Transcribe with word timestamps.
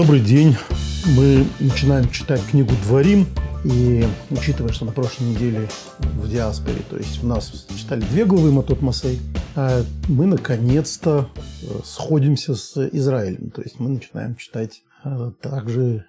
Добрый 0.00 0.20
день. 0.20 0.56
Мы 1.14 1.44
начинаем 1.60 2.08
читать 2.08 2.40
книгу 2.50 2.72
«Дворим». 2.84 3.26
И 3.66 4.02
учитывая, 4.30 4.72
что 4.72 4.86
на 4.86 4.92
прошлой 4.92 5.24
неделе 5.24 5.68
в 5.98 6.26
диаспоре, 6.26 6.78
то 6.88 6.96
есть 6.96 7.22
у 7.22 7.26
нас 7.26 7.66
читали 7.76 8.00
две 8.10 8.24
главы 8.24 8.50
Матот 8.50 8.80
Масей, 8.80 9.20
а 9.54 9.82
мы 10.08 10.24
наконец-то 10.24 11.28
э, 11.36 11.66
сходимся 11.84 12.54
с 12.54 12.78
Израилем. 12.92 13.50
То 13.50 13.60
есть 13.60 13.78
мы 13.78 13.90
начинаем 13.90 14.36
читать 14.36 14.84
э, 15.04 15.32
также, 15.42 16.06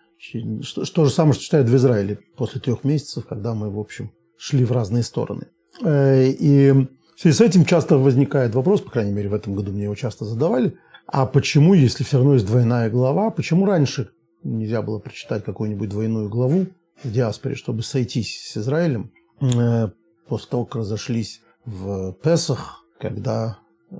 что, 0.62 1.04
же 1.04 1.12
самое, 1.12 1.34
что 1.34 1.44
читают 1.44 1.68
в 1.68 1.76
Израиле 1.76 2.20
после 2.38 2.62
трех 2.62 2.86
месяцев, 2.86 3.26
когда 3.28 3.54
мы, 3.54 3.70
в 3.70 3.78
общем, 3.78 4.14
шли 4.38 4.64
в 4.64 4.72
разные 4.72 5.04
стороны. 5.04 5.48
Э, 5.84 6.30
и 6.30 6.72
в 6.72 7.20
связи 7.20 7.36
с 7.36 7.42
этим 7.42 7.66
часто 7.66 7.98
возникает 7.98 8.56
вопрос, 8.56 8.80
по 8.80 8.92
крайней 8.92 9.12
мере, 9.12 9.28
в 9.28 9.34
этом 9.34 9.54
году 9.54 9.74
мне 9.74 9.84
его 9.84 9.96
часто 9.96 10.24
задавали, 10.24 10.78
а 11.12 11.26
почему, 11.26 11.74
если 11.74 12.04
все 12.04 12.18
равно 12.18 12.34
есть 12.36 12.46
двойная 12.46 12.90
глава, 12.90 13.32
почему 13.32 13.66
раньше 13.66 14.10
нельзя 14.44 14.82
было 14.82 15.00
прочитать 15.00 15.44
какую-нибудь 15.44 15.90
двойную 15.90 16.30
главу, 16.30 16.68
в 17.04 17.12
диаспоре, 17.12 17.56
чтобы 17.56 17.84
сойтись 17.84 18.52
с 18.52 18.58
Израилем, 18.58 19.12
э, 19.42 19.90
после 20.28 20.50
того, 20.50 20.66
как 20.66 20.82
разошлись 20.82 21.42
в 21.66 22.14
Песах, 22.24 22.86
когда 23.00 23.60
э, 23.90 23.96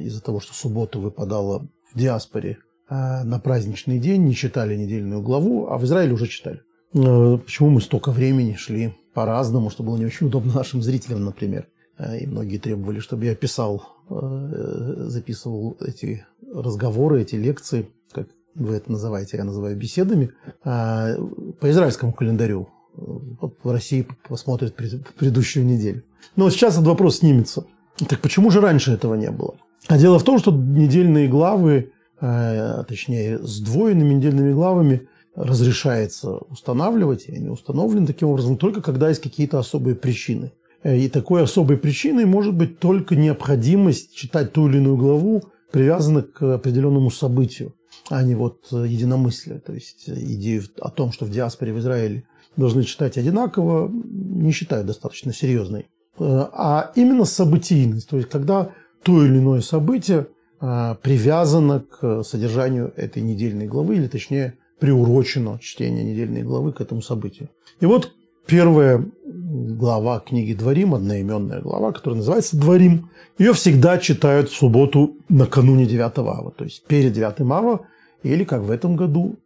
из-за 0.00 0.22
того, 0.22 0.40
что 0.40 0.54
суббота 0.54 0.98
выпадала 0.98 1.66
в 1.90 1.98
диаспоре 1.98 2.58
э, 2.88 3.22
на 3.24 3.38
праздничный 3.38 3.98
день, 3.98 4.24
не 4.24 4.34
читали 4.34 4.76
недельную 4.76 5.22
главу, 5.22 5.68
а 5.68 5.78
в 5.78 5.84
Израиле 5.84 6.12
уже 6.12 6.26
читали. 6.26 6.60
Почему 6.92 7.70
мы 7.70 7.80
столько 7.80 8.10
времени 8.10 8.54
шли 8.54 8.94
по-разному, 9.14 9.70
что 9.70 9.82
было 9.82 9.96
не 9.96 10.04
очень 10.04 10.26
удобно 10.26 10.52
нашим 10.52 10.82
зрителям, 10.82 11.24
например. 11.24 11.66
И 12.20 12.26
многие 12.26 12.58
требовали, 12.58 13.00
чтобы 13.00 13.24
я 13.24 13.34
писал, 13.34 13.91
записывал 14.08 15.76
эти 15.80 16.26
разговоры, 16.52 17.22
эти 17.22 17.36
лекции, 17.36 17.88
как 18.12 18.28
вы 18.54 18.74
это 18.74 18.90
называете, 18.92 19.38
я 19.38 19.44
называю 19.44 19.76
беседами, 19.76 20.30
а, 20.64 21.14
по 21.60 21.70
израильскому 21.70 22.12
календарю. 22.12 22.68
В 22.94 23.70
России 23.72 24.06
посмотрят 24.28 24.74
предыдущую 24.74 25.64
неделю. 25.64 26.02
Но 26.36 26.50
сейчас 26.50 26.74
этот 26.74 26.88
вопрос 26.88 27.18
снимется. 27.18 27.64
Так 28.08 28.20
почему 28.20 28.50
же 28.50 28.60
раньше 28.60 28.92
этого 28.92 29.14
не 29.14 29.30
было? 29.30 29.54
А 29.88 29.98
дело 29.98 30.18
в 30.18 30.24
том, 30.24 30.38
что 30.38 30.52
недельные 30.52 31.28
главы, 31.28 31.92
а, 32.20 32.84
точнее, 32.84 33.38
с 33.38 33.60
двойными 33.60 34.14
недельными 34.14 34.52
главами 34.52 35.08
разрешается 35.34 36.36
устанавливать, 36.50 37.26
и 37.28 37.34
они 37.34 37.48
установлены 37.48 38.06
таким 38.06 38.28
образом 38.28 38.58
только 38.58 38.82
когда 38.82 39.08
есть 39.08 39.22
какие-то 39.22 39.58
особые 39.58 39.96
причины. 39.96 40.52
И 40.84 41.08
такой 41.08 41.42
особой 41.42 41.76
причиной 41.76 42.24
может 42.24 42.54
быть 42.54 42.78
только 42.78 43.14
необходимость 43.16 44.14
читать 44.14 44.52
ту 44.52 44.68
или 44.68 44.78
иную 44.78 44.96
главу, 44.96 45.42
привязана 45.70 46.22
к 46.22 46.54
определенному 46.54 47.10
событию 47.10 47.74
а 48.10 48.22
не 48.22 48.34
вот 48.34 48.66
э, 48.72 48.84
единомыслие. 48.86 49.60
То 49.60 49.72
есть 49.72 50.08
э, 50.08 50.14
идею 50.14 50.62
о 50.80 50.90
том, 50.90 51.12
что 51.12 51.24
в 51.24 51.30
диаспоре 51.30 51.72
в 51.72 51.78
Израиле 51.78 52.24
должны 52.56 52.84
читать 52.84 53.16
одинаково, 53.16 53.90
не 53.90 54.52
считаю 54.52 54.84
достаточно 54.84 55.32
серьезной. 55.32 55.86
Э, 56.18 56.46
а 56.52 56.92
именно 56.94 57.24
событийность, 57.24 58.08
то 58.08 58.16
есть 58.16 58.28
когда 58.28 58.72
то 59.02 59.24
или 59.24 59.38
иное 59.38 59.60
событие 59.60 60.28
привязано 60.60 61.80
к 61.80 62.22
содержанию 62.22 62.92
этой 62.94 63.20
недельной 63.20 63.66
главы, 63.66 63.96
или 63.96 64.06
точнее 64.06 64.58
приурочено 64.78 65.58
чтение 65.60 66.04
недельной 66.04 66.44
главы 66.44 66.72
к 66.72 66.80
этому 66.80 67.02
событию. 67.02 67.48
И 67.80 67.86
вот 67.86 68.12
первая 68.46 69.04
глава 69.52 70.20
книги 70.20 70.54
«Дворим», 70.54 70.94
одноименная 70.94 71.60
глава, 71.60 71.92
которая 71.92 72.18
называется 72.18 72.56
«Дворим», 72.56 73.10
ее 73.38 73.52
всегда 73.52 73.98
читают 73.98 74.48
в 74.48 74.56
субботу 74.56 75.16
накануне 75.28 75.84
9 75.84 76.18
ава, 76.18 76.50
то 76.52 76.64
есть 76.64 76.84
перед 76.86 77.12
9 77.12 77.40
ава 77.50 77.82
или, 78.22 78.44
как 78.44 78.62
в 78.62 78.70
этом 78.70 78.96
году, 78.96 79.36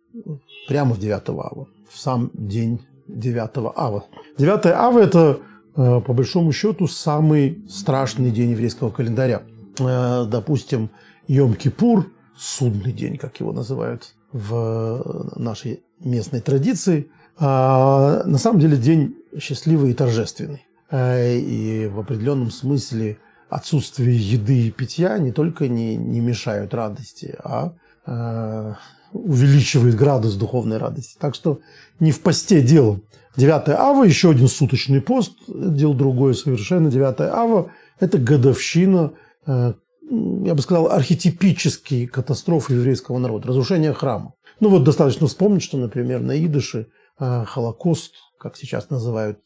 прямо 0.69 0.95
в 0.95 1.01
9 1.01 1.29
ава, 1.29 1.67
в 1.91 1.99
сам 1.99 2.31
день 2.35 2.81
9 3.09 3.73
ава. 3.75 4.05
9 4.39 4.67
ава– 4.67 4.99
это, 5.01 5.41
э, 5.77 6.01
по 6.01 6.13
большому 6.13 6.53
счету, 6.53 6.87
самый 6.87 7.65
страшный 7.69 8.31
день 8.31 8.53
еврейского 8.53 8.91
календаря. 8.91 9.43
Э, 9.81 10.25
допустим, 10.25 10.91
Йом-Кипур, 11.29 12.05
судный 12.37 12.93
день, 12.93 13.17
как 13.17 13.41
его 13.41 13.53
называют 13.53 14.15
в 14.33 15.33
нашей 15.37 15.81
местной 15.99 16.41
традиции, 16.41 17.09
а 17.39 18.23
на 18.25 18.39
самом 18.39 18.61
деле 18.61 18.77
день 18.77 19.15
счастливый 19.39 19.91
и 19.91 19.95
торжественный. 19.95 20.67
Э, 20.91 21.37
и 21.37 21.87
в 21.87 22.01
определенном 22.01 22.51
смысле 22.51 23.19
отсутствие 23.49 24.17
еды 24.17 24.69
и 24.69 24.71
питья 24.71 25.19
не 25.19 25.33
только 25.33 25.69
не, 25.69 25.97
не 25.97 26.21
мешают 26.21 26.75
радости, 26.75 27.37
а 27.43 27.75
Э, 28.07 28.75
увеличивает 29.13 29.95
градус 29.95 30.35
духовной 30.35 30.77
радости. 30.77 31.17
Так 31.19 31.35
что 31.35 31.61
не 32.01 32.13
в 32.13 32.21
посте 32.21 32.61
дело. 32.61 33.01
9 33.37 33.69
ава, 33.71 34.05
еще 34.05 34.31
один 34.31 34.49
суточный 34.49 35.01
пост, 35.01 35.33
дело 35.49 35.95
другое 35.95 36.35
совершенно. 36.35 36.91
9 36.91 37.21
ава– 37.21 37.71
это 38.01 38.19
годовщина, 38.19 39.13
э, 39.47 39.73
я 40.11 40.55
бы 40.55 40.61
сказал, 40.61 40.91
архетипические 40.91 42.09
катастрофы 42.09 42.75
еврейского 42.75 43.19
народа, 43.19 43.49
разрушение 43.49 43.95
храма. 43.95 44.35
Ну 44.61 44.69
вот 44.69 44.85
достаточно 44.85 45.29
вспомнить, 45.29 45.63
что, 45.63 45.79
например, 45.79 46.21
на 46.21 46.45
идыше 46.45 46.89
Холокост, 47.19 48.13
как 48.39 48.57
сейчас 48.57 48.91
называют 48.91 49.41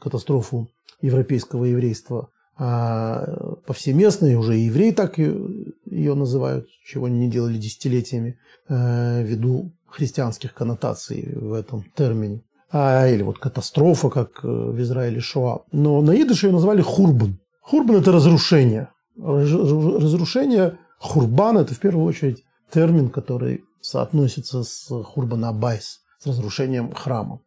катастрофу 0.00 0.68
европейского 1.00 1.64
еврейства, 1.64 2.30
а 2.62 3.24
повсеместно, 3.66 4.38
уже 4.38 4.58
и 4.58 4.66
евреи 4.66 4.90
так 4.90 5.16
ее 5.16 6.14
называют, 6.14 6.68
чего 6.84 7.06
они 7.06 7.18
не 7.18 7.30
делали 7.30 7.56
десятилетиями, 7.56 8.38
э, 8.68 9.22
ввиду 9.22 9.72
христианских 9.86 10.52
коннотаций 10.52 11.32
в 11.34 11.54
этом 11.54 11.84
термине. 11.96 12.42
А, 12.70 13.08
или 13.08 13.22
вот 13.22 13.38
катастрофа, 13.38 14.10
как 14.10 14.44
э, 14.44 14.46
в 14.46 14.78
Израиле 14.82 15.20
Шоа. 15.20 15.64
Но 15.72 16.02
на 16.02 16.14
идыше 16.14 16.48
ее 16.48 16.52
назвали 16.52 16.82
хурбан. 16.82 17.40
Хурбан– 17.62 17.96
это 18.00 18.12
разрушение. 18.12 18.90
Разрушение, 19.16 20.78
хурбан– 20.98 21.56
это 21.58 21.74
в 21.74 21.78
первую 21.78 22.04
очередь 22.04 22.44
термин, 22.70 23.08
который 23.08 23.64
соотносится 23.80 24.62
с 24.62 24.88
хурбан 25.02 25.46
абайс, 25.46 26.00
с 26.18 26.26
разрушением 26.26 26.92
храма. 26.92 27.40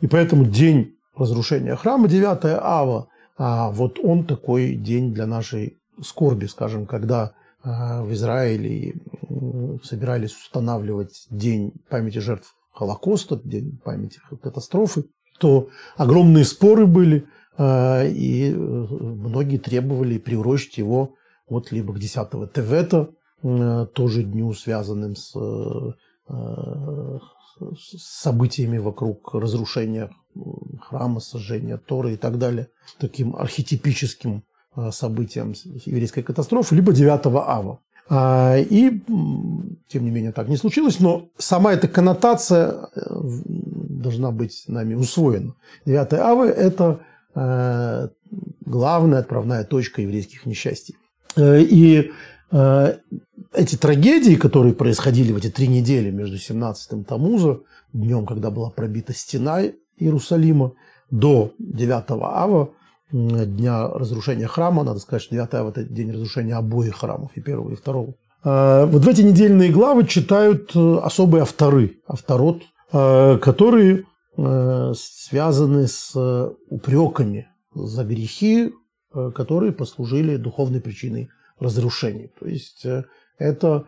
И 0.00 0.06
поэтому 0.06 0.44
день 0.44 0.96
разрушения 1.16 1.76
храма, 1.76 2.08
9 2.08 2.44
ава, 2.62 3.08
а 3.38 3.70
вот 3.70 3.98
он 4.02 4.24
такой 4.24 4.74
день 4.74 5.12
для 5.12 5.26
нашей 5.26 5.78
скорби, 6.02 6.46
скажем, 6.46 6.86
когда 6.86 7.32
а, 7.62 8.02
в 8.02 8.12
Израиле 8.12 8.94
собирались 9.82 10.34
устанавливать 10.34 11.26
День 11.30 11.72
памяти 11.88 12.18
жертв 12.18 12.54
Холокоста, 12.72 13.40
День 13.42 13.80
памяти 13.82 14.20
катастрофы, 14.42 15.04
то 15.38 15.68
огромные 15.96 16.44
споры 16.44 16.86
были, 16.86 17.26
а, 17.58 18.04
и 18.04 18.52
э, 18.52 18.56
многие 18.56 19.58
требовали 19.58 20.18
приурочить 20.18 20.78
его 20.78 21.14
вот 21.48 21.72
либо 21.72 21.94
к 21.94 21.98
10 21.98 22.52
Тевета, 22.52 23.08
тоже 23.94 24.24
дню, 24.24 24.52
связанным 24.54 25.14
с 25.14 25.36
событиями 27.98 28.78
вокруг 28.78 29.34
разрушения 29.34 30.10
храма, 30.80 31.20
сожжения 31.20 31.76
Торы 31.78 32.14
и 32.14 32.16
так 32.16 32.38
далее, 32.38 32.68
таким 32.98 33.34
архетипическим 33.36 34.44
а, 34.74 34.92
событиям 34.92 35.54
еврейской 35.86 36.22
катастрофы, 36.22 36.74
либо 36.74 36.92
9 36.92 37.26
ава. 37.26 37.80
А, 38.08 38.56
и, 38.58 39.02
тем 39.88 40.04
не 40.04 40.10
менее, 40.10 40.32
так 40.32 40.48
не 40.48 40.56
случилось, 40.56 41.00
но 41.00 41.28
сама 41.38 41.72
эта 41.72 41.88
коннотация 41.88 42.88
э, 42.94 43.00
должна 43.44 44.30
быть 44.30 44.64
нами 44.68 44.94
усвоена. 44.94 45.54
9 45.86 46.12
авы– 46.12 46.46
это 46.48 47.00
э, 47.34 48.08
главная 48.60 49.20
отправная 49.20 49.64
точка 49.64 50.02
еврейских 50.02 50.46
несчастий. 50.46 50.96
Э, 51.36 51.60
и 51.60 52.12
эти 52.50 53.76
трагедии, 53.76 54.36
которые 54.36 54.74
происходили 54.74 55.32
в 55.32 55.36
эти 55.36 55.50
три 55.50 55.66
недели 55.68 56.10
между 56.10 56.36
17-м 56.36 57.04
Тамуза, 57.04 57.60
днем, 57.92 58.26
когда 58.26 58.50
была 58.50 58.70
пробита 58.70 59.12
стена 59.12 59.62
Иерусалима, 59.98 60.72
до 61.10 61.52
9 61.58 62.04
ава, 62.10 62.70
дня 63.12 63.88
разрушения 63.88 64.46
храма. 64.46 64.84
Надо 64.84 65.00
сказать, 65.00 65.22
что 65.22 65.34
9 65.34 65.54
ава– 65.54 65.70
это 65.70 65.84
день 65.84 66.12
разрушения 66.12 66.54
обоих 66.54 66.96
храмов, 66.96 67.30
и 67.34 67.40
первого, 67.40 67.72
и 67.72 67.76
второго. 67.76 68.14
А, 68.42 68.86
вот 68.86 69.04
в 69.04 69.08
эти 69.08 69.22
недельные 69.22 69.70
главы 69.70 70.06
читают 70.06 70.70
э, 70.74 70.98
особые 71.02 71.42
авторы, 71.42 71.98
авторот, 72.06 72.62
э, 72.92 73.38
которые 73.38 74.04
э, 74.36 74.92
связаны 74.96 75.86
с 75.86 76.14
упреками 76.68 77.48
за 77.74 78.04
грехи, 78.04 78.72
которые 79.34 79.72
послужили 79.72 80.36
духовной 80.36 80.80
причиной 80.80 81.30
разрушений. 81.58 82.30
То 82.38 82.46
есть 82.46 82.86
это 83.38 83.86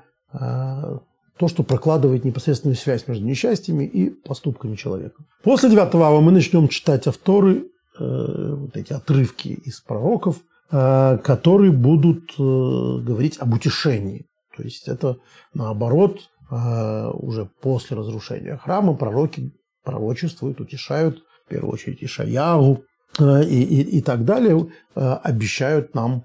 то, 1.39 1.49
что 1.49 1.63
прокладывает 1.63 2.25
непосредственную 2.25 2.77
связь 2.77 3.07
между 3.07 3.25
несчастьями 3.25 3.85
и 3.85 4.11
поступками 4.11 4.75
человека. 4.75 5.23
После 5.43 5.71
9 5.71 5.95
ава 5.95 6.21
мы 6.21 6.33
начнем 6.33 6.69
читать 6.69 7.07
авторы, 7.07 7.65
э, 7.99 8.55
вот 8.55 8.77
эти 8.77 8.93
отрывки 8.93 9.49
из 9.49 9.81
пророков, 9.81 10.37
э, 10.71 11.19
которые 11.19 11.73
будут 11.73 12.33
э, 12.39 12.43
говорить 12.43 13.39
об 13.39 13.55
утешении. 13.55 14.27
То 14.57 14.65
есть 14.65 14.89
это, 14.89 15.17
наоборот, 15.55 16.31
уже 16.51 17.49
после 17.61 17.97
разрушения 17.97 18.57
храма 18.57 18.95
пророки 18.95 19.53
пророчествуют, 19.85 20.61
утешают, 20.61 21.23
в 21.45 21.51
первую 21.51 21.75
очередь 21.75 22.03
Ишаяру 22.03 22.83
и, 23.21 23.23
и, 23.23 23.99
и 23.99 24.01
так 24.01 24.25
далее, 24.25 24.67
обещают 24.95 25.95
нам 25.95 26.25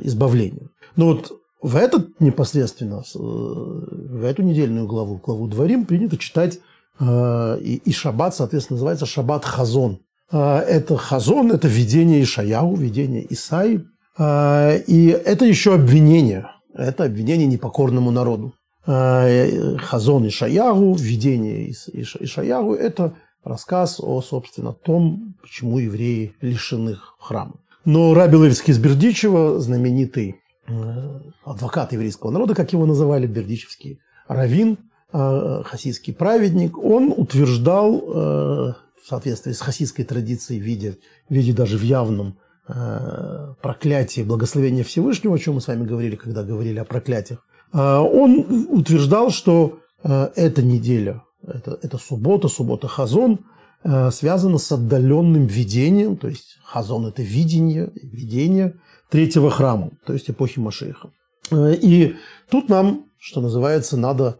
избавление. 0.00 0.68
Но 0.96 1.06
вот 1.06 1.32
в 1.60 1.76
этот 1.76 2.20
непосредственно, 2.20 3.02
в 3.14 4.24
эту 4.24 4.42
недельную 4.42 4.86
главу, 4.86 5.18
главу 5.18 5.46
Дворим, 5.46 5.84
принято 5.84 6.16
читать 6.16 6.58
и, 7.00 7.80
и 7.84 7.92
шаббат, 7.92 8.34
соответственно, 8.34 8.76
называется 8.76 9.06
шаббат 9.06 9.44
Хазон. 9.44 10.00
Это 10.30 10.96
Хазон, 10.96 11.52
это 11.52 11.68
видение 11.68 12.22
Ишаяу, 12.22 12.74
видение 12.74 13.26
Исаи. 13.32 13.84
И 14.18 15.20
это 15.24 15.44
еще 15.44 15.74
обвинение. 15.74 16.48
Это 16.74 17.04
обвинение 17.04 17.46
непокорному 17.46 18.10
народу. 18.10 18.54
Хазон 18.84 20.26
Ишаяру, 20.26 20.94
видение 20.94 21.70
Ишаяру– 21.70 22.74
это 22.74 23.14
рассказ 23.44 24.00
о, 24.00 24.20
собственно, 24.22 24.72
том, 24.72 25.34
почему 25.40 25.78
евреи 25.78 26.34
лишены 26.40 26.96
храма. 27.18 27.54
Но 27.84 28.14
Раби 28.14 28.36
Левицкий 28.36 28.72
из 28.72 28.78
Бердичева, 28.78 29.58
знаменитый 29.58 30.36
э, 30.68 30.72
адвокат 31.44 31.92
еврейского 31.92 32.30
народа, 32.30 32.54
как 32.54 32.72
его 32.72 32.86
называли, 32.86 33.26
бердичевский 33.26 33.98
равин, 34.28 34.78
э, 35.12 35.62
хасидский 35.64 36.14
праведник, 36.14 36.78
он 36.78 37.12
утверждал 37.16 37.96
э, 37.96 38.74
в 39.02 39.08
соответствии 39.08 39.52
с 39.52 39.60
хасидской 39.60 40.04
традицией, 40.04 40.60
в 40.60 40.64
виде, 40.64 40.98
в 41.28 41.34
виде 41.34 41.52
даже 41.52 41.76
в 41.76 41.82
явном 41.82 42.38
проклятии 43.60 44.22
благословения 44.22 44.84
Всевышнего, 44.84 45.34
о 45.34 45.38
чем 45.38 45.54
мы 45.54 45.60
с 45.60 45.66
вами 45.66 45.84
говорили, 45.84 46.14
когда 46.14 46.44
говорили 46.44 46.78
о 46.78 46.84
проклятиях, 46.84 47.44
он 47.72 48.68
утверждал, 48.70 49.30
что 49.30 49.80
эта 50.04 50.62
неделя, 50.62 51.24
это, 51.44 51.76
это 51.82 51.98
суббота, 51.98 52.46
суббота 52.46 52.86
Хазон, 52.86 53.40
связана 53.84 54.58
с 54.58 54.70
отдаленным 54.72 55.46
видением, 55.46 56.16
то 56.16 56.28
есть 56.28 56.58
Хазон– 56.64 57.06
это 57.08 57.22
видение, 57.22 57.90
видение 57.94 58.74
третьего 59.10 59.50
храма, 59.50 59.90
то 60.06 60.12
есть 60.12 60.30
эпохи 60.30 60.58
Машеха. 60.58 61.10
И 61.52 62.16
тут 62.50 62.68
нам, 62.68 63.06
что 63.18 63.40
называется, 63.40 63.96
надо 63.96 64.38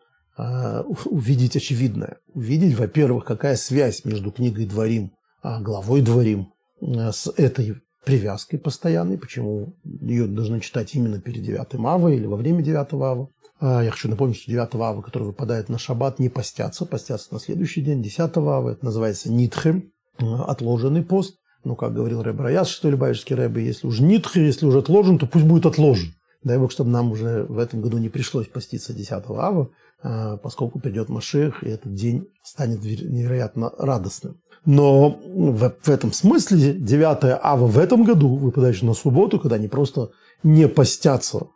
увидеть 1.04 1.56
очевидное. 1.56 2.18
Увидеть, 2.32 2.78
во-первых, 2.78 3.24
какая 3.24 3.56
связь 3.56 4.04
между 4.04 4.30
книгой 4.30 4.64
Дворим, 4.64 5.12
главой 5.42 6.00
Дворим, 6.00 6.52
с 6.80 7.30
этой 7.36 7.74
привязкой 8.04 8.58
постоянной, 8.58 9.18
почему 9.18 9.74
ее 9.84 10.26
должны 10.26 10.60
читать 10.60 10.94
именно 10.94 11.20
перед 11.20 11.42
9 11.42 11.74
ава 11.84 12.08
или 12.08 12.26
во 12.26 12.36
время 12.36 12.62
9 12.62 12.92
ава. 12.94 13.28
Я 13.60 13.90
хочу 13.90 14.08
напомнить, 14.08 14.36
что 14.38 14.50
9 14.50 14.74
ава, 14.74 15.02
который 15.02 15.24
выпадает 15.24 15.68
на 15.68 15.78
шаббат, 15.78 16.18
не 16.18 16.28
постятся, 16.28 16.84
постятся 16.84 17.32
на 17.32 17.40
следующий 17.40 17.80
день, 17.80 18.02
10 18.02 18.18
ава, 18.36 18.70
это 18.70 18.84
называется 18.84 19.30
нитхем, 19.30 19.92
отложенный 20.18 21.04
пост. 21.04 21.36
Ну, 21.64 21.76
как 21.76 21.94
говорил 21.94 22.22
Рэб 22.22 22.40
Раяс, 22.40 22.68
что 22.68 22.90
ли, 22.90 22.96
Баевский 22.96 23.36
Рэб, 23.36 23.56
если 23.58 23.86
уж 23.86 24.00
нитхи, 24.00 24.38
если 24.38 24.66
уже 24.66 24.80
отложен, 24.80 25.18
то 25.18 25.26
пусть 25.26 25.44
будет 25.44 25.64
отложен. 25.64 26.12
Дай 26.42 26.58
Бог, 26.58 26.72
чтобы 26.72 26.90
нам 26.90 27.12
уже 27.12 27.44
в 27.44 27.58
этом 27.58 27.80
году 27.80 27.98
не 27.98 28.08
пришлось 28.08 28.48
поститься 28.48 28.92
10 28.92 29.12
ава, 29.28 29.70
а, 30.02 30.38
поскольку 30.38 30.80
придет 30.80 31.08
Машех, 31.08 31.62
и 31.62 31.68
этот 31.68 31.94
день 31.94 32.26
станет 32.42 32.82
невероятно 32.82 33.70
радостным. 33.78 34.40
Но 34.64 35.10
в, 35.10 35.74
в 35.82 35.88
этом 35.88 36.12
смысле 36.12 36.74
9 36.74 37.40
ава 37.42 37.66
в 37.66 37.78
этом 37.78 38.04
году, 38.04 38.36
выпадающий 38.36 38.86
на 38.86 38.94
субботу, 38.94 39.40
когда 39.40 39.56
они 39.56 39.68
просто 39.68 40.10
не 40.42 40.68
постятся, 40.68 41.48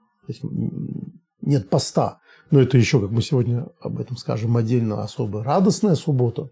нет 1.41 1.71
поста, 1.71 2.19
но 2.51 2.61
это 2.61 2.79
еще, 2.79 3.01
как 3.01 3.11
мы 3.11 3.23
сегодня 3.23 3.67
об 3.81 4.01
этом 4.01 4.17
скажем 4.17 4.57
отдельно, 4.57 5.03
особо 5.03 5.43
радостная 5.43 5.95
суббота, 5.95 6.51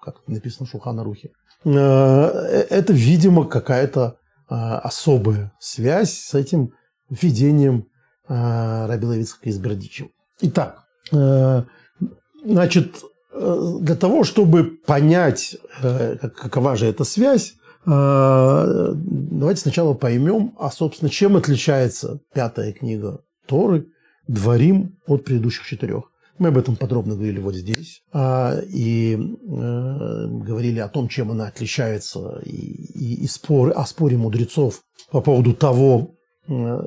как 0.00 0.26
написано 0.26 0.66
в 0.66 0.74
Шухана-Рухе, 0.74 1.30
э, 1.64 1.70
это, 1.70 2.92
видимо, 2.92 3.44
какая-то 3.44 4.16
э, 4.50 4.54
особая 4.54 5.52
связь 5.60 6.12
с 6.12 6.34
этим 6.34 6.72
видением 7.08 7.86
э, 8.28 8.86
Раби 8.86 9.06
Левицкого 9.06 9.48
из 9.48 9.58
Бердичева. 9.58 10.10
Итак, 10.40 10.86
значит, 12.44 12.96
для 13.34 13.96
того, 13.96 14.24
чтобы 14.24 14.64
понять, 14.64 15.56
какова 15.80 16.76
же 16.76 16.86
эта 16.86 17.04
связь, 17.04 17.54
давайте 17.84 19.60
сначала 19.60 19.94
поймем, 19.94 20.54
а, 20.58 20.70
собственно, 20.70 21.10
чем 21.10 21.36
отличается 21.36 22.20
пятая 22.32 22.72
книга 22.72 23.22
Торы, 23.46 23.86
Дворим 24.28 24.98
от 25.06 25.24
предыдущих 25.24 25.66
четырех. 25.66 26.04
Мы 26.38 26.48
об 26.48 26.58
этом 26.58 26.76
подробно 26.76 27.14
говорили 27.14 27.40
вот 27.40 27.54
здесь. 27.54 28.02
А, 28.12 28.58
и 28.68 29.14
э, 29.14 30.26
говорили 30.26 30.78
о 30.78 30.88
том, 30.88 31.08
чем 31.08 31.30
она 31.30 31.48
отличается, 31.48 32.40
и, 32.44 32.50
и, 32.50 33.24
и 33.24 33.26
спор, 33.26 33.72
о 33.74 33.84
споре 33.84 34.16
мудрецов 34.16 34.80
по 35.10 35.20
поводу 35.20 35.54
того, 35.54 36.14
э, 36.48 36.80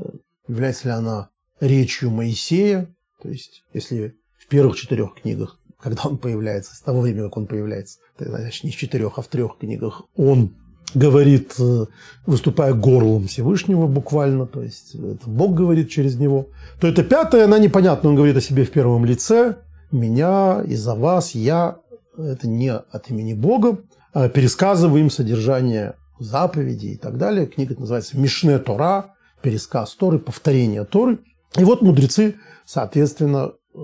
является 0.47 0.87
ли 0.87 0.93
она 0.93 1.29
речью 1.59 2.09
Моисея. 2.09 2.93
То 3.21 3.29
есть, 3.29 3.63
если 3.73 4.15
в 4.37 4.47
первых 4.47 4.77
четырех 4.77 5.15
книгах, 5.15 5.59
когда 5.85 6.01
он 6.05 6.17
появляется, 6.17 6.75
с 6.75 6.81
того 6.81 7.01
времени, 7.01 7.25
как 7.25 7.37
он 7.37 7.45
появляется, 7.45 7.99
значит, 8.17 8.63
не 8.63 8.71
в 8.71 8.75
четырех, 8.75 9.19
а 9.19 9.21
в 9.21 9.27
трех 9.27 9.59
книгах, 9.59 10.01
он 10.17 10.55
говорит, 10.95 11.53
э, 11.59 11.85
выступая 12.25 12.73
горлом 12.73 13.27
Всевышнего 13.27 13.85
буквально, 13.85 14.47
то 14.47 14.63
есть 14.63 14.95
это 14.95 15.29
Бог 15.29 15.53
говорит 15.53 15.91
через 15.91 16.17
него, 16.17 16.47
то 16.81 16.87
это 16.87 17.03
пятое, 17.03 17.45
она 17.45 17.59
непонятна, 17.59 18.09
он 18.09 18.15
говорит 18.15 18.35
о 18.35 18.41
себе 18.41 18.65
в 18.65 18.71
первом 18.71 19.05
лице, 19.05 19.57
меня, 19.91 20.63
из-за 20.65 20.95
вас, 20.95 21.35
я, 21.35 21.77
это 22.17 22.47
не 22.47 22.73
от 22.73 23.11
имени 23.11 23.35
Бога, 23.35 23.77
а 24.11 24.27
пересказываем 24.27 25.11
содержание 25.11 25.93
заповедей 26.17 26.93
и 26.93 26.97
так 26.97 27.19
далее. 27.19 27.45
Книга 27.45 27.75
называется 27.77 28.17
«Мишне 28.17 28.57
Тора», 28.57 29.13
пересказ 29.43 29.93
Торы, 29.93 30.17
повторение 30.17 30.83
Торы. 30.83 31.19
И 31.59 31.63
вот 31.63 31.83
мудрецы, 31.83 32.37
соответственно, 32.65 33.51
э, 33.75 33.79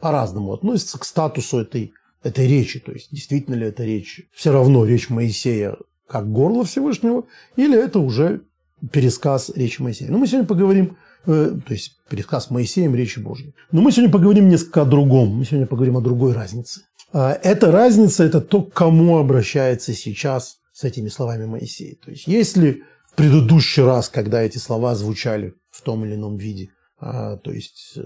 по-разному 0.00 0.52
относятся 0.52 0.98
к 0.98 1.04
статусу 1.04 1.58
этой 1.60 1.92
этой 2.22 2.46
речи, 2.46 2.80
то 2.80 2.92
есть 2.92 3.08
действительно 3.10 3.54
ли 3.54 3.66
это 3.66 3.84
речь, 3.84 4.28
все 4.34 4.52
равно 4.52 4.84
речь 4.84 5.08
Моисея 5.08 5.76
как 6.06 6.30
горло 6.30 6.64
Всевышнего, 6.64 7.24
или 7.56 7.78
это 7.78 7.98
уже 7.98 8.42
пересказ 8.92 9.50
речи 9.54 9.80
Моисея. 9.80 10.10
Но 10.10 10.18
мы 10.18 10.26
сегодня 10.26 10.46
поговорим, 10.46 10.96
э, 11.26 11.56
то 11.66 11.72
есть 11.72 11.96
пересказ 12.08 12.50
Моисеем 12.50 12.94
речи 12.94 13.20
Божьей. 13.20 13.54
Но 13.70 13.80
мы 13.80 13.92
сегодня 13.92 14.12
поговорим 14.12 14.48
несколько 14.48 14.82
о 14.82 14.84
другом, 14.84 15.36
мы 15.36 15.44
сегодня 15.44 15.66
поговорим 15.66 15.96
о 15.96 16.00
другой 16.00 16.32
разнице. 16.32 16.82
А 17.12 17.32
эта 17.32 17.70
разница– 17.70 18.24
это 18.24 18.40
то, 18.40 18.62
к 18.62 18.72
кому 18.72 19.18
обращается 19.18 19.94
сейчас 19.94 20.58
с 20.72 20.84
этими 20.84 21.08
словами 21.08 21.46
Моисея. 21.46 21.96
То 22.04 22.10
есть 22.10 22.26
если 22.26 22.82
в 23.10 23.14
предыдущий 23.14 23.82
раз, 23.82 24.08
когда 24.08 24.42
эти 24.42 24.58
слова 24.58 24.94
звучали 24.94 25.54
в 25.70 25.82
том 25.82 26.04
или 26.04 26.14
ином 26.14 26.36
виде, 26.36 26.70
а, 26.98 27.36
то 27.38 27.50
есть, 27.50 27.92
э, 27.96 28.02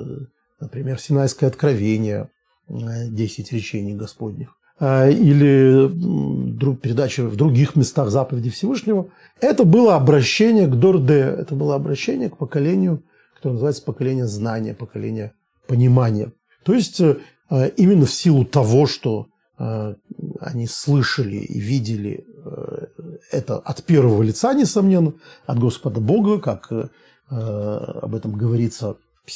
например, 0.60 0.98
Синайское 0.98 1.48
откровение, 1.48 2.30
10 2.68 3.52
речений 3.52 3.94
Господних, 3.94 4.56
а, 4.78 5.08
или 5.08 5.88
передачи 6.76 7.20
в 7.20 7.36
других 7.36 7.76
местах 7.76 8.10
заповеди 8.10 8.50
Всевышнего, 8.50 9.08
это 9.40 9.64
было 9.64 9.94
обращение 9.94 10.66
к 10.66 10.74
Дорде, 10.74 11.20
это 11.20 11.54
было 11.54 11.76
обращение 11.76 12.30
к 12.30 12.36
поколению, 12.36 13.02
которое 13.34 13.54
называется 13.54 13.84
поколение 13.84 14.26
знания, 14.26 14.74
поколение 14.74 15.32
понимания. 15.68 16.32
То 16.64 16.74
есть 16.74 17.00
э, 17.00 17.16
именно 17.76 18.06
в 18.06 18.12
силу 18.12 18.44
того, 18.44 18.86
что 18.86 19.26
э, 19.58 19.94
они 20.40 20.66
слышали 20.66 21.36
и 21.36 21.60
видели 21.60 22.24
э, 22.44 22.86
это 23.30 23.58
от 23.58 23.84
первого 23.84 24.22
лица, 24.22 24.54
несомненно, 24.54 25.14
от 25.46 25.58
Господа 25.58 26.00
Бога, 26.00 26.40
как 26.40 26.72
об 27.30 28.14
этом 28.14 28.32
говорится 28.32 28.96
в 29.24 29.30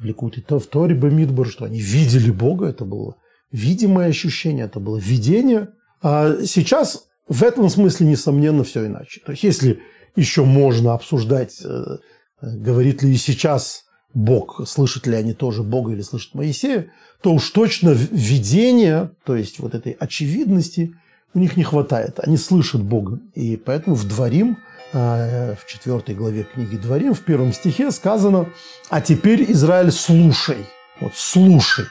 Псикта, 0.00 0.02
в 0.02 0.04
Ликуте, 0.04 0.42
в 0.58 0.66
Торе 0.66 0.94
Бамидбар, 0.94 1.46
что 1.46 1.64
они 1.64 1.80
видели 1.80 2.30
Бога, 2.30 2.66
это 2.66 2.84
было 2.84 3.16
видимое 3.52 4.08
ощущение, 4.08 4.66
это 4.66 4.80
было 4.80 4.96
видение. 4.96 5.68
А 6.02 6.36
сейчас 6.44 7.04
в 7.28 7.42
этом 7.42 7.68
смысле, 7.68 8.06
несомненно, 8.06 8.64
все 8.64 8.86
иначе. 8.86 9.20
То 9.24 9.32
есть, 9.32 9.44
если 9.44 9.80
еще 10.16 10.44
можно 10.44 10.94
обсуждать, 10.94 11.60
э, 11.64 11.98
говорит 12.42 13.02
ли 13.02 13.12
и 13.12 13.16
сейчас 13.16 13.84
Бог, 14.12 14.66
слышат 14.66 15.06
ли 15.06 15.14
они 15.14 15.34
тоже 15.34 15.62
Бога 15.62 15.92
или 15.92 16.02
слышат 16.02 16.34
Моисея, 16.34 16.90
то 17.22 17.32
уж 17.32 17.50
точно 17.50 17.90
видения, 17.90 19.12
то 19.24 19.36
есть 19.36 19.60
вот 19.60 19.74
этой 19.74 19.92
очевидности 19.92 20.94
у 21.32 21.38
них 21.38 21.56
не 21.56 21.62
хватает. 21.62 22.18
Они 22.18 22.36
слышат 22.36 22.82
Бога. 22.82 23.20
И 23.34 23.56
поэтому 23.56 23.94
в 23.94 24.08
Дворим– 24.08 24.58
в 24.92 25.58
четвертой 25.66 26.14
главе 26.14 26.44
книги 26.44 26.76
Дворим, 26.76 27.14
в 27.14 27.20
первом 27.20 27.52
стихе 27.52 27.90
сказано 27.90 28.48
«А 28.88 29.00
теперь, 29.00 29.50
Израиль, 29.52 29.92
слушай». 29.92 30.66
Вот 31.00 31.12
«слушай». 31.14 31.86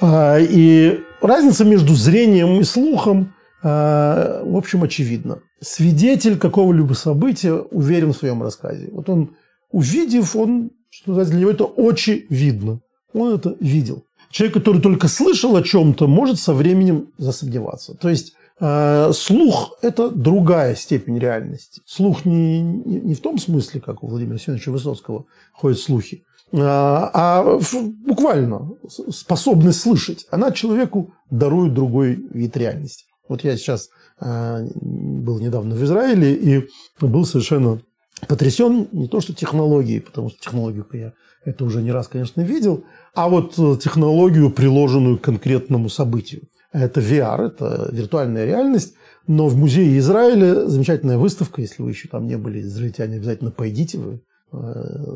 А, 0.00 0.38
и 0.38 1.00
разница 1.20 1.64
между 1.64 1.94
зрением 1.94 2.60
и 2.60 2.64
слухом, 2.64 3.34
а, 3.62 4.42
в 4.44 4.56
общем, 4.56 4.82
очевидна. 4.82 5.38
Свидетель 5.60 6.36
какого-либо 6.36 6.94
события 6.94 7.52
уверен 7.52 8.12
в 8.12 8.16
своем 8.16 8.42
рассказе. 8.42 8.88
Вот 8.90 9.08
он, 9.08 9.36
увидев, 9.70 10.34
он, 10.34 10.72
что 10.90 11.10
называется, 11.10 11.32
для 11.32 11.40
него 11.40 11.50
это 11.52 11.70
очевидно. 11.76 12.80
он 13.14 13.34
это 13.34 13.56
видел. 13.60 14.04
Человек, 14.30 14.54
который 14.54 14.80
только 14.80 15.06
слышал 15.06 15.54
о 15.54 15.62
чем-то, 15.62 16.08
может 16.08 16.40
со 16.40 16.52
временем 16.52 17.12
засомневаться. 17.18 17.94
То 17.94 18.08
есть 18.08 18.34
слух– 18.58 19.78
это 19.82 20.10
другая 20.10 20.74
степень 20.74 21.18
реальности. 21.18 21.80
Слух 21.84 22.24
не, 22.24 22.60
не, 22.60 23.00
не 23.00 23.14
в 23.14 23.20
том 23.20 23.38
смысле, 23.38 23.80
как 23.80 24.02
у 24.02 24.08
Владимира 24.08 24.38
Семеновича 24.38 24.70
Высоцкого 24.70 25.26
ходят 25.52 25.78
слухи, 25.78 26.24
а, 26.52 27.10
а 27.14 27.58
буквально 28.06 28.72
способность 29.10 29.80
слышать. 29.80 30.26
Она 30.30 30.52
человеку 30.52 31.14
дарует 31.30 31.72
другой 31.72 32.14
вид 32.14 32.56
реальности. 32.56 33.06
Вот 33.28 33.42
я 33.44 33.56
сейчас 33.56 33.88
э, 34.20 34.68
был 34.74 35.38
недавно 35.40 35.74
в 35.74 35.82
Израиле 35.84 36.34
и 36.34 36.68
был 37.00 37.24
совершенно 37.24 37.80
потрясен 38.28 38.88
не 38.92 39.08
то 39.08 39.20
что 39.20 39.32
технологией, 39.32 40.00
потому 40.00 40.28
что 40.28 40.38
технологию 40.40 40.86
я 40.92 41.12
это 41.44 41.64
уже 41.64 41.82
не 41.82 41.90
раз, 41.90 42.08
конечно, 42.08 42.42
видел, 42.42 42.84
а 43.14 43.28
вот 43.28 43.58
э, 43.58 43.76
технологию, 43.82 44.50
приложенную 44.50 45.18
к 45.18 45.22
конкретному 45.22 45.88
событию. 45.88 46.42
Это 46.72 47.00
VR, 47.00 47.48
это 47.48 47.88
виртуальная 47.92 48.46
реальность, 48.46 48.94
но 49.26 49.48
в 49.48 49.56
музее 49.56 49.98
Израиля 49.98 50.66
замечательная 50.66 51.18
выставка, 51.18 51.60
если 51.60 51.82
вы 51.82 51.90
еще 51.90 52.08
там 52.08 52.26
не 52.26 52.36
были, 52.36 52.62
израильтяне, 52.62 53.16
обязательно 53.16 53.50
пойдите, 53.50 53.98
вы 53.98 54.22
э, 54.52 54.56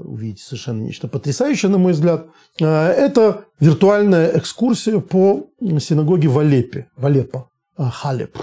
увидите 0.04 0.42
совершенно 0.42 0.82
нечто 0.82 1.08
потрясающее, 1.08 1.70
на 1.70 1.78
мой 1.78 1.92
взгляд. 1.92 2.26
Э, 2.60 2.88
это 2.88 3.44
виртуальная 3.58 4.38
экскурсия 4.38 5.00
по 5.00 5.46
синагоге 5.60 6.28
в 6.28 6.38
Алеппе, 6.38 6.88
в 6.96 7.06
Алеппо, 7.06 7.48
Халеп. 7.76 8.38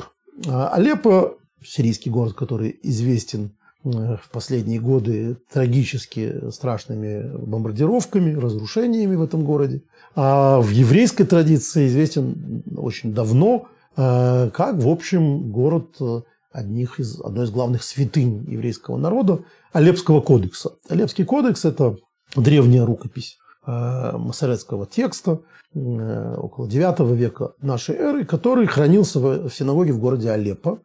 Алеппо– 0.48 1.38
сирийский 1.64 2.10
город, 2.10 2.34
который 2.34 2.78
известен 2.82 3.52
Э, 3.84 4.16
в 4.16 4.30
последние 4.32 4.80
годы 4.80 5.38
трагически 5.52 6.50
страшными 6.52 7.36
бомбардировками, 7.46 8.34
разрушениями 8.34 9.16
в 9.16 9.24
этом 9.24 9.44
городе. 9.44 9.84
А 10.16 10.60
в 10.60 10.70
еврейской 10.70 11.24
традиции 11.24 11.88
известен 11.88 12.64
очень 12.76 13.14
давно 13.14 13.68
э, 13.98 14.50
как, 14.54 14.76
в 14.76 14.88
общем, 14.88 15.52
город 15.52 15.96
э, 16.00 16.22
одних 16.52 17.00
из, 17.00 17.20
одной 17.20 17.46
из 17.46 17.52
главных 17.52 17.84
святынь 17.84 18.46
еврейского 18.50 18.98
народа– 18.98 19.44
Алепского 19.74 20.22
кодекса. 20.22 20.74
Алепский 20.88 21.26
кодекс– 21.26 21.66
это 21.66 21.98
древняя 22.36 22.86
рукопись 22.86 23.38
масоретского 23.66 24.86
текста 24.86 25.40
около 25.74 26.68
IX 26.68 27.16
века 27.16 27.54
нашей 27.62 27.96
эры, 27.96 28.26
который 28.26 28.68
хранился 28.68 29.20
в 29.20 29.50
синагоге 29.50 29.94
в 29.94 30.00
городе 30.00 30.30
Алеппо. 30.30 30.80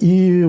И 0.00 0.48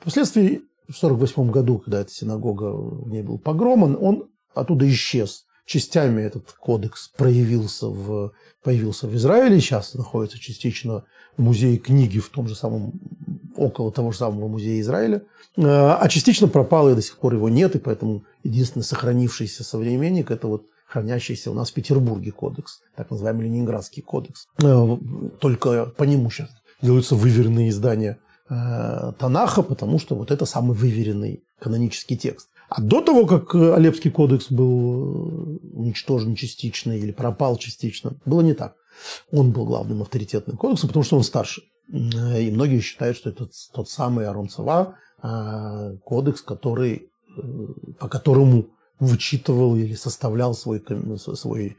впоследствии 0.00 0.62
в 0.88 0.98
1948 0.98 1.50
году, 1.50 1.78
когда 1.78 2.00
эта 2.00 2.10
синагога, 2.10 2.72
в 2.72 3.08
ней 3.08 3.22
был 3.22 3.38
погром, 3.38 3.96
он 4.02 4.28
оттуда 4.52 4.88
исчез. 4.90 5.46
Частями 5.70 6.22
этот 6.22 6.50
кодекс 6.58 7.12
проявился 7.16 7.86
в, 7.86 8.32
появился 8.64 9.06
в 9.06 9.14
Израиле, 9.14 9.60
сейчас 9.60 9.94
находится 9.94 10.36
частично 10.36 11.04
в 11.36 11.42
музее 11.42 11.76
книги 11.76 12.18
в 12.18 12.28
том 12.28 12.48
же 12.48 12.56
самом, 12.56 12.94
около 13.56 13.92
того 13.92 14.10
же 14.10 14.18
самого 14.18 14.48
музея 14.48 14.80
Израиля, 14.80 15.22
а 15.56 16.08
частично 16.08 16.48
пропал, 16.48 16.90
и 16.90 16.96
до 16.96 17.02
сих 17.02 17.18
пор 17.18 17.34
его 17.34 17.48
нет, 17.48 17.76
и 17.76 17.78
поэтому 17.78 18.24
единственный 18.42 18.82
сохранившийся 18.82 19.62
современник– 19.62 20.30
это 20.32 20.48
вот 20.48 20.66
хранящийся 20.88 21.52
у 21.52 21.54
нас 21.54 21.70
в 21.70 21.74
Петербурге 21.74 22.32
кодекс, 22.32 22.80
так 22.96 23.08
называемый 23.12 23.44
Ленинградский 23.44 24.02
кодекс. 24.02 24.48
Только 25.38 25.86
по 25.86 26.02
нему 26.02 26.30
сейчас 26.30 26.48
делаются 26.82 27.14
выверенные 27.14 27.68
издания– 27.68 28.18
Э, 28.50 29.12
Танаха, 29.16 29.62
потому 29.62 30.00
что 30.00 30.16
вот 30.16 30.32
это 30.32 30.44
самый 30.44 30.76
выверенный 30.76 31.44
канонический 31.60 32.16
текст. 32.16 32.48
А 32.70 32.80
до 32.80 33.00
того, 33.00 33.26
как 33.26 33.54
Алепский 33.54 34.12
кодекс 34.12 34.50
был 34.50 35.58
уничтожен 35.72 36.36
частично 36.36 36.92
или 36.92 37.10
пропал 37.10 37.56
частично, 37.56 38.16
было 38.24 38.42
не 38.42 38.54
так. 38.54 38.76
Он 39.32 39.50
был 39.50 39.66
главным 39.66 40.02
авторитетным 40.02 40.56
кодексом, 40.56 40.88
потому 40.88 41.04
что 41.04 41.16
он 41.16 41.24
старше. 41.24 41.62
Э, 41.92 42.40
и 42.40 42.50
многие 42.50 42.80
считают, 42.80 43.16
что 43.16 43.30
это 43.30 43.48
тот 43.72 43.88
самый 43.88 44.28
Аронцева 44.28 44.94
э, 45.22 45.96
кодекс, 46.04 46.42
который, 46.42 47.08
по 47.98 48.08
которому 48.08 48.68
вычитывал 49.00 49.74
или 49.76 49.94
составлял 49.94 50.54
свой, 50.54 50.82
свой 51.16 51.76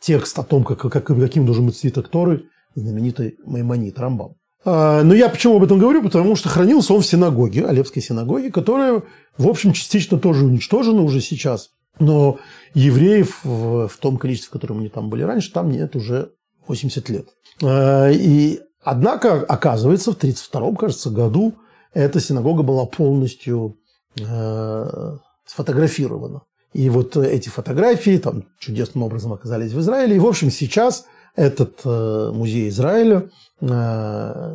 текст 0.00 0.38
о 0.38 0.42
том, 0.42 0.64
как, 0.64 0.80
как, 0.80 1.06
каким 1.06 1.46
должен 1.46 1.66
быть 1.66 1.76
свиток 1.76 2.08
Торы 2.08 2.48
знаменитый 2.74 3.36
Маймонит 3.44 3.98
Рамбам. 3.98 4.36
А, 4.64 5.02
но 5.02 5.14
я 5.14 5.28
почему 5.28 5.56
об 5.56 5.64
этом 5.64 5.78
говорю? 5.78 6.02
Потому 6.02 6.36
что 6.36 6.48
хранился 6.48 6.94
он 6.94 7.00
в 7.00 7.06
синагоге, 7.06 7.66
Алепской 7.66 8.02
синагоге, 8.02 8.50
которая, 8.50 9.02
в 9.38 9.48
общем, 9.48 9.72
частично 9.72 10.18
тоже 10.18 10.44
уничтожена 10.44 11.02
уже 11.02 11.20
сейчас. 11.20 11.70
Но 11.98 12.38
евреев 12.74 13.40
в 13.44 13.90
том 14.00 14.16
количестве, 14.16 14.48
в 14.48 14.52
котором 14.52 14.78
они 14.78 14.88
там 14.88 15.10
были 15.10 15.22
раньше, 15.22 15.52
там 15.52 15.70
нет 15.70 15.96
уже 15.96 16.30
80 16.66 17.08
лет. 17.08 17.28
А, 17.62 18.08
и, 18.10 18.60
однако, 18.82 19.40
оказывается, 19.40 20.12
в 20.12 20.16
1932, 20.16 20.76
кажется, 20.76 21.10
году 21.10 21.54
эта 21.92 22.20
синагога 22.20 22.62
была 22.62 22.86
полностью 22.86 23.76
э, 24.20 25.16
сфотографирована. 25.44 26.42
И 26.72 26.88
вот 26.88 27.16
эти 27.16 27.48
фотографии 27.48 28.16
там 28.18 28.44
чудесным 28.58 29.02
образом 29.02 29.32
оказались 29.32 29.72
в 29.72 29.80
Израиле. 29.80 30.16
И, 30.16 30.20
в 30.20 30.26
общем, 30.26 30.50
сейчас 30.50 31.06
этот 31.36 31.80
э, 31.84 32.30
музей 32.32 32.68
Израиля 32.68 33.30
э, 33.60 33.66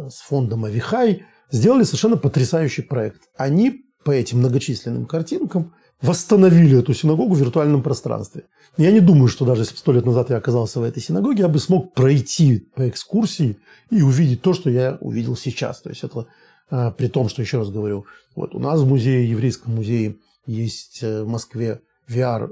с 0.10 0.22
фондом 0.22 0.66
Авихай 0.66 1.26
сделали 1.52 1.84
совершенно 1.84 2.18
потрясающий 2.18 2.82
проект. 2.82 3.24
Они 3.38 3.86
по 4.04 4.12
этим 4.12 4.40
многочисленным 4.40 5.06
картинкам 5.06 5.74
восстановили 6.02 6.80
эту 6.80 6.94
синагогу 6.94 7.34
в 7.36 7.40
виртуальном 7.40 7.82
пространстве. 7.82 8.44
Я 8.78 8.92
не 8.92 9.00
думаю, 9.00 9.30
что 9.30 9.46
даже 9.46 9.62
если 9.62 9.78
сто 9.78 9.94
лет 9.94 10.06
назад 10.06 10.30
я 10.30 10.38
оказался 10.38 10.80
в 10.80 10.84
этой 10.84 11.02
синагоге, 11.02 11.44
я 11.44 11.48
бы 11.48 11.60
смог 11.60 11.94
пройти 11.94 12.68
по 12.76 12.88
экскурсии 12.88 13.58
и 13.90 14.02
увидеть 14.02 14.42
то, 14.42 14.54
что 14.54 14.70
я 14.70 14.98
увидел 15.00 15.36
сейчас. 15.36 15.82
То 15.82 15.90
есть 15.90 16.04
это 16.04 16.28
э, 16.70 16.92
при 16.98 17.08
том, 17.08 17.30
что, 17.30 17.42
еще 17.42 17.60
раз 17.60 17.70
говорю, 17.70 18.06
вот 18.36 18.54
у 18.54 18.60
нас 18.60 18.82
в 18.82 18.88
музее, 18.88 19.30
еврейском 19.30 19.76
музее 19.76 20.18
есть 20.46 21.02
в 21.02 21.26
Москве 21.26 21.82
VR 22.08 22.50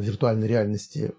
виртуальной 0.00 0.48
реальности 0.48 1.12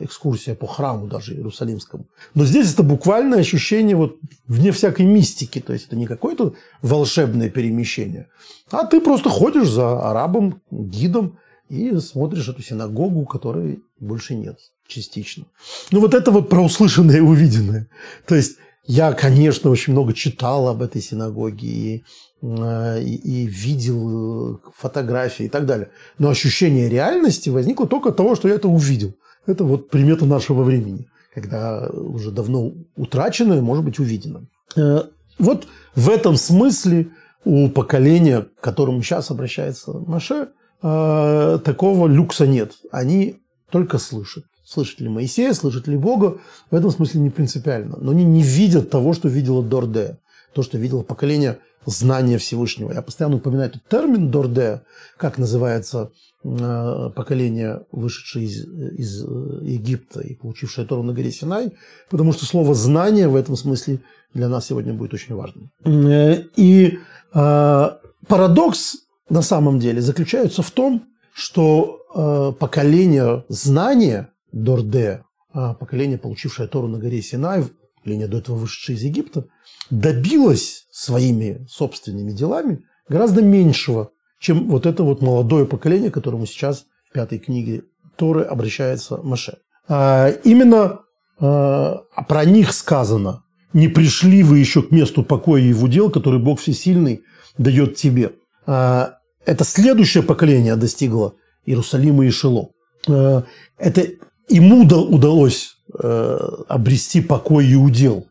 экскурсия 0.00 0.54
по 0.54 0.66
храму 0.66 1.06
даже 1.06 1.34
Иерусалимскому. 1.34 2.06
Но 2.34 2.44
здесь 2.44 2.72
это 2.72 2.82
буквальное 2.82 3.40
ощущение 3.40 3.96
вот 3.96 4.18
вне 4.46 4.72
всякой 4.72 5.06
мистики. 5.06 5.60
То 5.60 5.72
есть 5.72 5.86
это 5.86 5.96
не 5.96 6.06
какое-то 6.06 6.54
волшебное 6.82 7.50
перемещение, 7.50 8.28
а 8.70 8.84
ты 8.84 9.00
просто 9.00 9.30
ходишь 9.30 9.68
за 9.68 10.10
арабом, 10.10 10.60
гидом 10.70 11.38
и 11.68 11.96
смотришь 11.98 12.48
эту 12.48 12.62
синагогу, 12.62 13.24
которой 13.24 13.82
больше 13.98 14.34
нет 14.34 14.58
частично. 14.86 15.46
Ну 15.90 16.00
вот 16.00 16.14
это 16.14 16.30
вот 16.30 16.48
про 16.48 16.62
услышанное 16.62 17.16
и 17.16 17.20
увиденное. 17.20 17.88
То 18.26 18.34
есть 18.34 18.58
я, 18.84 19.12
конечно, 19.12 19.70
очень 19.70 19.92
много 19.92 20.12
читал 20.12 20.68
об 20.68 20.82
этой 20.82 21.00
синагоге 21.00 21.68
и, 21.68 22.04
э, 22.42 23.02
и, 23.02 23.14
и 23.14 23.46
видел 23.46 24.60
фотографии 24.76 25.46
и 25.46 25.48
так 25.48 25.66
далее. 25.66 25.90
Но 26.18 26.30
ощущение 26.30 26.88
реальности 26.88 27.48
возникло 27.48 27.86
только 27.86 28.08
от 28.08 28.16
того, 28.16 28.34
что 28.34 28.48
я 28.48 28.56
это 28.56 28.68
увидел. 28.68 29.14
Это 29.46 29.64
вот 29.64 29.90
примета 29.90 30.24
нашего 30.24 30.62
времени, 30.62 31.08
когда 31.34 31.88
уже 31.88 32.30
давно 32.30 32.72
утраченное 32.96 33.60
может 33.60 33.84
быть 33.84 33.98
увидено. 33.98 34.46
Э, 34.76 35.02
вот 35.38 35.66
в 35.94 36.08
этом 36.08 36.36
смысле 36.36 37.08
у 37.44 37.68
поколения, 37.68 38.42
к 38.42 38.60
которому 38.60 39.02
сейчас 39.02 39.30
обращается 39.30 39.92
Маше, 39.92 40.48
э, 40.82 41.58
такого 41.64 42.06
люкса 42.06 42.46
нет. 42.46 42.72
Они 42.90 43.40
только 43.70 43.98
слышат. 43.98 44.44
Слышат 44.64 45.00
ли 45.00 45.08
Моисея, 45.08 45.52
слышат 45.54 45.88
ли 45.88 45.96
Бога, 45.96 46.38
в 46.70 46.74
этом 46.74 46.90
смысле 46.90 47.20
не 47.20 47.30
принципиально. 47.30 47.98
Но 48.00 48.12
они 48.12 48.24
не 48.24 48.42
видят 48.42 48.90
того, 48.90 49.12
что 49.12 49.28
видела 49.28 49.62
Дорде, 49.62 50.18
то, 50.54 50.62
что 50.62 50.78
видело 50.78 51.02
поколение 51.02 51.58
знания 51.84 52.38
Всевышнего. 52.38 52.92
Я 52.92 53.02
постоянно 53.02 53.36
упоминаю 53.36 53.70
этот 53.70 53.86
термин 53.88 54.30
Дорде, 54.30 54.82
как 55.16 55.36
называется 55.36 56.12
поколение, 56.42 57.86
вышедшее 57.92 58.46
из, 58.46 58.64
из 58.66 59.22
Египта 59.62 60.20
и 60.20 60.34
получившее 60.34 60.86
Тору 60.86 61.02
на 61.02 61.12
горе 61.12 61.30
Синай, 61.30 61.72
потому 62.10 62.32
что 62.32 62.46
слово 62.46 62.74
«знание» 62.74 63.28
в 63.28 63.36
этом 63.36 63.56
смысле 63.56 64.00
для 64.34 64.48
нас 64.48 64.66
сегодня 64.66 64.92
будет 64.92 65.14
очень 65.14 65.34
важным. 65.34 65.70
Э, 65.84 66.42
и 66.56 66.98
э, 67.34 67.90
парадокс 68.26 68.96
на 69.28 69.42
самом 69.42 69.78
деле 69.78 70.00
заключается 70.00 70.62
в 70.62 70.70
том, 70.70 71.04
что 71.32 72.00
э, 72.14 72.52
поколение 72.58 73.44
знания 73.48 74.30
Дорде, 74.52 75.24
э, 75.54 75.74
поколение, 75.78 76.18
получившее 76.18 76.68
Тору 76.68 76.88
на 76.88 76.98
горе 76.98 77.22
Синай, 77.22 77.64
поколение 77.96 78.28
до 78.28 78.38
этого 78.38 78.56
вышедшее 78.56 78.96
из 78.96 79.02
Египта, 79.02 79.46
добилось 79.90 80.86
своими 80.90 81.66
собственными 81.68 82.32
делами 82.32 82.84
гораздо 83.08 83.42
меньшего 83.42 84.10
чем 84.42 84.68
вот 84.68 84.86
это 84.86 85.04
вот 85.04 85.22
молодое 85.22 85.64
поколение, 85.64 86.10
к 86.10 86.14
которому 86.14 86.46
сейчас 86.46 86.84
в 87.08 87.12
пятой 87.14 87.38
книге 87.38 87.84
Торы 88.16 88.42
обращается 88.42 89.18
Маше. 89.22 89.58
А, 89.88 90.30
именно 90.44 91.00
а, 91.38 92.02
про 92.28 92.44
них 92.44 92.72
сказано, 92.72 93.44
не 93.72 93.86
пришли 93.86 94.42
вы 94.42 94.58
еще 94.58 94.82
к 94.82 94.90
месту 94.90 95.22
покоя 95.22 95.62
и 95.62 95.72
в 95.72 95.84
удел, 95.84 96.10
который 96.10 96.40
Бог 96.40 96.60
Всесильный 96.60 97.22
дает 97.56 97.94
тебе. 97.94 98.32
А, 98.66 99.14
это 99.46 99.64
следующее 99.64 100.24
поколение 100.24 100.74
достигло 100.74 101.34
Иерусалима 101.64 102.26
и 102.26 102.30
Шило. 102.30 102.70
это 103.06 104.06
ему 104.48 104.82
удалось 104.82 105.76
э, 105.96 106.38
обрести 106.68 107.20
покой 107.20 107.66
и 107.66 107.76
удел. 107.76 108.26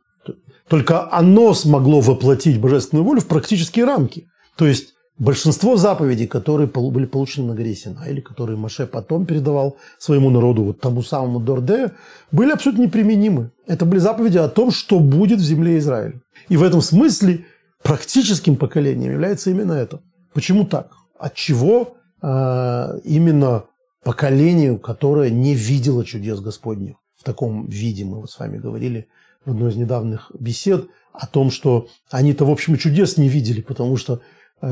Только 0.68 1.12
оно 1.12 1.54
смогло 1.54 2.02
воплотить 2.02 2.60
божественную 2.60 3.06
волю 3.06 3.22
в 3.22 3.28
практические 3.28 3.86
рамки. 3.86 4.28
То 4.58 4.68
есть 4.68 4.94
большинство 5.22 5.78
заповедей, 5.78 6.26
которые 6.26 6.68
были 6.68 7.06
получены 7.06 7.48
на 7.48 7.54
горе 7.54 7.76
Сина, 7.76 8.06
или 8.10 8.22
которые 8.22 8.58
Маше 8.58 8.88
потом 8.88 9.26
передавал 9.28 9.78
своему 10.00 10.32
народу, 10.32 10.64
вот 10.64 10.80
тому 10.80 11.04
самому 11.04 11.40
Дорде, 11.40 11.92
были 12.32 12.52
абсолютно 12.52 12.84
неприменимы. 12.84 13.52
Это 13.68 13.86
были 13.86 14.00
заповеди 14.00 14.40
о 14.40 14.50
том, 14.50 14.72
что 14.72 15.00
будет 15.00 15.40
в 15.40 15.44
земле 15.44 15.78
Израиля. 15.78 16.20
И 16.50 16.58
в 16.58 16.64
этом 16.64 16.82
смысле 16.82 17.46
практическим 17.84 18.56
поколением 18.56 19.12
является 19.12 19.52
именно 19.52 19.74
это. 19.74 20.00
Почему 20.34 20.66
так? 20.66 20.92
От 21.20 21.36
чего 21.36 21.98
э, 22.24 23.00
именно 23.04 23.66
поколению, 24.04 24.80
которое 24.80 25.30
не 25.30 25.54
видело 25.54 26.04
чудес 26.04 26.40
Господних 26.40 26.96
в 27.16 27.24
таком 27.24 27.68
виде, 27.68 28.06
мы 28.06 28.22
вот 28.22 28.32
с 28.32 28.40
вами 28.40 28.58
говорили 28.58 29.08
в 29.46 29.52
одной 29.52 29.70
из 29.70 29.76
недавних 29.76 30.32
бесед 30.40 30.88
о 31.14 31.28
том, 31.28 31.52
что 31.52 31.90
они-то, 32.10 32.46
в 32.46 32.50
общем, 32.50 32.76
чудес 32.78 33.18
не 33.18 33.30
видели, 33.30 33.62
потому 33.62 33.98
что 33.98 34.22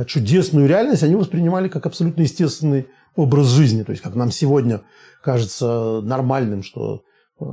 чудесную 0.07 0.67
реальность 0.67 1.03
они 1.03 1.15
воспринимали 1.15 1.67
как 1.67 1.85
абсолютно 1.85 2.21
естественный 2.21 2.87
образ 3.15 3.47
жизни. 3.47 3.83
То 3.83 3.91
есть, 3.91 4.03
как 4.03 4.15
нам 4.15 4.31
сегодня 4.31 4.81
кажется 5.21 6.01
нормальным, 6.03 6.63
что 6.63 7.03
э, 7.39 7.45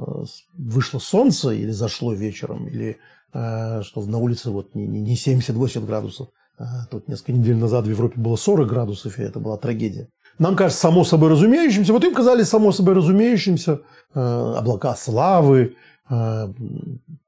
вышло 0.56 0.98
солнце 0.98 1.50
или 1.50 1.70
зашло 1.70 2.12
вечером, 2.12 2.68
или 2.68 2.98
э, 3.32 3.82
что 3.82 4.04
на 4.04 4.18
улице 4.18 4.50
вот 4.50 4.74
не 4.74 5.14
70-80 5.14 5.86
градусов. 5.86 6.28
Тут 6.90 7.06
несколько 7.06 7.32
недель 7.32 7.56
назад 7.56 7.84
в 7.84 7.90
Европе 7.90 8.18
было 8.18 8.36
40 8.36 8.66
градусов, 8.66 9.18
и 9.18 9.22
это 9.22 9.40
была 9.40 9.58
трагедия. 9.58 10.08
Нам 10.38 10.56
кажется 10.56 10.80
само 10.80 11.04
собой 11.04 11.28
разумеющимся, 11.28 11.92
вот 11.92 12.02
им 12.02 12.14
казались 12.14 12.48
само 12.48 12.72
собой 12.72 12.94
разумеющимся 12.94 13.80
облака 14.14 14.94
славы, 14.94 15.76
Э, 16.08 16.52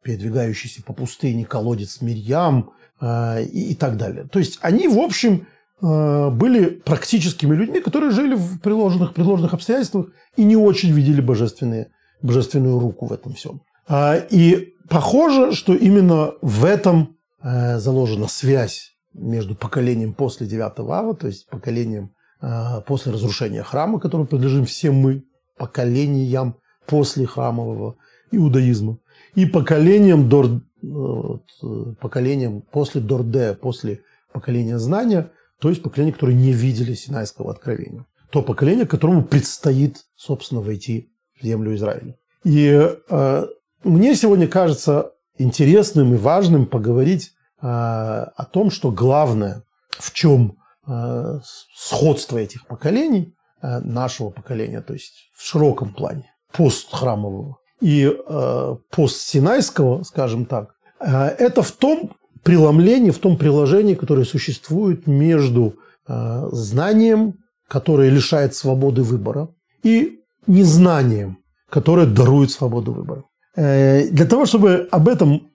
передвигающийся 0.05 0.85
по 0.85 0.93
пустыне 0.93 1.45
колодец 1.45 2.01
Мирьям 2.01 2.71
э, 2.71 2.78
и, 3.01 3.71
и 3.71 3.75
так 3.75 3.97
далее. 3.97 4.25
То 4.25 4.39
есть 4.39 4.59
они, 4.63 4.89
в 4.89 4.99
общем, 4.99 5.47
э, 5.81 6.31
были 6.31 6.67
практическими 6.67 7.55
людьми, 7.55 7.81
которые 7.81 8.11
жили 8.11 8.35
в 8.35 8.61
приложенных, 8.61 9.15
предложенных 9.15 9.55
обстоятельствах 9.55 10.07
и 10.37 10.45
не 10.45 10.57
очень 10.57 10.91
видели 10.91 11.21
божественные, 11.21 11.91
божественную 12.23 12.79
руку 12.79 13.07
в 13.07 13.13
этом 13.13 13.35
всем. 13.35 13.63
И 14.31 14.75
похоже, 14.91 15.53
что 15.53 15.75
именно 15.75 16.33
в 16.43 16.65
этом 16.65 17.17
заложена 17.43 18.29
связь 18.29 18.93
между 19.15 19.55
поколением 19.55 20.13
после 20.13 20.47
9 20.47 20.79
ава, 20.81 21.15
то 21.15 21.27
есть 21.27 21.49
поколением 21.49 22.11
после 22.87 23.13
разрушения 23.13 23.63
храма, 23.63 23.99
которому 23.99 24.27
принадлежим 24.27 24.67
все 24.67 24.91
мы, 24.91 25.25
поколениям 25.57 26.57
после 26.87 27.27
храмового 27.27 27.97
иудаизма. 28.31 28.99
И 29.35 29.47
поколением, 29.47 30.29
Дор, 30.29 30.63
э, 30.83 31.95
поколением 32.01 32.63
после 32.63 33.01
Дорде, 33.01 33.55
после 33.55 34.03
поколения 34.33 34.79
знания, 34.79 35.31
то 35.61 35.69
есть 35.69 35.83
поколение, 35.83 36.13
которое 36.13 36.35
не 36.35 36.53
видели 36.53 36.95
Синайского 36.95 37.51
откровения. 37.51 38.07
То 38.31 38.43
поколение, 38.43 38.87
которому 38.87 39.25
предстоит, 39.25 40.05
собственно, 40.17 40.61
войти 40.61 41.11
в 41.41 41.45
землю 41.45 41.75
Израиля. 41.75 42.17
И 42.45 42.89
э, 43.11 43.47
мне 43.85 44.15
сегодня 44.15 44.47
кажется 44.47 45.13
интересным 45.39 46.15
и 46.15 46.17
важным 46.17 46.67
поговорить 46.67 47.33
э, 47.61 47.67
о 47.67 48.45
том, 48.51 48.71
что 48.71 48.91
главное, 48.91 49.63
в 49.91 50.13
чем 50.13 50.59
э, 50.87 51.41
сходство 51.75 52.39
этих 52.39 52.67
поколений, 52.67 53.35
э, 53.63 53.81
нашего 53.81 54.31
поколения, 54.31 54.81
то 54.83 54.93
есть 54.93 55.31
в 55.35 55.45
широком 55.45 55.95
плане, 55.95 56.31
постхрамового, 56.53 57.59
и 57.81 58.11
э, 58.11 58.77
постсинайского, 58.91 60.03
скажем 60.03 60.45
так, 60.45 60.75
э, 61.01 61.27
это 61.39 61.63
в 61.63 61.73
том 61.73 62.13
преломлении, 62.43 63.11
в 63.11 63.19
том 63.19 63.37
приложении, 63.37 63.95
которое 63.95 64.25
существует 64.25 65.07
между 65.07 65.75
э, 66.07 66.49
знанием, 66.53 67.35
которое 67.69 68.11
лишает 68.11 68.55
свободы 68.55 69.03
выбора, 69.03 69.49
и 69.83 70.21
незнанием, 70.47 71.39
которое 71.71 72.07
дарует 72.07 72.51
свободу 72.51 72.93
выбора. 72.93 73.25
Э, 73.57 74.09
для 74.09 74.27
того, 74.27 74.47
чтобы 74.47 74.89
об 74.91 75.09
этом, 75.09 75.51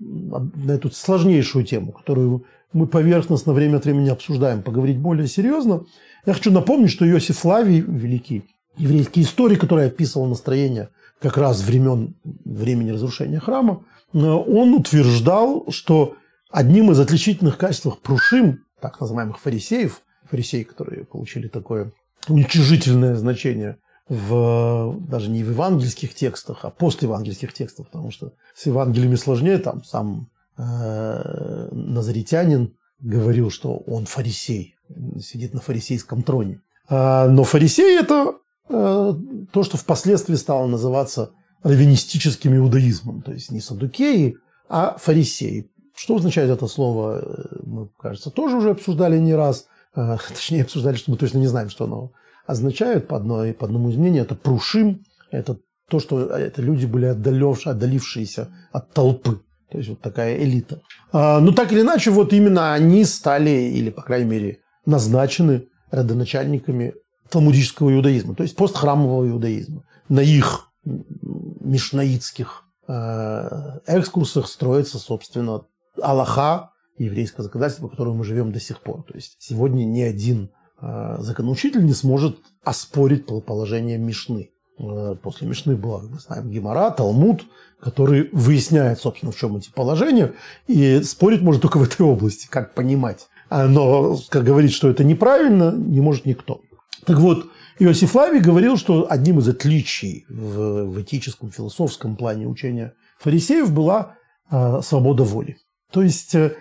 на 0.00 0.72
эту 0.72 0.90
сложнейшую 0.90 1.64
тему, 1.64 1.92
которую 1.92 2.44
мы 2.72 2.86
поверхностно 2.86 3.52
время 3.52 3.76
от 3.76 3.84
времени 3.84 4.08
обсуждаем, 4.10 4.62
поговорить 4.62 4.98
более 4.98 5.28
серьезно, 5.28 5.84
я 6.26 6.34
хочу 6.34 6.50
напомнить, 6.50 6.90
что 6.90 7.08
Иосиф 7.08 7.38
Флавий, 7.38 7.80
великий 7.80 8.44
еврейский 8.76 9.22
историк, 9.22 9.60
который 9.60 9.86
описывал 9.86 10.26
настроение 10.26 10.90
как 11.20 11.36
раз 11.36 11.62
времен, 11.62 12.14
времени 12.24 12.90
разрушения 12.90 13.40
храма, 13.40 13.84
э, 14.12 14.18
он 14.18 14.74
утверждал, 14.74 15.66
что 15.70 16.16
одним 16.50 16.90
из 16.90 16.98
отличительных 16.98 17.58
качеств 17.58 17.98
прушим, 18.02 18.64
так 18.80 19.00
называемых 19.00 19.38
фарисеев, 19.38 20.00
фарисеи, 20.28 20.62
которые 20.62 21.04
получили 21.04 21.48
такое 21.48 21.92
уничижительное 22.28 23.14
значение 23.16 23.78
в, 24.08 24.96
даже 25.08 25.30
не 25.30 25.44
в 25.44 25.50
евангельских 25.50 26.14
текстах, 26.14 26.64
а 26.64 26.70
постевангельских 26.70 27.52
текстах, 27.52 27.86
потому 27.86 28.10
что 28.10 28.32
с 28.54 28.66
Евангелиями 28.66 29.14
сложнее, 29.14 29.58
там 29.58 29.84
сам 29.84 30.28
э, 30.56 31.68
назаритянин 31.70 32.74
говорил, 32.98 33.50
что 33.50 33.76
он 33.76 34.06
фарисей, 34.06 34.74
сидит 35.20 35.54
на 35.54 35.60
фарисейском 35.60 36.22
троне. 36.22 36.60
А, 36.88 37.28
но 37.28 37.44
фарисей– 37.44 37.98
это 38.00 38.34
то, 38.70 39.62
что 39.62 39.76
впоследствии 39.76 40.36
стало 40.36 40.66
называться 40.66 41.32
раввинистическим 41.62 42.56
иудаизмом, 42.56 43.22
то 43.22 43.32
есть 43.32 43.50
не 43.50 43.60
садукеи, 43.60 44.36
а 44.68 44.96
фарисеи. 44.98 45.70
Что 45.94 46.16
означает 46.16 46.50
это 46.50 46.66
слово, 46.68 47.20
э, 47.20 47.56
мы, 47.64 47.88
кажется, 47.98 48.30
тоже 48.30 48.56
уже 48.56 48.70
обсуждали 48.70 49.18
не 49.18 49.34
раз, 49.34 49.66
э, 49.94 50.16
точнее 50.28 50.62
обсуждали, 50.62 50.96
что 50.96 51.10
мы 51.10 51.16
точно 51.16 51.38
не 51.38 51.48
знаем, 51.48 51.68
что 51.68 51.84
оно 51.84 52.12
означает, 52.46 53.08
по, 53.08 53.16
одной, 53.16 53.52
по 53.52 53.66
одному 53.66 53.90
из 53.90 54.16
это 54.16 54.34
прушим, 54.34 55.04
это 55.30 55.58
то, 55.88 55.98
что 55.98 56.20
это 56.20 56.62
люди 56.62 56.86
были 56.86 57.06
отдалившие, 57.06 57.72
отдалившиеся 57.72 58.48
от 58.72 58.92
толпы. 58.92 59.42
То 59.70 59.78
есть 59.78 59.90
вот 59.90 60.00
такая 60.00 60.42
элита. 60.42 60.80
А, 61.12 61.40
но 61.40 61.52
так 61.52 61.72
или 61.72 61.82
иначе, 61.82 62.10
вот 62.10 62.32
именно 62.32 62.72
они 62.72 63.04
стали, 63.04 63.50
или, 63.50 63.90
по 63.90 64.02
крайней 64.02 64.30
мере, 64.30 64.58
назначены 64.86 65.66
родоначальниками 65.90 66.94
талмудического 67.30 67.92
иудаизма, 67.94 68.34
то 68.34 68.42
есть 68.42 68.56
постхрамового 68.56 69.28
иудаизма. 69.28 69.84
На 70.08 70.20
их 70.20 70.70
мишнаитских 70.84 72.64
э, 72.88 73.78
экскурсах 73.86 74.48
строится, 74.48 74.98
собственно, 74.98 75.62
Аллаха, 76.00 76.70
еврейское 76.98 77.42
законодательство, 77.42 77.86
по 77.86 77.90
которому 77.90 78.18
мы 78.18 78.24
живем 78.24 78.52
до 78.52 78.60
сих 78.60 78.80
пор. 78.80 79.02
То 79.04 79.14
есть 79.14 79.36
сегодня 79.38 79.84
ни 79.84 80.00
один 80.00 80.50
э, 80.80 81.16
законоучитель 81.20 81.84
не 81.84 81.94
сможет 81.94 82.38
оспорить 82.64 83.26
положение 83.46 83.98
Мишны. 83.98 84.50
Э, 84.78 85.16
после 85.22 85.46
Мишны 85.46 85.76
была, 85.76 86.02
мы 86.02 86.18
знаем, 86.18 86.50
Гемора, 86.50 86.90
Талмуд, 86.90 87.44
который 87.80 88.28
выясняет, 88.32 89.00
собственно, 89.00 89.32
в 89.32 89.36
чем 89.36 89.56
эти 89.56 89.70
положения, 89.70 90.32
и 90.66 91.02
спорить 91.02 91.42
может 91.42 91.62
только 91.62 91.78
в 91.78 91.82
этой 91.82 92.02
области, 92.02 92.46
как 92.48 92.74
понимать. 92.74 93.28
Но, 93.50 94.16
как 94.28 94.44
говорить, 94.44 94.72
что 94.72 94.88
это 94.88 95.02
неправильно, 95.02 95.72
не 95.72 96.00
может 96.00 96.24
никто. 96.24 96.60
Так 97.06 97.18
вот, 97.18 97.46
Иосиф 97.78 98.10
Флавий 98.10 98.40
говорил, 98.40 98.76
что 98.76 99.06
одним 99.10 99.38
из 99.38 99.48
отличий 99.48 100.26
в, 100.28 100.84
в 100.84 101.02
этическом, 101.02 101.50
философском 101.50 102.16
плане 102.16 102.46
учения 102.46 102.94
фарисеев 103.18 103.72
была 103.72 104.16
э, 104.50 104.80
свобода 104.82 105.24
воли. 105.24 105.56
То 105.90 106.02
есть 106.02 106.34
э, 106.34 106.56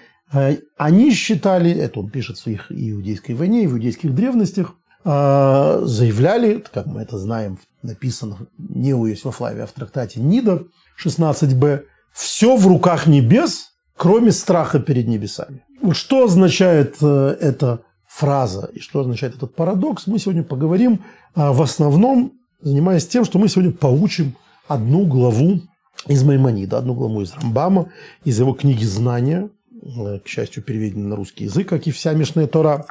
они 0.78 1.12
считали, 1.12 1.72
это 1.72 2.00
он 2.00 2.10
пишет 2.10 2.38
в 2.38 2.42
своих 2.42 2.68
иудейской 2.70 3.36
войне, 3.36 3.64
и 3.64 3.68
в 3.68 3.74
иудейских 3.74 4.14
древностях, 4.16 4.76
э, 5.04 5.82
заявляли, 5.84 6.64
как 6.72 6.86
мы 6.86 7.02
это 7.02 7.18
знаем, 7.18 7.60
написано 7.82 8.48
не 8.58 8.94
у 8.94 9.08
Иосифа 9.08 9.32
Флавия, 9.32 9.64
а 9.64 9.68
в 9.68 9.72
трактате 9.72 10.20
Нида 10.20 10.64
16b, 11.04 11.84
все 12.14 12.56
в 12.56 12.68
руках 12.68 13.08
небес, 13.08 13.72
кроме 13.96 14.32
страха 14.32 14.80
перед 14.80 15.08
небесами. 15.08 15.64
Вот 15.82 15.96
что 15.96 16.26
означает 16.26 16.96
э, 17.02 17.38
это 17.40 17.82
фраза 18.20 18.70
и 18.74 18.80
что 18.80 19.00
означает 19.00 19.36
этот 19.36 19.56
парадокс, 19.56 20.08
мы 20.08 20.20
сегодня 20.20 20.44
поговорим 20.44 21.04
а, 21.36 21.54
в 21.54 21.62
основном, 21.62 22.34
занимаясь 22.62 23.08
тем, 23.08 23.24
что 23.24 23.40
мы 23.40 23.48
сегодня 23.48 23.72
получим 23.72 24.36
одну 24.68 25.06
главу 25.06 25.62
из 26.08 26.24
Маймонида, 26.24 26.78
одну 26.78 26.96
главу 26.96 27.22
из 27.22 27.34
Рамбама, 27.34 27.92
из 28.26 28.38
его 28.40 28.54
книги 28.54 28.84
«Знания», 28.84 29.50
э, 29.72 30.20
к 30.20 30.28
счастью, 30.28 30.64
переведенной 30.64 31.08
на 31.08 31.16
русский 31.16 31.46
язык, 31.46 31.70
как 31.70 31.88
и 31.88 31.92
вся 31.92 32.14
Мишная 32.14 32.48
Тора, 32.48 32.86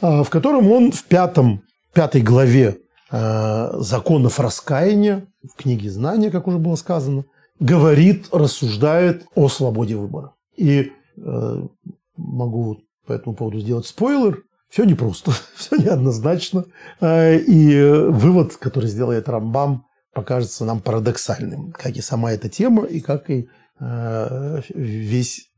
а, 0.00 0.24
в 0.24 0.30
котором 0.30 0.70
он 0.70 0.90
в 0.90 1.04
пятом, 1.04 1.62
пятой 1.94 2.22
главе 2.22 2.78
а, 3.10 3.76
законов 3.78 4.40
раскаяния, 4.40 5.26
в 5.48 5.56
книге 5.56 5.90
«Знания», 5.90 6.30
как 6.30 6.48
уже 6.48 6.58
было 6.58 6.74
сказано, 6.74 7.24
говорит, 7.60 8.26
рассуждает 8.32 9.26
о 9.36 9.48
свободе 9.48 9.94
выбора. 9.94 10.32
И 10.56 10.90
э, 11.16 11.62
могу 12.16 12.80
по 13.06 13.12
этому 13.12 13.34
поводу 13.34 13.60
сделать 13.60 13.86
спойлер. 13.86 14.42
Все 14.68 14.84
непросто, 14.84 15.32
все 15.56 15.76
неоднозначно. 15.76 16.64
Э, 17.00 17.38
и 17.38 17.82
вывод, 18.08 18.56
который 18.56 18.88
сделает 18.88 19.28
Рамбам, 19.28 19.84
покажется 20.12 20.64
нам 20.64 20.80
парадоксальным, 20.80 21.72
как 21.72 21.96
и 21.96 22.00
сама 22.00 22.32
эта 22.32 22.48
тема, 22.48 22.84
и 22.84 23.00
как 23.00 23.30
и 23.30 23.48
э, 23.80 24.60
весь 24.74 25.50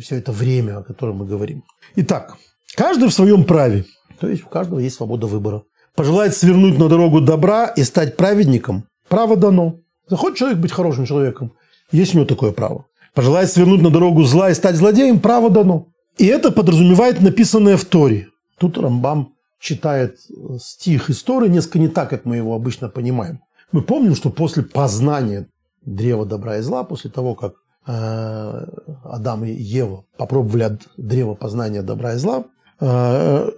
все 0.00 0.16
это 0.16 0.32
время, 0.32 0.78
о 0.78 0.82
котором 0.82 1.18
мы 1.18 1.26
говорим. 1.26 1.64
Итак, 1.96 2.36
каждый 2.74 3.08
в 3.08 3.14
своем 3.14 3.44
праве, 3.44 3.84
то 4.20 4.28
есть 4.28 4.44
у 4.44 4.48
каждого 4.48 4.78
есть 4.78 4.96
свобода 4.96 5.26
выбора. 5.26 5.62
Пожелает 5.94 6.34
свернуть 6.36 6.78
на 6.78 6.88
дорогу 6.88 7.20
добра 7.20 7.66
и 7.66 7.82
стать 7.84 8.16
праведником, 8.16 8.84
право 9.08 9.36
дано. 9.36 9.80
Захочет 10.08 10.38
человек 10.38 10.58
быть 10.58 10.72
хорошим 10.72 11.06
человеком, 11.06 11.52
есть 11.92 12.14
у 12.14 12.18
него 12.18 12.26
такое 12.26 12.52
право. 12.52 12.86
Пожелает 13.14 13.50
свернуть 13.50 13.82
на 13.82 13.90
дорогу 13.90 14.22
зла 14.24 14.50
и 14.50 14.54
стать 14.54 14.76
злодеем, 14.76 15.20
право 15.20 15.50
дано. 15.50 15.88
И 16.18 16.26
это 16.26 16.50
подразумевает 16.50 17.20
написанное 17.20 17.76
в 17.76 17.84
Торе. 17.84 18.28
Тут 18.58 18.78
Рамбам 18.78 19.34
читает 19.60 20.18
стих 20.60 21.10
из 21.10 21.22
Торы 21.22 21.48
несколько 21.48 21.78
не 21.78 21.88
так, 21.88 22.10
как 22.10 22.24
мы 22.24 22.36
его 22.36 22.54
обычно 22.54 22.88
понимаем. 22.88 23.40
Мы 23.72 23.82
помним, 23.82 24.14
что 24.14 24.30
после 24.30 24.62
познания 24.62 25.48
древа 25.82 26.24
добра 26.24 26.58
и 26.58 26.62
зла, 26.62 26.84
после 26.84 27.10
того, 27.10 27.34
как 27.34 27.54
э, 27.86 28.66
Адам 29.04 29.44
и 29.44 29.52
Ева 29.52 30.04
попробовали 30.16 30.62
от 30.64 30.82
древа 30.96 31.34
познания 31.34 31.82
добра 31.82 32.14
и 32.14 32.18
зла, 32.18 32.44
э, 32.80 33.50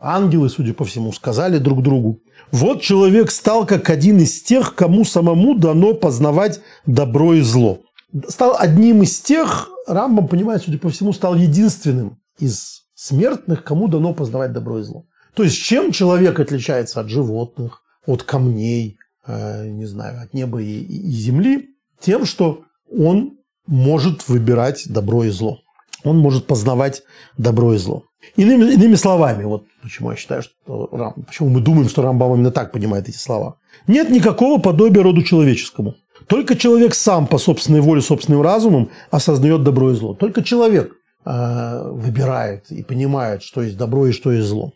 ангелы, 0.00 0.48
судя 0.48 0.74
по 0.74 0.84
всему, 0.84 1.12
сказали 1.12 1.58
друг 1.58 1.82
другу, 1.82 2.20
вот 2.50 2.80
человек 2.80 3.30
стал 3.30 3.66
как 3.66 3.90
один 3.90 4.18
из 4.18 4.42
тех, 4.42 4.74
кому 4.74 5.04
самому 5.04 5.54
дано 5.54 5.94
познавать 5.94 6.60
добро 6.86 7.34
и 7.34 7.40
зло. 7.40 7.80
Стал 8.28 8.56
одним 8.58 9.02
из 9.02 9.20
тех, 9.20 9.70
Рамбам, 9.86 10.28
понимает, 10.28 10.62
судя 10.62 10.78
по 10.78 10.90
всему, 10.90 11.12
стал 11.12 11.34
единственным 11.34 12.18
из 12.38 12.81
смертных, 13.02 13.64
кому 13.64 13.88
дано 13.88 14.14
познавать 14.14 14.52
добро 14.52 14.78
и 14.78 14.82
зло. 14.82 15.06
То 15.34 15.42
есть, 15.42 15.56
чем 15.56 15.90
человек 15.92 16.38
отличается 16.38 17.00
от 17.00 17.08
животных, 17.08 17.82
от 18.06 18.22
камней, 18.22 18.98
э, 19.26 19.68
не 19.68 19.86
знаю, 19.86 20.22
от 20.22 20.34
неба 20.34 20.62
и, 20.62 20.82
и 20.82 21.10
земли? 21.10 21.70
Тем, 22.00 22.24
что 22.24 22.62
он 22.90 23.38
может 23.66 24.28
выбирать 24.28 24.84
добро 24.88 25.24
и 25.24 25.30
зло. 25.30 25.58
Он 26.04 26.18
может 26.18 26.46
познавать 26.46 27.02
добро 27.38 27.74
и 27.74 27.78
зло. 27.78 28.04
Иными, 28.36 28.72
иными 28.72 28.94
словами, 28.94 29.44
вот 29.44 29.64
почему 29.82 30.10
я 30.10 30.16
считаю, 30.16 30.42
что 30.42 30.88
Рам, 30.92 31.14
почему 31.26 31.48
мы 31.48 31.60
думаем, 31.60 31.88
что 31.88 32.02
Рамбам 32.02 32.34
именно 32.34 32.52
так 32.52 32.70
понимает 32.70 33.08
эти 33.08 33.16
слова. 33.16 33.56
Нет 33.88 34.10
никакого 34.10 34.60
подобия 34.60 35.02
роду 35.02 35.22
человеческому. 35.22 35.96
Только 36.28 36.54
человек 36.56 36.94
сам 36.94 37.26
по 37.26 37.38
собственной 37.38 37.80
воле, 37.80 38.00
собственным 38.00 38.42
разумом 38.42 38.90
осознает 39.10 39.64
добро 39.64 39.90
и 39.90 39.94
зло. 39.94 40.14
Только 40.14 40.44
человек 40.44 40.92
выбирает 41.24 42.70
и 42.70 42.82
понимает, 42.82 43.42
что 43.42 43.62
есть 43.62 43.76
добро 43.76 44.06
и 44.06 44.12
что 44.12 44.32
есть 44.32 44.48
зло. 44.48 44.72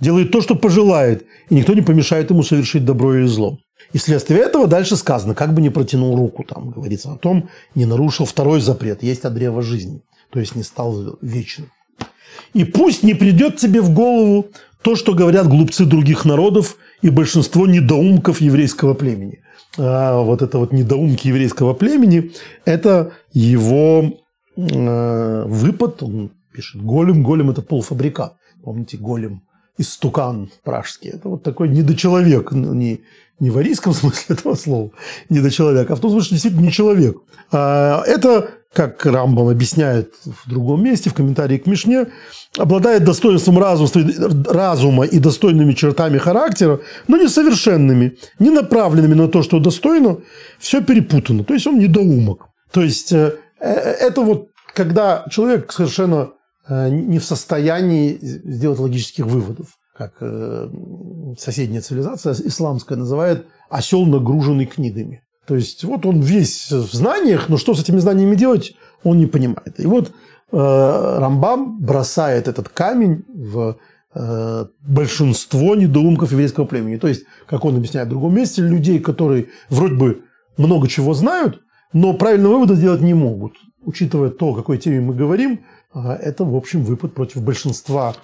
Делает 0.00 0.30
то, 0.30 0.40
что 0.40 0.54
пожелает, 0.54 1.26
и 1.50 1.54
никто 1.54 1.74
не 1.74 1.82
помешает 1.82 2.30
ему 2.30 2.42
совершить 2.42 2.84
добро 2.84 3.14
или 3.16 3.26
зло. 3.26 3.58
И 3.92 3.98
вследствие 3.98 4.40
этого 4.40 4.66
дальше 4.66 4.96
сказано, 4.96 5.34
как 5.34 5.52
бы 5.54 5.60
не 5.60 5.70
протянул 5.70 6.16
руку, 6.16 6.44
там 6.44 6.70
говорится 6.70 7.12
о 7.12 7.16
том, 7.16 7.50
не 7.74 7.84
нарушил 7.84 8.24
второй 8.24 8.60
запрет, 8.60 9.02
есть 9.02 9.24
от 9.24 9.34
древа 9.34 9.62
жизни, 9.62 10.02
то 10.30 10.40
есть 10.40 10.54
не 10.54 10.62
стал 10.62 11.18
вечным. 11.20 11.68
И 12.54 12.64
пусть 12.64 13.02
не 13.02 13.14
придет 13.14 13.56
тебе 13.56 13.80
в 13.80 13.92
голову 13.92 14.46
то, 14.82 14.96
что 14.96 15.14
говорят 15.14 15.48
глупцы 15.48 15.84
других 15.84 16.24
народов 16.24 16.76
и 17.02 17.10
большинство 17.10 17.66
недоумков 17.66 18.40
еврейского 18.40 18.94
племени. 18.94 19.40
А 19.78 20.20
вот 20.20 20.42
это 20.42 20.58
вот 20.58 20.72
недоумки 20.72 21.28
еврейского 21.28 21.74
племени– 21.74 22.32
это 22.64 23.12
его 23.32 24.04
э, 24.04 24.10
выпад, 24.56 26.02
он 26.02 26.30
пишет 26.52 26.82
голем, 26.82 27.22
голем– 27.22 27.50
это 27.52 27.62
полуфабрикат. 27.62 28.36
Помните, 28.62 28.96
голем 28.96 29.42
истукан 29.78 30.50
пражский. 30.64 31.10
Это 31.10 31.28
вот 31.28 31.42
такой 31.42 31.68
недочеловек, 31.68 32.52
не, 32.52 33.00
не 33.40 33.50
в 33.50 33.58
арийском 33.58 33.92
смысле 33.94 34.36
этого 34.36 34.54
слова, 34.54 34.90
недочеловек, 35.28 35.90
а 35.90 35.96
в 35.96 36.00
том 36.00 36.10
смысле, 36.10 36.26
что 36.26 36.34
действительно 36.34 36.62
не 36.62 36.72
человек. 36.72 37.16
А 37.50 38.02
это 38.06 38.50
как 38.72 39.04
Рамбам 39.04 39.48
объясняет 39.48 40.14
в 40.24 40.48
другом 40.48 40.82
месте, 40.82 41.10
в 41.10 41.14
комментарии 41.14 41.58
к 41.58 41.66
Мишне, 41.66 42.06
обладает 42.56 43.04
достоинством 43.04 43.58
разума 43.58 45.04
и 45.04 45.18
достойными 45.18 45.74
чертами 45.74 46.16
характера, 46.16 46.80
но 47.06 47.18
несовершенными, 47.18 48.16
не 48.38 48.48
направленными 48.48 49.14
на 49.14 49.28
то, 49.28 49.42
что 49.42 49.58
достойно, 49.58 50.18
все 50.58 50.82
перепутано. 50.82 51.44
То 51.44 51.52
есть 51.52 51.66
он 51.66 51.78
недоумок. 51.78 52.46
То 52.72 52.82
есть 52.82 53.12
э, 53.12 53.16
э, 53.16 53.32
это 53.62 54.22
вот 54.22 54.48
когда 54.74 55.24
человек 55.30 55.72
совершенно 55.72 56.30
э, 56.68 56.88
не 56.88 57.18
в 57.18 57.24
состоянии 57.24 58.18
сделать 58.20 58.78
логических 58.78 59.26
выводов, 59.26 59.68
как 59.94 60.14
соседняя 61.38 61.82
цивилизация 61.82 62.32
исламская 62.32 62.96
называет 62.96 63.46
осел, 63.68 64.06
нагруженный 64.06 64.66
книгами. 64.66 65.22
То 65.46 65.56
есть 65.56 65.84
вот 65.84 66.06
он 66.06 66.20
весь 66.20 66.70
в 66.70 66.92
знаниях, 66.94 67.48
но 67.48 67.56
что 67.56 67.74
с 67.74 67.82
этими 67.82 67.98
знаниями 67.98 68.36
делать, 68.36 68.74
он 69.02 69.18
не 69.18 69.26
понимает. 69.26 69.78
И 69.78 69.86
вот 69.86 70.08
э, 70.08 71.18
Рамбам 71.18 71.80
бросает 71.80 72.46
этот 72.46 72.68
камень 72.68 73.24
в 73.28 73.76
э, 74.14 74.66
большинство 74.80 75.74
недоумков 75.74 76.30
еврейского 76.32 76.64
племени. 76.64 76.96
То 76.96 77.08
есть, 77.08 77.24
как 77.46 77.64
он 77.64 77.76
объясняет 77.76 78.06
в 78.06 78.10
другом 78.10 78.34
месте, 78.34 78.62
людей, 78.62 79.00
которые 79.00 79.48
вроде 79.68 79.94
бы 79.94 80.22
много 80.56 80.86
чего 80.86 81.12
знают, 81.14 81.60
но 81.92 82.12
правильного 82.14 82.54
вывода 82.54 82.74
сделать 82.74 83.00
не 83.00 83.14
могут. 83.14 83.54
Учитывая 83.84 84.30
то, 84.30 84.48
о 84.48 84.54
какой 84.54 84.78
теме 84.78 85.00
мы 85.00 85.14
говорим, 85.14 85.64
э, 85.94 86.12
это, 86.12 86.44
в 86.44 86.54
общем, 86.54 86.84
выпад 86.84 87.14
против 87.14 87.42
большинства 87.42 88.14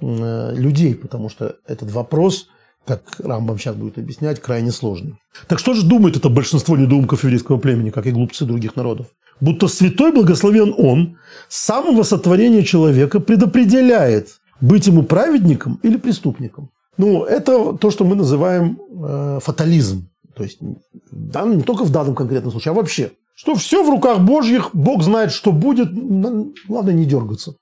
э, 0.00 0.54
людей, 0.54 0.94
потому 0.94 1.28
что 1.28 1.56
этот 1.66 1.90
вопрос– 1.90 2.48
как 2.86 3.02
Рамбам 3.18 3.58
сейчас 3.58 3.74
будет 3.74 3.98
объяснять, 3.98 4.40
крайне 4.40 4.70
сложный. 4.70 5.16
Так 5.48 5.58
что 5.58 5.74
же 5.74 5.84
думает 5.84 6.16
это 6.16 6.28
большинство 6.28 6.76
недоумков 6.76 7.24
еврейского 7.24 7.58
племени, 7.58 7.90
как 7.90 8.06
и 8.06 8.12
глупцы 8.12 8.44
других 8.44 8.76
народов? 8.76 9.08
Будто 9.40 9.68
святой 9.68 10.12
благословен 10.12 10.74
он 10.78 11.18
с 11.48 11.64
самого 11.64 12.04
сотворения 12.04 12.62
человека 12.62 13.20
предопределяет, 13.20 14.40
быть 14.60 14.86
ему 14.86 15.02
праведником 15.02 15.78
или 15.82 15.96
преступником. 15.96 16.70
Ну, 16.96 17.24
это 17.24 17.74
то, 17.74 17.90
что 17.90 18.04
мы 18.04 18.14
называем 18.14 18.78
э, 19.04 19.40
фатализм. 19.42 20.08
То 20.36 20.42
есть 20.42 20.58
да, 21.10 21.44
не 21.44 21.62
только 21.62 21.84
в 21.84 21.90
данном 21.90 22.14
конкретном 22.14 22.52
случае, 22.52 22.72
а 22.72 22.74
вообще. 22.74 23.12
Что 23.34 23.54
все 23.54 23.84
в 23.84 23.90
руках 23.90 24.20
Божьих, 24.20 24.70
Бог 24.74 25.02
знает, 25.02 25.32
что 25.32 25.52
будет, 25.52 25.88
главное 26.68 26.94
не 26.94 27.04
дергаться. 27.04 27.54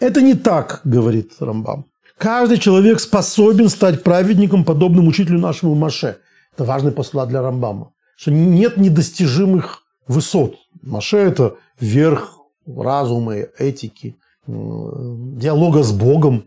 Это 0.00 0.22
не 0.22 0.34
так, 0.34 0.80
говорит 0.84 1.32
Рамбам. 1.40 1.86
Каждый 2.18 2.58
человек 2.58 3.00
способен 3.00 3.68
стать 3.68 4.02
праведником, 4.02 4.64
подобным 4.64 5.08
учителю 5.08 5.38
нашему 5.38 5.74
Маше. 5.74 6.18
Это 6.54 6.64
важный 6.64 6.92
постулат 6.92 7.28
для 7.28 7.42
Рамбама. 7.42 7.92
Что 8.16 8.30
нет 8.30 8.76
недостижимых 8.76 9.82
высот. 10.06 10.56
Маше– 10.82 11.16
это 11.18 11.56
верх 11.80 12.38
разума, 12.66 13.34
этики, 13.58 14.16
диалога 14.46 15.82
с 15.82 15.92
Богом. 15.92 16.44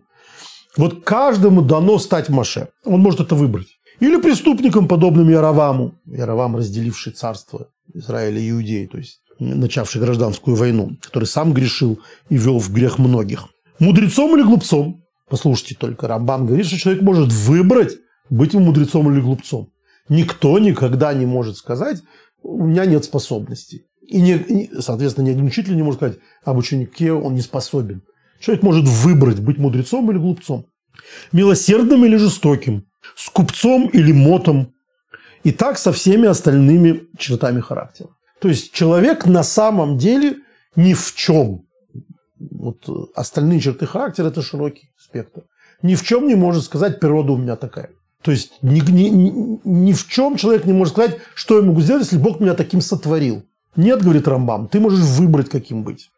Вот 0.78 1.04
каждому 1.04 1.62
дано 1.62 2.00
стать 2.00 2.30
Маше. 2.30 2.70
Он 2.86 3.02
может 3.02 3.20
это 3.20 3.36
выбрать. 3.36 3.77
Или 4.00 4.22
преступником, 4.22 4.88
подобным 4.88 5.30
Яроваму. 5.30 5.96
Яровам, 6.06 6.56
разделивший 6.56 7.14
царство 7.14 7.70
Израиля 7.94 8.40
и 8.40 8.52
Иудеи, 8.52 8.86
то 8.86 8.98
есть 8.98 9.22
начавший 9.40 10.02
гражданскую 10.02 10.56
войну, 10.56 10.98
который 11.02 11.26
сам 11.26 11.54
грешил 11.54 12.00
и 12.30 12.38
вел 12.38 12.60
в 12.60 12.72
грех 12.72 12.98
многих. 13.00 13.48
Мудрецом 13.80 14.36
или 14.36 14.44
глупцом? 14.44 15.04
Послушайте 15.30 15.76
только, 15.76 16.08
Рамбан 16.08 16.46
говорит, 16.46 16.68
что 16.68 16.78
человек 16.78 17.02
может 17.02 17.32
выбрать, 17.32 17.98
быть 18.30 18.54
мудрецом 18.54 19.12
или 19.12 19.20
глупцом. 19.20 19.72
Никто 20.10 20.58
никогда 20.58 21.14
не 21.14 21.26
может 21.26 21.58
сказать, 21.58 22.02
у 22.42 22.66
меня 22.66 22.86
нет 22.86 23.04
способностей. 23.04 23.84
И, 24.02 24.22
не, 24.22 24.70
соответственно, 24.80 25.26
ни 25.26 25.32
один 25.32 25.46
учитель 25.46 25.76
не 25.76 25.84
может 25.84 26.00
сказать, 26.00 26.18
об 26.46 26.58
ученике 26.58 27.12
он 27.12 27.36
не 27.36 27.42
способен. 27.42 28.04
Человек 28.40 28.64
может 28.64 28.86
выбрать, 28.88 29.40
быть 29.40 29.58
мудрецом 29.58 30.10
или 30.12 30.18
глупцом. 30.18 30.68
Милосердным 31.32 32.06
или 32.06 32.16
жестоким. 32.16 32.87
С 33.16 33.30
купцом 33.30 33.88
или 33.88 34.12
мотом. 34.12 34.74
И 35.44 35.52
так 35.52 35.78
со 35.78 35.92
всеми 35.92 36.28
остальными 36.28 37.04
чертами 37.18 37.62
характера. 37.62 38.10
То 38.40 38.50
есть 38.50 38.74
человек 38.74 39.26
на 39.26 39.44
самом 39.44 39.98
деле 39.98 40.38
ни 40.76 40.94
в 40.94 41.14
чем. 41.16 41.66
Вот 42.40 42.88
остальные 43.16 43.62
черты 43.62 43.86
характера– 43.86 44.28
это 44.28 44.42
широкий 44.42 44.90
спектр. 44.98 45.42
Ни 45.82 45.96
в 45.96 46.04
чем 46.04 46.28
не 46.28 46.36
может 46.36 46.64
сказать, 46.64 47.00
природа 47.00 47.34
у 47.34 47.38
меня 47.38 47.56
такая. 47.56 47.90
То 48.22 48.32
есть 48.32 48.52
ни, 48.62 48.80
ни, 48.80 49.10
ни, 49.10 49.60
ни 49.64 49.94
в 49.94 50.08
чем 50.08 50.38
человек 50.38 50.66
не 50.66 50.74
может 50.74 50.94
сказать, 50.94 51.18
что 51.34 51.58
я 51.58 51.64
могу 51.64 51.82
сделать, 51.82 52.04
если 52.04 52.18
Бог 52.18 52.40
меня 52.40 52.54
таким 52.54 52.82
сотворил. 52.82 53.44
Нет, 53.76 54.02
говорит 54.02 54.28
Рамбам, 54.28 54.68
ты 54.68 54.80
можешь 54.80 55.06
выбрать, 55.06 55.50
каким 55.50 55.84
быть. 55.84 56.10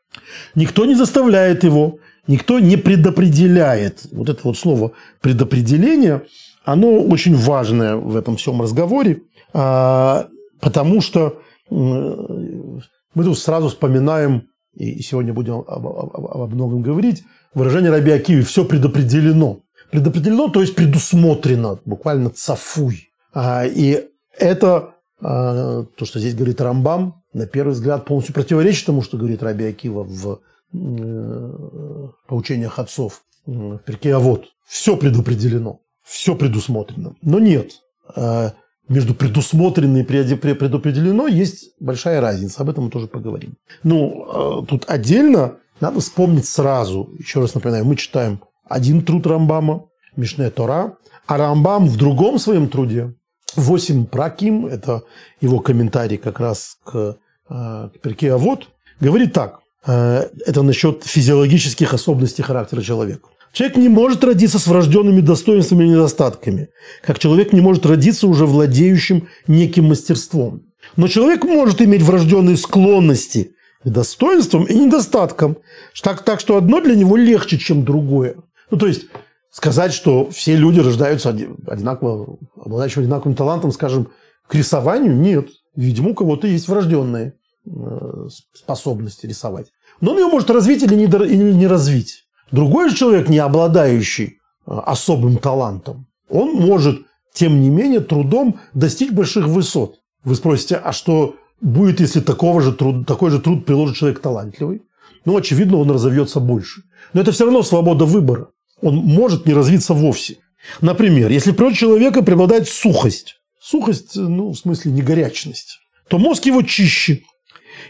Никто 0.56 0.86
не 0.86 0.96
заставляет 0.96 1.64
его, 1.64 2.00
никто 2.26 2.60
не 2.60 2.78
предопределяет. 2.78 4.08
Вот 4.12 4.30
это 4.30 4.40
вот 4.44 4.58
слово 4.58 4.94
предопределение, 5.22 6.24
оно 6.72 7.02
очень 7.02 7.36
важное 7.36 7.96
в 7.96 8.16
этом 8.16 8.38
всем 8.38 8.62
разговоре, 8.62 9.24
а, 9.54 10.28
потому 10.60 11.02
что 11.02 11.42
мы 11.70 13.24
тут 13.24 13.38
сразу 13.38 13.70
вспоминаем 13.70 14.50
и 14.76 15.02
сегодня 15.02 15.34
будем 15.34 15.64
об, 15.68 15.88
об, 15.88 16.54
многом 16.54 16.82
говорить, 16.82 17.24
выражение 17.54 17.92
Раби 17.92 18.12
Акиви 18.12 18.42
«все 18.42 18.66
предопределено». 18.66 19.60
Предопределено, 19.92 20.50
то 20.50 20.62
есть 20.62 20.76
предусмотрено, 20.76 21.80
буквально 21.86 22.30
цафуй. 22.30 23.10
А, 23.34 23.66
и 23.66 24.06
это 24.38 24.96
а, 25.22 25.86
то, 25.98 26.06
что 26.06 26.20
здесь 26.20 26.36
говорит 26.36 26.62
Рамбам, 26.62 27.24
на 27.34 27.48
первый 27.48 27.72
взгляд 27.72 28.06
полностью 28.06 28.36
противоречит 28.36 28.86
тому, 28.86 29.02
что 29.02 29.18
говорит 29.18 29.42
Раби 29.44 29.66
Акива 29.66 30.04
в 30.04 30.40
э, 30.74 32.08
поучениях 32.28 32.80
отцов 32.80 33.24
в 33.46 33.78
перке 33.80 34.16
А 34.16 34.20
вот 34.20 34.46
все 34.68 34.96
предопределено, 34.98 35.80
все 36.10 36.36
предусмотрено. 36.36 37.16
Но 37.22 37.40
нет, 37.40 37.82
а, 38.16 38.54
между 38.88 39.14
предусмотрено 39.14 39.98
и 39.98 40.04
предопределено 40.04 41.28
есть 41.28 41.72
большая 41.80 42.22
разница. 42.22 42.62
Об 42.62 42.70
этом 42.70 42.86
мы 42.86 42.90
тоже 42.90 43.08
поговорим. 43.08 43.56
Ну, 43.84 44.66
тут 44.68 44.86
отдельно 44.88 45.58
надо 45.80 46.00
вспомнить 46.00 46.48
сразу, 46.48 47.10
еще 47.20 47.40
раз 47.40 47.54
напоминаю, 47.54 47.86
мы 47.86 47.96
читаем 47.96 48.42
один 48.68 49.06
труд 49.06 49.28
Рамбама, 49.28 49.86
Мишне 50.16 50.50
Тора, 50.50 50.98
а 51.28 51.38
Рамбам 51.38 51.88
в 51.88 51.98
другом 51.98 52.40
своем 52.40 52.68
труде, 52.68 53.14
восемь 53.56 54.06
праким, 54.06 54.66
это 54.66 55.04
его 55.40 55.60
комментарий 55.60 56.18
как 56.18 56.40
раз 56.40 56.80
к, 56.84 57.18
э, 57.50 57.90
к 57.94 58.00
перке 58.02 58.34
Авод, 58.34 58.70
говорит 59.00 59.34
так, 59.34 59.60
это 59.86 60.62
насчет 60.62 61.04
физиологических 61.04 61.94
особенностей 61.94 62.44
характера 62.44 62.82
человека. 62.82 63.30
Человек 63.52 63.78
не 63.78 63.90
может 63.90 64.24
родиться 64.24 64.60
с 64.60 64.68
врожденными 64.68 65.22
достоинствами 65.22 65.86
и 65.86 65.90
недостатками, 65.90 66.70
как 67.02 67.20
человек 67.20 67.52
не 67.52 67.62
может 67.62 67.86
родиться 67.86 68.28
уже 68.28 68.46
владеющим 68.46 69.28
неким 69.48 69.86
мастерством. 69.86 70.64
Но 70.96 71.08
человек 71.08 71.44
может 71.44 71.82
иметь 71.82 72.02
врожденные 72.02 72.58
склонности 72.58 73.56
и 73.84 73.90
достоинствам, 73.90 74.66
и 74.66 74.74
недостаткам. 74.74 75.58
Так, 76.04 76.24
так 76.24 76.40
что 76.40 76.58
одно 76.58 76.82
для 76.82 76.96
него 76.96 77.16
легче, 77.16 77.58
чем 77.58 77.84
другое. 77.84 78.36
Ну, 78.70 78.78
то 78.78 78.88
есть, 78.88 79.08
сказать, 79.52 79.94
что 79.94 80.30
все 80.30 80.56
люди 80.56 80.80
рождаются 80.80 81.30
одинаково, 81.30 82.38
обладающими 82.56 83.04
одинаковым 83.04 83.36
талантом, 83.36 83.72
скажем, 83.72 84.10
к 84.48 84.56
рисованию, 84.56 85.16
нет. 85.16 85.50
Видимо, 85.76 86.10
у 86.10 86.14
кого-то 86.16 86.48
есть 86.48 86.68
врожденные 86.68 87.34
э, 87.66 88.28
способности 88.54 89.26
рисовать. 89.26 89.68
Но 90.02 90.12
он 90.12 90.18
ее 90.20 90.28
может 90.28 90.50
развить 90.50 90.84
или 90.84 90.96
не 90.96 91.68
развить. 91.68 92.26
Другой 92.52 92.94
человек, 92.94 93.30
не 93.30 93.38
обладающий 93.38 94.26
э, 94.66 94.72
особым 94.86 95.38
талантом, 95.38 96.08
он 96.30 96.54
может, 96.54 97.02
тем 97.34 97.62
не 97.62 97.70
менее, 97.70 98.00
трудом 98.00 98.60
достичь 98.74 99.12
больших 99.12 99.48
высот. 99.48 99.96
Вы 100.24 100.36
спросите, 100.36 100.76
а 100.76 100.92
что 100.92 101.36
будет, 101.62 102.00
если 102.00 102.20
такого 102.20 102.62
же 102.62 102.74
труд, 102.74 103.06
такой 103.06 103.32
же 103.32 103.40
труд 103.40 103.66
приложит 103.66 103.98
человек 103.98 104.20
талантливый? 104.20 104.82
Ну, 105.26 105.38
очевидно, 105.38 105.78
он 105.78 105.92
разовьется 105.92 106.40
больше. 106.40 106.84
Но 107.14 107.22
это 107.22 107.32
все 107.32 107.46
равно 107.46 107.64
свобода 107.64 108.06
выбора. 108.06 108.50
Он 108.82 108.96
может 108.96 109.46
не 109.46 109.54
развиться 109.54 109.94
вовсе. 109.94 110.38
Например, 110.82 111.30
если 111.30 111.52
природе 111.52 111.76
человека 111.76 112.22
преобладает 112.22 112.68
сухость, 112.68 113.36
сухость, 113.60 114.16
ну, 114.16 114.52
в 114.52 114.58
смысле 114.58 114.92
не 114.92 115.02
горячность, 115.02 115.80
то 116.08 116.18
мозг 116.18 116.46
его 116.46 116.62
чище, 116.62 117.24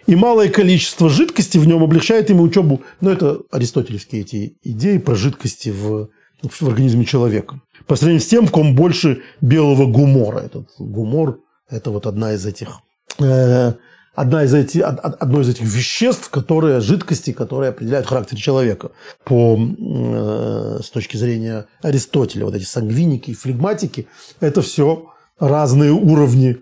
и 0.07 0.15
малое 0.15 0.49
количество 0.49 1.09
жидкости 1.09 1.57
в 1.57 1.67
нем 1.67 1.83
облегчает 1.83 2.29
ему 2.29 2.43
учебу. 2.43 2.81
Но 3.01 3.11
это 3.11 3.41
аристотелевские 3.51 4.21
эти 4.21 4.57
идеи 4.63 4.97
про 4.97 5.15
жидкости 5.15 5.69
в, 5.69 6.09
в 6.41 6.67
организме 6.67 7.05
человека. 7.05 7.61
По 7.87 7.95
сравнению 7.95 8.21
с 8.21 8.27
тем, 8.27 8.47
в 8.47 8.51
ком 8.51 8.75
больше 8.75 9.21
белого 9.41 9.85
гумора. 9.85 10.39
Этот 10.39 10.69
гумор– 10.77 11.39
это 11.69 11.91
вот 11.91 12.05
одна 12.05 12.33
из 12.33 12.45
этих 12.45 12.79
э, 13.19 13.73
одна 14.15 14.43
из 14.43 14.53
этих, 14.53 14.83
одно 14.83 15.41
из 15.41 15.49
этих 15.49 15.63
веществ, 15.63 16.29
которые, 16.29 16.81
жидкости, 16.81 17.31
которые 17.31 17.69
определяют 17.69 18.07
характер 18.07 18.37
человека 18.37 18.91
по, 19.23 19.57
э, 19.57 20.79
с 20.83 20.89
точки 20.89 21.17
зрения 21.17 21.67
Аристотеля. 21.81 22.45
Вот 22.45 22.55
эти 22.55 22.65
сангвиники 22.65 23.31
и 23.31 23.35
флегматики– 23.35 24.07
это 24.39 24.61
все 24.61 25.05
разные 25.39 25.91
уровни 25.91 26.57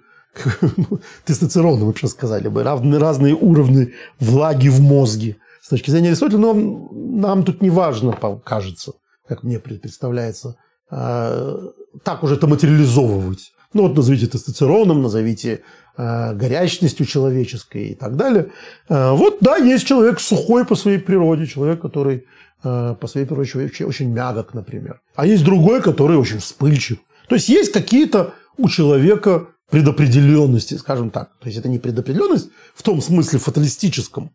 тестостерона, 1.26 1.86
мы 1.86 1.94
сейчас 1.94 2.12
сказали 2.12 2.48
бы, 2.48 2.64
разные 2.64 3.36
уровни 3.36 3.94
влаги 4.20 4.70
в 4.70 4.82
мозге. 4.82 5.38
С 5.62 5.70
точки 5.70 5.92
зрения 5.92 6.10
Аристотеля, 6.10 6.40
но 6.40 6.54
нам 6.94 7.44
тут 7.44 7.62
не 7.62 7.70
важно, 7.70 8.18
кажется, 8.44 8.94
как 9.28 9.44
мне 9.44 9.60
представляется, 9.60 10.56
а, 10.90 11.60
так 12.04 12.24
уже 12.24 12.36
это 12.36 12.48
материализовывать. 12.48 13.52
Ну 13.74 13.84
вот 13.84 13.96
назовите 13.96 14.28
тестостероном, 14.28 15.02
назовите 15.02 15.62
э, 15.98 16.34
горячностью 16.34 17.06
человеческой 17.06 17.90
и 17.90 17.96
так 17.96 18.16
далее. 18.16 18.52
Э, 18.88 19.12
вот 19.12 19.40
да, 19.42 19.58
есть 19.58 19.86
человек 19.86 20.22
сухой 20.22 20.66
по 20.66 20.76
своей 20.76 21.00
природе, 21.00 21.46
человек, 21.46 21.82
который 21.82 22.26
по 22.64 23.08
своей 23.08 23.28
природе 23.28 23.52
очень, 23.66 23.86
очень 23.86 24.12
мягок, 24.12 24.56
например. 24.56 25.00
А 25.16 25.28
есть 25.28 25.44
другой, 25.44 25.80
который 25.80 26.18
очень 26.18 26.40
вспыльчив. 26.40 26.98
То 27.30 27.36
есть 27.36 27.50
есть 27.50 27.72
какие-то 27.72 28.34
у 28.58 28.68
человека 28.68 29.50
предопределенности, 29.70 30.76
скажем 30.76 31.10
так. 31.10 31.38
То 31.40 31.48
есть 31.48 31.58
это 31.58 31.68
не 31.70 31.80
предопределенность 31.80 32.50
в 32.74 32.84
том 32.84 33.02
смысле 33.02 33.40
фаталистическом. 33.40 34.32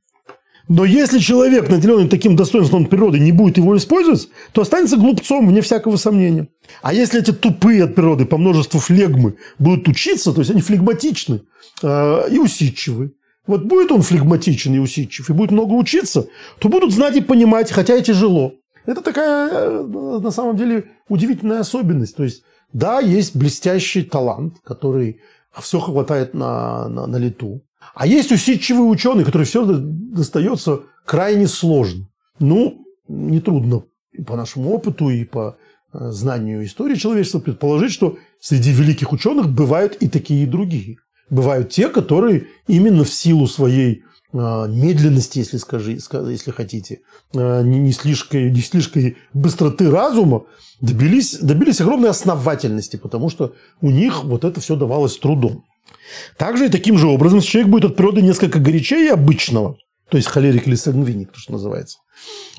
Но 0.69 0.85
если 0.85 1.19
человек, 1.19 1.69
наделенный 1.69 2.09
таким 2.09 2.37
достоинством 2.37 2.87
природы, 2.87 3.19
не 3.19 3.33
будет 3.33 3.57
его 3.57 3.77
использовать, 3.77 4.29
то 4.53 4.63
останется 4.63 4.97
глупцом, 4.97 5.49
вне 5.49 5.61
всякого 5.61 5.97
сомнения. 5.97 6.49
А 6.83 6.95
если 6.95 7.21
эти 7.21 7.33
тупые 7.33 7.85
от 7.85 7.95
природы 7.95 8.27
по 8.27 8.39
множеству 8.39 8.79
флегмы 8.79 9.37
будут 9.59 9.89
учиться, 9.89 10.33
то 10.33 10.41
есть 10.41 10.51
они 10.51 10.61
флегматичны 10.61 11.43
э, 11.83 12.31
и 12.31 12.39
усидчивы, 12.39 13.13
вот 13.47 13.65
будет 13.65 13.91
он 13.91 14.03
флегматичен 14.03 14.75
и 14.75 14.79
усидчив, 14.79 15.29
и 15.29 15.33
будет 15.33 15.51
много 15.51 15.73
учиться, 15.73 16.29
то 16.61 16.69
будут 16.69 16.93
знать 16.93 17.17
и 17.17 17.21
понимать, 17.21 17.73
хотя 17.73 17.97
и 17.97 18.03
тяжело. 18.03 18.55
Это 18.87 19.01
такая, 19.01 19.51
э, 19.51 19.83
на 20.23 20.31
самом 20.31 20.57
деле, 20.57 20.85
удивительная 21.09 21.61
особенность. 21.61 22.15
То 22.15 22.23
есть 22.23 22.45
да, 22.73 23.01
есть 23.01 23.37
блестящий 23.37 24.03
талант, 24.03 24.57
который 24.65 25.21
все 25.61 25.81
хватает 25.81 26.35
на, 26.35 26.89
на, 26.89 27.07
на 27.07 27.17
лету. 27.17 27.63
А 27.95 28.07
есть 28.07 28.33
усидчивый 28.33 28.91
ученый, 28.91 29.25
который 29.25 29.45
все 29.45 29.65
достается 29.67 30.81
крайне 31.05 31.47
сложно. 31.47 32.09
Ну, 32.39 32.87
нетрудно 33.09 33.85
и 34.13 34.23
по 34.23 34.37
нашему 34.37 34.71
опыту, 34.71 35.11
и 35.11 35.25
по 35.25 35.57
э, 35.93 36.11
знанию 36.11 36.65
истории 36.65 36.95
человечества 36.95 37.41
предположить, 37.41 37.93
что 37.93 38.19
среди 38.41 38.73
великих 38.73 39.13
ученых 39.13 39.49
бывают 39.49 39.97
и 39.97 40.09
такие, 40.09 40.45
и 40.45 40.47
другие. 40.47 40.97
Бывают 41.31 41.71
те, 41.71 41.89
которые 41.89 42.47
именно 42.67 43.05
в 43.05 43.13
силу 43.13 43.47
своей 43.47 44.05
медленности, 44.33 45.39
если, 45.39 45.59
скажи, 45.59 45.99
если 46.31 46.51
хотите, 46.51 47.01
э, 47.35 47.63
не 47.63 47.93
слишком, 47.93 48.53
не 48.53 48.61
слишком 48.61 49.15
быстроты 49.35 49.91
разума, 49.91 50.45
добились, 50.81 51.39
добились 51.39 51.81
огромной 51.81 52.11
основательности, 52.11 52.97
потому 52.97 53.29
что 53.29 53.55
у 53.81 53.91
них 53.91 54.25
вот 54.25 54.45
это 54.45 54.61
все 54.61 54.77
давалось 54.77 55.19
трудом. 55.19 55.65
Также 56.39 56.67
и 56.67 56.71
таким 56.71 56.99
же 56.99 57.09
образом, 57.09 57.41
человек 57.41 57.71
будет 57.71 57.85
от 57.85 57.97
природы 57.97 58.23
несколько 58.23 58.59
горячее 58.59 59.13
обычного, 59.13 59.77
то 60.09 60.17
есть 60.17 60.29
холерик 60.29 60.67
или 60.67 60.75
сангвиник, 60.75 61.33
то, 61.33 61.39
что 61.39 61.53
называется, 61.53 61.99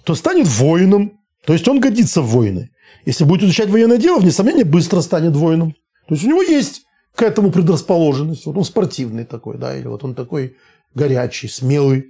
то 0.04 0.16
станет 0.16 0.48
воином, 0.48 1.20
то 1.46 1.54
есть 1.54 1.68
он 1.68 1.80
годится 1.80 2.22
в 2.22 2.28
воины. 2.28 2.70
Если 3.06 3.26
будет 3.26 3.44
изучать 3.44 3.70
военное 3.70 3.98
дело, 3.98 4.20
вне 4.20 4.32
сомнения, 4.32 4.64
быстро 4.64 5.02
станет 5.02 5.36
воином. 5.36 5.76
То 6.08 6.16
есть 6.16 6.24
у 6.24 6.30
него 6.30 6.42
есть 6.42 6.84
к 7.16 7.22
этому 7.22 7.52
предрасположенность. 7.52 8.46
Вот 8.46 8.58
он 8.58 8.64
спортивный 8.64 9.26
такой, 9.26 9.58
да, 9.58 9.76
или 9.76 9.88
вот 9.88 10.04
он 10.04 10.16
такой 10.16 10.56
горячий, 10.96 11.48
смелый. 11.48 12.06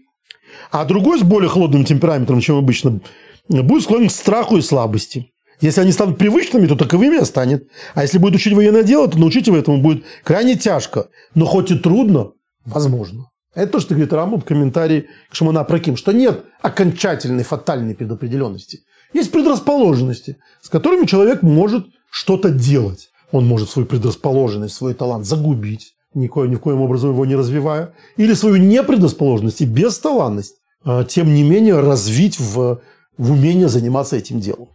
А 0.72 0.86
другой 0.86 1.20
с 1.20 1.24
более 1.24 1.50
холодным 1.50 1.86
темпераментом, 1.86 2.40
чем 2.40 2.58
обычно, 2.58 3.02
будет 3.48 3.84
склонен 3.84 4.10
к 4.10 4.12
страху 4.12 4.58
и 4.58 4.62
слабости. 4.62 5.32
Если 5.62 5.82
они 5.82 5.92
станут 5.92 6.18
привычными, 6.18 6.68
то 6.68 6.76
таковыми 6.76 7.24
станет. 7.24 7.68
А 7.94 8.02
если 8.02 8.18
будет 8.18 8.36
учить 8.36 8.54
военное 8.54 8.84
дело, 8.84 9.08
то 9.08 9.18
научить 9.18 9.48
его 9.48 9.58
этому 9.58 9.82
будет 9.82 10.04
крайне 10.24 10.56
тяжко. 10.56 11.08
Но 11.36 11.46
хоть 11.46 11.72
и 11.72 11.78
трудно, 11.78 12.32
возможно. 12.66 13.30
Это 13.56 13.74
то, 13.74 13.80
что 13.80 13.94
говорит 13.94 14.12
Рамбам 14.12 14.42
в 14.42 14.46
комментарии 14.46 15.08
к 15.30 15.36
Шамана 15.36 15.64
Праким, 15.64 15.96
что 15.96 16.12
нет 16.12 16.44
окончательной 16.62 17.44
фатальной 17.44 17.96
предопределенности. 17.96 18.80
Есть 19.14 19.32
предрасположенности, 19.32 20.38
с 20.62 20.70
которыми 20.70 21.06
человек 21.06 21.44
может 21.44 21.86
что-то 22.10 22.50
делать. 22.50 23.10
Он 23.32 23.46
может 23.46 23.70
свою 23.70 23.88
предрасположенность, 23.88 24.76
свой 24.76 24.96
талант 24.96 25.26
загубить, 25.26 25.94
никоим, 26.14 26.52
ни 26.52 26.56
в 26.56 26.60
коем 26.60 26.82
образом 26.82 27.12
его 27.12 27.26
не 27.26 27.36
развивая, 27.36 27.94
или 28.18 28.34
свою 28.34 28.58
непредрасположенность 28.58 29.62
и 29.62 29.66
бесталанность, 29.66 30.56
а, 30.86 31.04
тем 31.04 31.34
не 31.34 31.44
менее 31.44 31.80
развить 31.80 32.40
в, 32.40 32.82
в 33.18 33.32
умение 33.32 33.70
заниматься 33.70 34.16
этим 34.16 34.40
делом. 34.40 34.70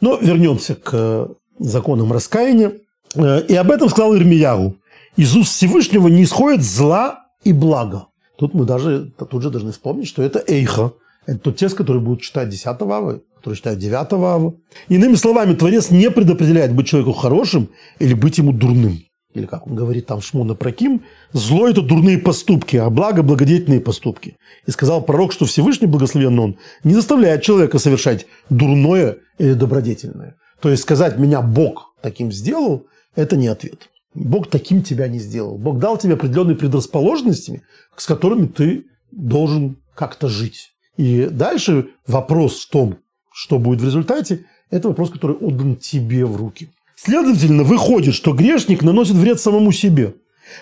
Но 0.00 0.16
вернемся 0.16 0.74
к 0.74 0.90
э, 0.92 1.28
законам 1.58 2.12
раскаяния. 2.12 2.72
Э, 3.14 3.42
и 3.42 3.54
об 3.54 3.70
этом 3.70 3.88
сказал 3.88 4.16
Ирмиягу. 4.16 4.76
Из 5.16 5.36
уст 5.36 5.52
Всевышнего 5.52 6.08
не 6.08 6.22
исходит 6.22 6.62
зла 6.62 7.26
и 7.44 7.52
блага. 7.52 8.06
Тут 8.38 8.54
мы 8.54 8.64
даже 8.64 9.12
тут 9.30 9.42
же 9.42 9.50
должны 9.50 9.72
вспомнить, 9.72 10.08
что 10.08 10.22
это 10.22 10.42
эйха. 10.46 10.92
Это 11.26 11.38
тот 11.38 11.56
текст, 11.56 11.76
который 11.76 12.00
будет 12.00 12.22
читать 12.22 12.48
10 12.48 12.66
ава, 12.66 13.20
который 13.36 13.56
читает 13.56 13.78
9 13.78 14.12
ава. 14.12 14.54
Иными 14.88 15.14
словами, 15.16 15.54
Творец 15.54 15.90
не 15.90 16.10
предопределяет 16.10 16.74
быть 16.74 16.86
человеку 16.86 17.12
хорошим 17.12 17.68
или 17.98 18.14
быть 18.14 18.38
ему 18.38 18.52
дурным. 18.52 19.00
Или 19.34 19.46
как 19.46 19.66
он 19.66 19.74
говорит 19.74 20.06
там 20.06 20.20
Шмуна 20.20 20.54
Праким, 20.54 21.04
зло– 21.32 21.68
это 21.68 21.82
дурные 21.82 22.18
поступки, 22.18 22.76
а 22.76 22.90
благо– 22.90 23.22
благодетельные 23.24 23.80
поступки. 23.80 24.36
И 24.66 24.70
сказал 24.70 25.02
пророк, 25.02 25.32
что 25.32 25.44
Всевышний, 25.44 25.86
благословен 25.86 26.38
он, 26.38 26.58
не 26.84 26.94
заставляет 26.94 27.42
человека 27.42 27.78
совершать 27.78 28.26
дурное 28.48 29.18
или 29.38 29.52
добродетельное. 29.52 30.36
То 30.60 30.68
есть 30.68 30.82
сказать 30.82 31.18
«меня 31.18 31.42
Бог 31.42 31.94
таким 32.02 32.32
сделал»– 32.32 32.86
это 33.14 33.36
не 33.36 33.46
ответ. 33.48 33.88
Бог 34.14 34.50
таким 34.50 34.82
тебя 34.82 35.06
не 35.06 35.18
сделал. 35.18 35.56
Бог 35.56 35.78
дал 35.78 35.96
тебе 35.96 36.14
определенные 36.14 36.56
предрасположенности, 36.56 37.62
с 37.96 38.06
которыми 38.06 38.46
ты 38.46 38.86
должен 39.12 39.76
как-то 39.94 40.28
жить. 40.28 40.70
И 40.96 41.26
дальше 41.30 41.90
вопрос 42.06 42.64
в 42.64 42.70
том, 42.70 42.98
что 43.32 43.58
будет 43.58 43.80
в 43.80 43.84
результате, 43.84 44.46
это 44.70 44.88
вопрос, 44.88 45.10
который 45.10 45.36
отдан 45.36 45.76
тебе 45.76 46.26
в 46.26 46.36
руки. 46.36 46.70
Следовательно, 47.02 47.62
выходит, 47.62 48.14
что 48.14 48.34
грешник 48.34 48.82
наносит 48.82 49.14
вред 49.14 49.40
самому 49.40 49.72
себе, 49.72 50.16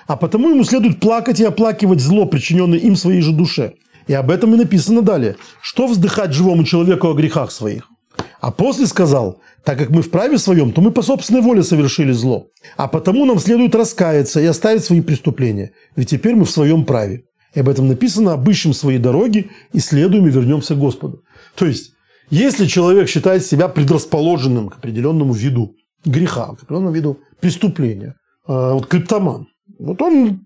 а 0.07 0.17
потому 0.17 0.51
ему 0.51 0.63
следует 0.63 1.01
плакать 1.01 1.41
и 1.41 1.45
оплакивать 1.45 2.01
зло, 2.01 2.27
причиненное 2.27 2.79
им 2.79 2.95
своей 2.95 3.23
же 3.23 3.33
душе. 3.33 3.75
И 4.07 4.15
об 4.15 4.31
этом 4.31 4.55
и 4.55 4.57
написано 4.57 5.03
далее. 5.03 5.37
Что 5.61 5.89
вздыхать 5.89 6.33
живому 6.33 6.63
человеку 6.63 7.09
о 7.09 7.15
грехах 7.15 7.51
своих? 7.51 7.89
А 8.41 8.53
после 8.53 8.87
сказал, 8.87 9.41
так 9.65 9.79
как 9.79 9.91
мы 9.91 10.01
в 10.01 10.11
праве 10.11 10.39
своем, 10.39 10.71
то 10.73 10.81
мы 10.81 10.93
по 10.93 11.03
собственной 11.03 11.41
воле 11.41 11.65
совершили 11.65 12.13
зло. 12.13 12.47
А 12.77 12.87
потому 12.87 13.25
нам 13.25 13.41
следует 13.41 13.75
раскаяться 13.75 14.41
и 14.41 14.47
оставить 14.47 14.85
свои 14.85 15.01
преступления, 15.01 15.73
ведь 15.97 16.11
теперь 16.11 16.37
мы 16.37 16.45
в 16.45 16.51
своем 16.51 16.85
праве. 16.85 17.25
И 17.53 17.59
об 17.59 17.69
этом 17.69 17.89
написано, 17.89 18.35
обыщем 18.35 18.75
свои 18.75 18.99
дороги, 18.99 19.51
исследуем 19.73 20.29
и 20.29 20.31
вернемся 20.31 20.77
к 20.77 20.79
Господу. 20.79 21.23
То 21.57 21.67
есть, 21.67 21.95
если 22.31 22.67
человек 22.67 23.09
считает 23.09 23.45
себя 23.45 23.67
предрасположенным 23.67 24.69
к 24.69 24.77
определенному 24.77 25.33
виду 25.33 25.75
греха, 26.05 26.47
к 26.47 26.63
определенному 26.63 26.95
виду 26.95 27.21
преступления. 27.41 28.15
А, 28.47 28.75
вот 28.75 28.87
криптоман. 28.87 29.49
Вот 29.79 30.01
он, 30.03 30.41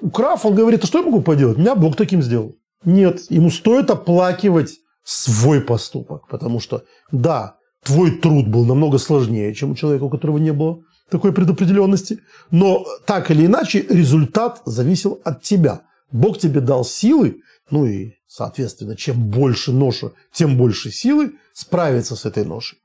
украв, 0.00 0.44
он 0.44 0.54
говорит, 0.54 0.84
а 0.84 0.86
что 0.86 0.98
я 0.98 1.04
могу 1.04 1.22
поделать? 1.22 1.58
Меня 1.58 1.74
Бог 1.74 1.96
таким 1.96 2.22
сделал. 2.22 2.54
Нет, 2.84 3.30
ему 3.30 3.50
стоит 3.50 3.90
оплакивать 3.90 4.78
свой 5.04 5.60
поступок, 5.60 6.28
потому 6.28 6.60
что, 6.60 6.84
да, 7.10 7.56
твой 7.84 8.10
труд 8.12 8.48
был 8.48 8.64
намного 8.64 8.98
сложнее, 8.98 9.54
чем 9.54 9.72
у 9.72 9.74
человека, 9.74 10.04
у 10.04 10.10
которого 10.10 10.38
не 10.38 10.52
было 10.52 10.80
такой 11.10 11.32
предопределенности, 11.32 12.20
но 12.50 12.86
так 13.06 13.30
или 13.30 13.46
иначе 13.46 13.84
результат 13.88 14.62
зависел 14.64 15.20
от 15.24 15.42
тебя. 15.42 15.82
Бог 16.12 16.38
тебе 16.38 16.60
дал 16.60 16.84
силы, 16.84 17.40
ну 17.70 17.84
и, 17.84 18.12
соответственно, 18.26 18.96
чем 18.96 19.28
больше 19.28 19.72
ноша, 19.72 20.12
тем 20.32 20.56
больше 20.56 20.90
силы 20.90 21.32
справиться 21.52 22.16
с 22.16 22.24
этой 22.24 22.44
ношей. 22.44 22.78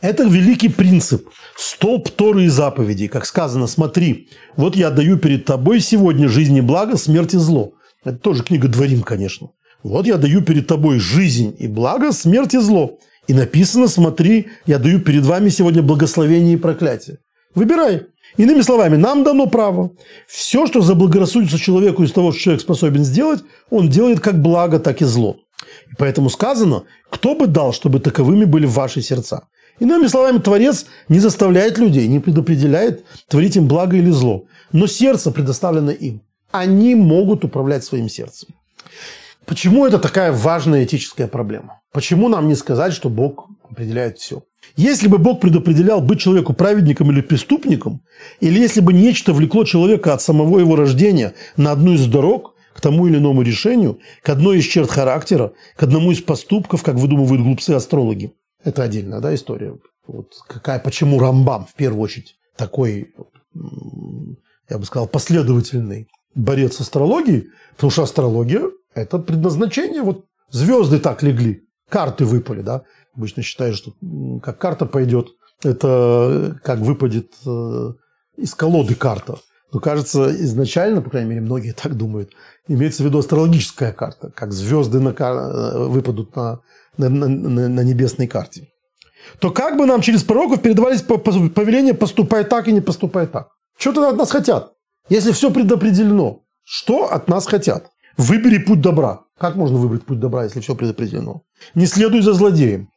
Это 0.00 0.24
великий 0.24 0.68
принцип. 0.68 1.28
Столб 1.56 2.10
Торы 2.10 2.44
и 2.44 2.48
заповедей. 2.48 3.08
Как 3.08 3.26
сказано, 3.26 3.66
смотри, 3.66 4.28
вот 4.56 4.76
я 4.76 4.90
даю 4.90 5.18
перед 5.18 5.44
тобой 5.44 5.80
сегодня 5.80 6.28
жизнь 6.28 6.56
и 6.56 6.60
благо, 6.60 6.96
смерть 6.96 7.34
и 7.34 7.38
зло. 7.38 7.72
Это 8.04 8.18
тоже 8.18 8.42
книга 8.42 8.68
Дворим, 8.68 9.02
конечно. 9.02 9.50
Вот 9.82 10.06
я 10.06 10.16
даю 10.16 10.42
перед 10.42 10.66
тобой 10.66 10.98
жизнь 10.98 11.54
и 11.58 11.66
благо, 11.66 12.12
смерть 12.12 12.54
и 12.54 12.58
зло. 12.58 12.98
И 13.26 13.34
написано, 13.34 13.88
смотри, 13.88 14.48
я 14.66 14.78
даю 14.78 15.00
перед 15.00 15.24
вами 15.24 15.48
сегодня 15.48 15.82
благословение 15.82 16.54
и 16.54 16.58
проклятие. 16.58 17.18
Выбирай. 17.54 18.02
Иными 18.36 18.60
словами, 18.60 18.96
нам 18.96 19.24
дано 19.24 19.46
право. 19.46 19.92
Все, 20.28 20.66
что 20.66 20.82
заблагорассудится 20.82 21.58
человеку 21.58 22.02
из 22.02 22.12
того, 22.12 22.32
что 22.32 22.40
человек 22.40 22.62
способен 22.62 23.04
сделать, 23.04 23.42
он 23.70 23.88
делает 23.88 24.20
как 24.20 24.40
благо, 24.42 24.78
так 24.78 25.00
и 25.00 25.04
зло. 25.04 25.36
И 25.90 25.94
поэтому 25.96 26.28
сказано, 26.28 26.84
кто 27.10 27.34
бы 27.34 27.46
дал, 27.46 27.72
чтобы 27.72 28.00
таковыми 28.00 28.44
были 28.44 28.66
ваши 28.66 29.00
сердца. 29.00 29.48
Иными 29.78 30.06
словами, 30.06 30.38
Творец 30.38 30.86
не 31.08 31.20
заставляет 31.20 31.78
людей, 31.78 32.08
не 32.08 32.20
предопределяет 32.20 33.04
творить 33.28 33.56
им 33.56 33.68
благо 33.68 33.96
или 33.96 34.10
зло. 34.10 34.44
Но 34.72 34.86
сердце 34.86 35.30
предоставлено 35.30 35.90
им. 35.90 36.22
Они 36.50 36.94
могут 36.94 37.44
управлять 37.44 37.84
своим 37.84 38.08
сердцем. 38.08 38.48
Почему 39.44 39.86
это 39.86 39.98
такая 39.98 40.32
важная 40.32 40.84
этическая 40.84 41.28
проблема? 41.28 41.80
Почему 41.92 42.28
нам 42.28 42.48
не 42.48 42.54
сказать, 42.54 42.92
что 42.92 43.08
Бог 43.08 43.48
определяет 43.70 44.18
все? 44.18 44.42
Если 44.76 45.08
бы 45.08 45.18
Бог 45.18 45.40
предопределял 45.40 46.00
быть 46.00 46.20
человеку 46.20 46.52
праведником 46.52 47.12
или 47.12 47.20
преступником, 47.20 48.02
или 48.40 48.58
если 48.58 48.80
бы 48.80 48.92
нечто 48.92 49.32
влекло 49.32 49.64
человека 49.64 50.12
от 50.12 50.22
самого 50.22 50.58
его 50.58 50.74
рождения 50.74 51.34
на 51.56 51.72
одну 51.72 51.92
из 51.92 52.06
дорог, 52.06 52.54
к 52.74 52.80
тому 52.80 53.06
или 53.06 53.18
иному 53.18 53.42
решению, 53.42 54.00
к 54.22 54.28
одной 54.28 54.58
из 54.58 54.64
черт 54.64 54.90
характера, 54.90 55.52
к 55.76 55.82
одному 55.82 56.10
из 56.10 56.20
поступков, 56.20 56.82
как 56.82 56.96
выдумывают 56.96 57.42
глупцы-астрологи, 57.42 58.32
это 58.66 58.82
отдельная 58.82 59.20
да, 59.20 59.34
история. 59.34 59.78
Вот 60.06 60.32
какая, 60.46 60.78
почему 60.78 61.18
Рамбам 61.18 61.66
в 61.66 61.74
первую 61.74 62.02
очередь 62.02 62.36
такой, 62.56 63.14
я 64.68 64.78
бы 64.78 64.84
сказал, 64.84 65.06
последовательный 65.06 66.08
борец 66.34 66.76
с 66.76 66.80
астрологией, 66.80 67.50
потому 67.76 67.90
что 67.90 68.02
астрология– 68.02 68.70
это 68.94 69.18
предназначение. 69.18 70.02
Вот 70.02 70.26
звезды 70.50 70.98
так 70.98 71.22
легли, 71.22 71.64
карты 71.88 72.24
выпали, 72.24 72.62
да. 72.62 72.82
Обычно 73.16 73.42
считают, 73.42 73.76
что 73.76 73.92
как 74.42 74.58
карта 74.58 74.84
пойдет, 74.84 75.28
это 75.62 76.58
как 76.62 76.80
выпадет 76.80 77.32
э, 77.46 77.92
из 78.36 78.54
колоды 78.54 78.94
карта. 78.94 79.38
Но 79.72 79.80
кажется, 79.80 80.30
изначально, 80.30 81.02
по 81.02 81.10
крайней 81.10 81.30
мере, 81.30 81.40
многие 81.40 81.72
так 81.72 81.96
думают, 81.96 82.32
имеется 82.68 83.02
в 83.02 83.06
виду 83.06 83.18
астрологическая 83.18 83.92
карта, 83.92 84.30
как 84.30 84.52
звезды 84.52 85.00
на, 85.00 85.10
э, 85.10 85.86
выпадут 85.86 86.36
на 86.36 86.60
на, 86.98 87.08
на, 87.08 87.68
на 87.68 87.80
небесной 87.80 88.26
карте, 88.26 88.68
то 89.38 89.50
как 89.50 89.76
бы 89.76 89.86
нам 89.86 90.00
через 90.00 90.22
пророков 90.22 90.62
передавались 90.62 91.02
повеления 91.02 91.94
«поступай 91.94 92.44
так» 92.44 92.68
и 92.68 92.72
«не 92.72 92.80
поступай 92.80 93.26
так». 93.26 93.48
Что 93.78 93.92
тогда 93.92 94.10
от 94.10 94.16
нас 94.16 94.30
хотят? 94.30 94.72
Если 95.08 95.32
все 95.32 95.50
предопределено, 95.50 96.40
что 96.64 97.12
от 97.12 97.28
нас 97.28 97.46
хотят? 97.46 97.90
Выбери 98.16 98.58
путь 98.58 98.80
добра. 98.80 99.20
Как 99.38 99.56
можно 99.56 99.76
выбрать 99.76 100.04
путь 100.04 100.18
добра, 100.18 100.44
если 100.44 100.60
все 100.60 100.74
предопределено? 100.74 101.42
Не 101.74 101.86
следуй 101.86 102.22
за 102.22 102.32
злодеем. 102.32 102.88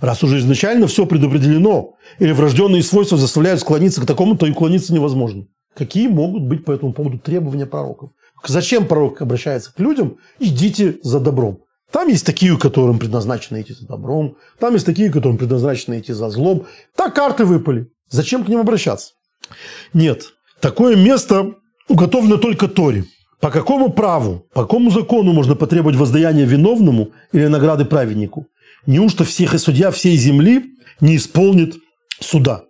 Раз 0.00 0.22
уже 0.22 0.38
изначально 0.38 0.86
все 0.86 1.06
предопределено, 1.06 1.94
или 2.18 2.32
врожденные 2.32 2.82
свойства 2.82 3.18
заставляют 3.18 3.60
склониться 3.60 4.00
к 4.00 4.06
такому, 4.06 4.36
то 4.36 4.46
и 4.46 4.50
уклониться 4.50 4.94
невозможно. 4.94 5.46
Какие 5.76 6.08
могут 6.08 6.44
быть 6.44 6.64
по 6.64 6.72
этому 6.72 6.92
поводу 6.92 7.18
требования 7.18 7.66
пророков? 7.66 8.10
Зачем 8.46 8.86
пророк 8.86 9.20
обращается 9.22 9.72
к 9.72 9.78
людям? 9.78 10.16
Идите 10.38 10.98
за 11.02 11.20
добром. 11.20 11.60
Там 11.92 12.08
есть 12.08 12.24
такие, 12.24 12.56
которым 12.56 12.98
предназначено 12.98 13.60
идти 13.60 13.74
за 13.74 13.86
добром. 13.86 14.36
Там 14.58 14.74
есть 14.74 14.86
такие, 14.86 15.10
которым 15.10 15.38
предназначено 15.38 15.98
идти 15.98 16.12
за 16.12 16.30
злом. 16.30 16.66
Так 16.94 17.14
карты 17.14 17.44
выпали. 17.44 17.88
Зачем 18.08 18.44
к 18.44 18.48
ним 18.48 18.60
обращаться? 18.60 19.14
Нет. 19.92 20.32
Такое 20.60 20.96
место 20.96 21.54
уготовлено 21.88 22.36
только 22.36 22.68
Торе. 22.68 23.04
По 23.40 23.50
какому 23.50 23.90
праву, 23.90 24.46
по 24.52 24.62
какому 24.62 24.90
закону 24.90 25.32
можно 25.32 25.56
потребовать 25.56 25.96
воздаяния 25.96 26.44
виновному 26.44 27.12
или 27.32 27.46
награды 27.46 27.84
праведнику? 27.86 28.46
Неужто 28.86 29.24
всех 29.24 29.54
и 29.54 29.58
судья 29.58 29.90
всей 29.90 30.16
земли 30.16 30.64
не 31.00 31.16
исполнит 31.16 31.76
суда? 32.20 32.64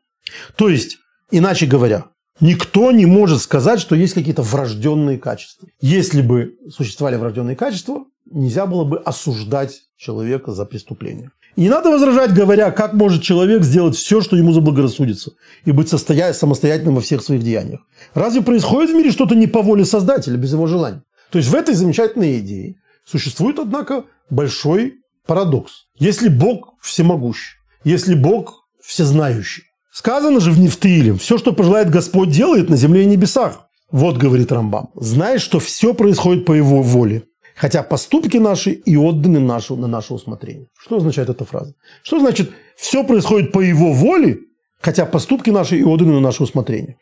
То 0.56 0.68
есть, 0.68 0.98
иначе 1.32 1.66
говоря, 1.66 2.06
никто 2.40 2.90
не 2.92 3.06
может 3.06 3.40
сказать, 3.40 3.80
что 3.80 3.94
есть 3.94 4.14
какие-то 4.14 4.42
врожденные 4.42 5.18
качества. 5.18 5.68
Если 5.80 6.22
бы 6.22 6.54
существовали 6.70 7.16
врожденные 7.16 7.56
качества, 7.56 8.04
нельзя 8.30 8.66
было 8.66 8.84
бы 8.84 8.98
осуждать 8.98 9.82
человека 9.96 10.52
за 10.52 10.64
преступление. 10.64 11.30
И 11.56 11.62
не 11.62 11.68
надо 11.68 11.90
возражать, 11.90 12.32
говоря, 12.32 12.70
как 12.70 12.94
может 12.94 13.22
человек 13.22 13.62
сделать 13.64 13.96
все, 13.96 14.20
что 14.20 14.36
ему 14.36 14.52
заблагорассудится, 14.52 15.32
и 15.64 15.72
быть 15.72 15.88
состоя... 15.88 16.32
самостоятельным 16.32 16.94
во 16.94 17.00
всех 17.00 17.22
своих 17.22 17.42
деяниях. 17.42 17.80
Разве 18.14 18.40
происходит 18.40 18.90
в 18.90 18.94
мире 18.94 19.10
что-то 19.10 19.34
не 19.34 19.46
по 19.46 19.62
воле 19.62 19.84
Создателя, 19.84 20.36
без 20.36 20.52
его 20.52 20.66
желания? 20.66 21.02
То 21.30 21.38
есть 21.38 21.50
в 21.50 21.54
этой 21.54 21.74
замечательной 21.74 22.38
идее 22.38 22.76
существует, 23.04 23.58
однако, 23.58 24.04
большой 24.30 25.00
парадокс. 25.26 25.86
Если 25.98 26.28
Бог 26.28 26.74
всемогущий, 26.80 27.56
если 27.84 28.14
Бог 28.14 28.68
всезнающий, 28.82 29.64
сказано 30.00 30.40
же 30.40 30.50
в 30.50 30.58
Нефтиле, 30.58 31.12
все, 31.12 31.36
что 31.36 31.52
пожелает 31.52 31.90
Господь, 31.90 32.30
делает 32.30 32.70
на 32.70 32.76
земле 32.76 33.02
и 33.02 33.06
небесах. 33.06 33.66
Вот, 33.90 34.16
говорит 34.16 34.50
Рамбам, 34.50 34.88
знаешь, 34.94 35.42
что 35.42 35.58
все 35.58 35.92
происходит 35.92 36.46
по 36.46 36.52
его 36.54 36.80
воле 36.80 37.24
хотя 37.54 37.82
поступки 37.82 38.38
наши 38.38 38.70
и 38.70 38.96
отданы 38.96 39.38
нашу, 39.40 39.76
на 39.76 39.86
наше 39.86 40.14
усмотрение. 40.14 40.68
Что 40.78 40.96
означает 40.96 41.28
эта 41.28 41.44
фраза? 41.44 41.74
Что 42.02 42.18
значит 42.18 42.50
«все 42.74 43.04
происходит 43.04 43.52
по 43.52 43.60
его 43.60 43.92
воле, 43.92 44.38
хотя 44.80 45.04
поступки 45.04 45.50
наши 45.50 45.76
и 45.76 45.84
отданы 45.84 46.12
на 46.12 46.20
наше 46.20 46.42
усмотрение»? 46.42 46.96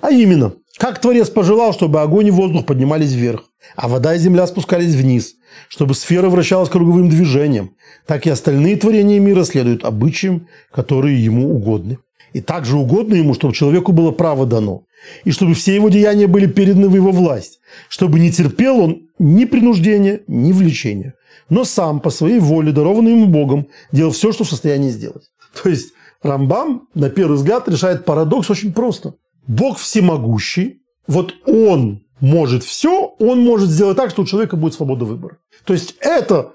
А 0.00 0.10
именно, 0.10 0.54
как 0.78 1.00
Творец 1.00 1.30
пожелал, 1.30 1.72
чтобы 1.72 2.00
огонь 2.00 2.26
и 2.26 2.32
воздух 2.32 2.66
поднимались 2.66 3.12
вверх, 3.12 3.44
а 3.76 3.86
вода 3.86 4.16
и 4.16 4.18
земля 4.18 4.48
спускались 4.48 4.96
вниз, 4.96 5.36
чтобы 5.68 5.94
сфера 5.94 6.28
вращалась 6.28 6.68
круговым 6.68 7.08
движением, 7.08 7.76
так 8.04 8.26
и 8.26 8.30
остальные 8.30 8.76
творения 8.78 9.20
мира 9.20 9.44
следуют 9.44 9.84
обычаям, 9.84 10.48
которые 10.72 11.24
ему 11.24 11.54
угодны. 11.54 11.98
И 12.34 12.40
также 12.40 12.76
угодно 12.76 13.14
ему, 13.14 13.32
чтобы 13.32 13.54
человеку 13.54 13.92
было 13.92 14.10
право 14.10 14.44
дано, 14.44 14.82
и 15.22 15.30
чтобы 15.30 15.54
все 15.54 15.74
его 15.74 15.88
деяния 15.88 16.26
были 16.26 16.46
переданы 16.46 16.88
в 16.88 16.96
его 16.96 17.12
власть, 17.12 17.60
чтобы 17.88 18.18
не 18.18 18.32
терпел 18.32 18.80
он 18.80 19.02
ни 19.20 19.44
принуждения, 19.44 20.20
ни 20.26 20.52
влечения, 20.52 21.14
но 21.48 21.64
сам 21.64 22.00
по 22.00 22.10
своей 22.10 22.40
воле, 22.40 22.72
дарованной 22.72 23.12
ему 23.12 23.26
Богом, 23.26 23.68
делал 23.92 24.10
все, 24.10 24.32
что 24.32 24.42
в 24.42 24.48
состоянии 24.48 24.90
сделать. 24.90 25.30
То 25.62 25.68
есть 25.68 25.92
Рамбам, 26.22 26.88
на 26.94 27.08
первый 27.08 27.36
взгляд, 27.36 27.68
решает 27.68 28.04
парадокс 28.04 28.50
очень 28.50 28.72
просто. 28.72 29.14
Бог 29.46 29.78
всемогущий, 29.78 30.80
вот 31.06 31.34
Он 31.46 32.02
может 32.20 32.64
все, 32.64 33.14
Он 33.20 33.44
может 33.44 33.68
сделать 33.70 33.96
так, 33.96 34.10
что 34.10 34.22
у 34.22 34.26
человека 34.26 34.56
будет 34.56 34.74
свобода 34.74 35.04
выбора. 35.04 35.36
То 35.64 35.72
есть 35.72 35.94
это, 36.00 36.52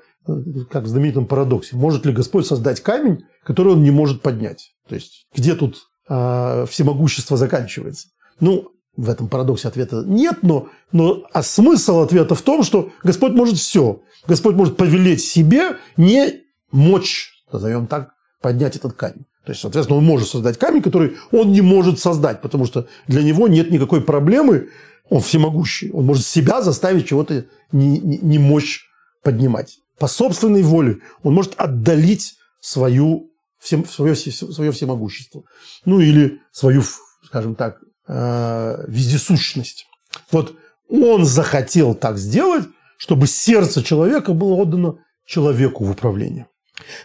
как 0.70 0.84
в 0.84 0.88
знаменитом 0.88 1.26
парадоксе, 1.26 1.76
может 1.76 2.06
ли 2.06 2.14
Господь 2.14 2.46
создать 2.46 2.82
камень, 2.82 3.26
который 3.44 3.74
Он 3.74 3.84
не 3.84 3.92
может 3.92 4.22
поднять? 4.22 4.74
То 4.88 4.96
есть 4.96 5.28
где 5.36 5.56
тут 5.56 5.78
э, 6.08 6.66
всемогущество 6.70 7.38
заканчивается? 7.38 8.10
Ну, 8.40 8.72
в 8.96 9.10
этом 9.10 9.28
парадоксе 9.30 9.68
ответа 9.68 10.04
нет, 10.06 10.40
но, 10.42 10.68
но 10.92 11.24
а 11.32 11.42
смысл 11.42 12.00
ответа 12.02 12.36
в 12.36 12.42
том, 12.42 12.64
что 12.64 12.92
Господь 13.04 13.32
может 13.32 13.58
все. 13.58 14.02
Господь 14.28 14.56
может 14.56 14.78
повелеть 14.78 15.22
себе 15.22 15.78
не 15.96 16.42
мочь, 16.72 17.32
назовем 17.52 17.88
так, 17.88 18.12
поднять 18.42 18.76
этот 18.76 18.94
камень. 18.94 19.26
То 19.46 19.52
есть, 19.52 19.62
соответственно, 19.62 19.98
он 20.00 20.06
может 20.06 20.28
создать 20.28 20.58
камень, 20.58 20.82
который 20.82 21.16
он 21.32 21.52
не 21.52 21.62
может 21.62 22.00
создать, 22.00 22.42
потому 22.42 22.66
что 22.66 22.88
для 23.08 23.24
него 23.24 23.48
нет 23.48 23.72
никакой 23.72 24.02
проблемы, 24.02 24.70
он 25.10 25.22
всемогущий, 25.22 25.92
он 25.92 26.06
может 26.06 26.26
себя 26.26 26.62
заставить 26.62 27.08
чего-то 27.08 27.46
не, 27.72 28.00
не, 28.00 28.18
не 28.18 28.38
мочь 28.38 28.86
поднимать. 29.24 29.80
По 30.00 30.08
собственной 30.08 30.64
воле 30.64 31.00
он 31.24 31.34
может 31.34 31.56
отдалить 31.58 32.36
свою, 32.62 33.32
всем, 33.60 33.86
свое, 33.86 34.16
свое 34.16 34.72
всемогущество. 34.72 35.44
Ну 35.86 36.00
или 36.00 36.40
свою, 36.52 36.84
скажем 37.26 37.56
так, 37.56 37.80
э, 38.08 38.86
вездесущность. 38.88 39.86
Вот 40.32 40.56
он 40.90 41.26
захотел 41.26 41.94
так 41.94 42.18
сделать, 42.18 42.66
чтобы 42.98 43.28
сердце 43.28 43.84
человека 43.84 44.34
было 44.34 44.56
отдано 44.56 44.96
человеку 45.26 45.84
в 45.84 45.92
управление. 45.92 46.48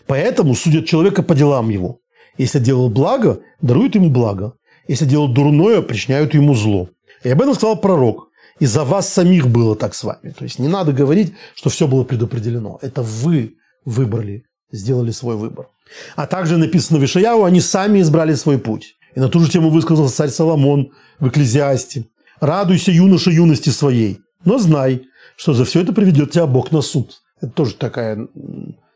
Поэтому 0.06 0.54
судят 0.54 0.86
человека 0.86 1.22
по 1.22 1.34
делам 1.34 1.68
его. 1.68 1.98
Если 2.38 2.58
делал 2.58 2.88
благо, 2.88 3.40
даруют 3.60 3.94
ему 3.94 4.10
благо. 4.10 4.54
Если 4.88 5.04
делал 5.04 5.28
дурное, 5.28 5.82
причиняют 5.82 6.34
ему 6.34 6.54
зло. 6.54 6.88
И 7.22 7.28
об 7.28 7.40
этом 7.40 7.54
сказал 7.54 7.80
пророк. 7.80 8.28
И 8.60 8.66
за 8.66 8.84
вас 8.84 9.12
самих 9.12 9.48
было 9.48 9.74
так 9.74 9.94
с 9.94 10.04
вами. 10.04 10.30
То 10.36 10.44
есть 10.44 10.58
не 10.58 10.68
надо 10.68 10.92
говорить, 10.92 11.34
что 11.54 11.70
все 11.70 11.88
было 11.88 12.04
предопределено. 12.04 12.78
Это 12.82 13.02
вы 13.02 13.56
выбрали, 13.84 14.44
сделали 14.70 15.10
свой 15.10 15.36
выбор. 15.36 15.68
А 16.16 16.26
также 16.26 16.56
написано 16.56 16.98
в 16.98 17.04
Ишаяу, 17.04 17.44
они 17.44 17.60
сами 17.60 18.00
избрали 18.00 18.34
свой 18.34 18.58
путь. 18.58 18.96
И 19.14 19.20
на 19.20 19.28
ту 19.28 19.40
же 19.40 19.50
тему 19.50 19.70
высказался 19.70 20.16
царь 20.16 20.30
Соломон 20.30 20.92
в 21.18 21.28
Экклезиасте. 21.28 22.06
«Радуйся, 22.40 22.90
юноша, 22.90 23.30
юности 23.30 23.70
своей, 23.70 24.20
но 24.44 24.58
знай, 24.58 25.06
что 25.36 25.54
за 25.54 25.64
все 25.64 25.82
это 25.82 25.92
приведет 25.92 26.32
тебя 26.32 26.46
Бог 26.46 26.72
на 26.72 26.82
суд». 26.82 27.22
Это 27.40 27.52
тоже 27.52 27.74
такая 27.74 28.28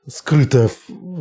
скрытая, 0.06 0.70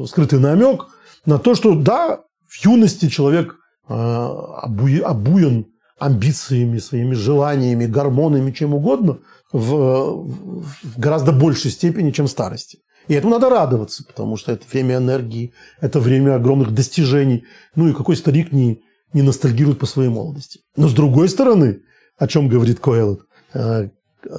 скрытый 0.08 0.40
намек 0.40 0.88
на 1.26 1.38
то, 1.38 1.56
что 1.56 1.76
да, 1.76 2.22
в 2.48 2.66
юности 2.66 3.08
человек 3.08 3.56
э, 3.88 3.94
обуян 3.94 5.68
амбициями, 6.00 6.80
своими 6.80 7.14
желаниями, 7.14 7.86
гормонами, 7.86 8.52
чем 8.52 8.74
угодно, 8.74 9.20
в, 9.52 10.24
в 10.24 11.00
гораздо 11.00 11.32
большей 11.32 11.72
степени, 11.72 12.12
чем 12.12 12.28
старости. 12.28 12.80
И 13.08 13.14
этому 13.14 13.34
надо 13.34 13.50
радоваться, 13.50 14.04
потому 14.04 14.36
что 14.36 14.52
это 14.52 14.66
время 14.72 14.98
энергии, 14.98 15.54
это 15.80 16.00
время 16.00 16.36
огромных 16.36 16.74
достижений. 16.74 17.46
Ну 17.76 17.88
и 17.88 17.94
какой 17.94 18.18
старик 18.18 18.52
не, 18.52 18.82
не 19.14 19.22
ностальгирует 19.22 19.80
по 19.80 19.86
своей 19.86 20.10
молодости. 20.10 20.60
Но 20.76 20.88
с 20.88 20.94
другой 20.94 21.30
стороны, 21.30 21.82
о 22.18 22.28
чем 22.28 22.50
говорит 22.50 22.80
Коэлот, 22.80 23.22
э, 23.54 23.90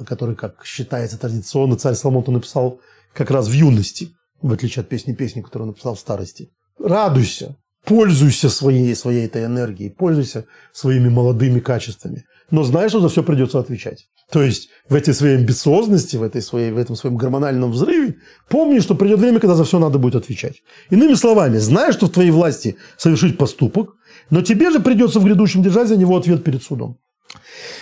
который, 0.05 0.35
как 0.35 0.63
считается 0.65 1.17
традиционно, 1.17 1.77
царь 1.77 1.95
Соломон 1.95 2.23
написал 2.27 2.79
как 3.13 3.31
раз 3.31 3.47
в 3.47 3.53
юности, 3.53 4.11
в 4.41 4.53
отличие 4.53 4.81
от 4.81 4.89
песни 4.89 5.13
песни, 5.13 5.41
которую 5.41 5.69
он 5.69 5.73
написал 5.73 5.95
в 5.95 5.99
старости. 5.99 6.51
Радуйся, 6.77 7.57
пользуйся 7.89 8.49
своей, 8.49 8.95
своей 8.95 9.25
этой 9.25 9.45
энергией, 9.45 9.89
пользуйся 9.89 10.45
своими 10.71 11.09
молодыми 11.09 11.59
качествами. 11.59 12.23
Но 12.51 12.63
знаешь, 12.63 12.91
что 12.91 12.99
за 12.99 13.09
все 13.09 13.23
придется 13.23 13.57
отвечать. 13.59 14.07
То 14.31 14.43
есть 14.43 14.69
в 14.89 14.93
этой 14.93 15.15
своей 15.15 15.37
амбициозности, 15.37 16.15
в, 16.15 16.21
этой 16.21 16.43
своей, 16.43 16.71
в 16.71 16.77
этом 16.77 16.95
своем 16.95 17.17
гормональном 17.17 17.71
взрыве, 17.71 18.17
помни, 18.47 18.79
что 18.79 18.93
придет 18.93 19.19
время, 19.19 19.39
когда 19.39 19.55
за 19.55 19.63
все 19.63 19.79
надо 19.79 19.97
будет 19.97 20.15
отвечать. 20.15 20.61
Иными 20.91 21.15
словами, 21.15 21.57
знаешь, 21.57 21.95
что 21.95 22.05
в 22.05 22.11
твоей 22.11 22.29
власти 22.29 22.75
совершить 22.97 23.39
поступок, 23.39 23.95
но 24.29 24.43
тебе 24.43 24.69
же 24.69 24.79
придется 24.79 25.19
в 25.19 25.23
грядущем 25.25 25.63
держать 25.63 25.87
за 25.87 25.97
него 25.97 26.15
ответ 26.15 26.43
перед 26.43 26.61
судом. 26.61 26.99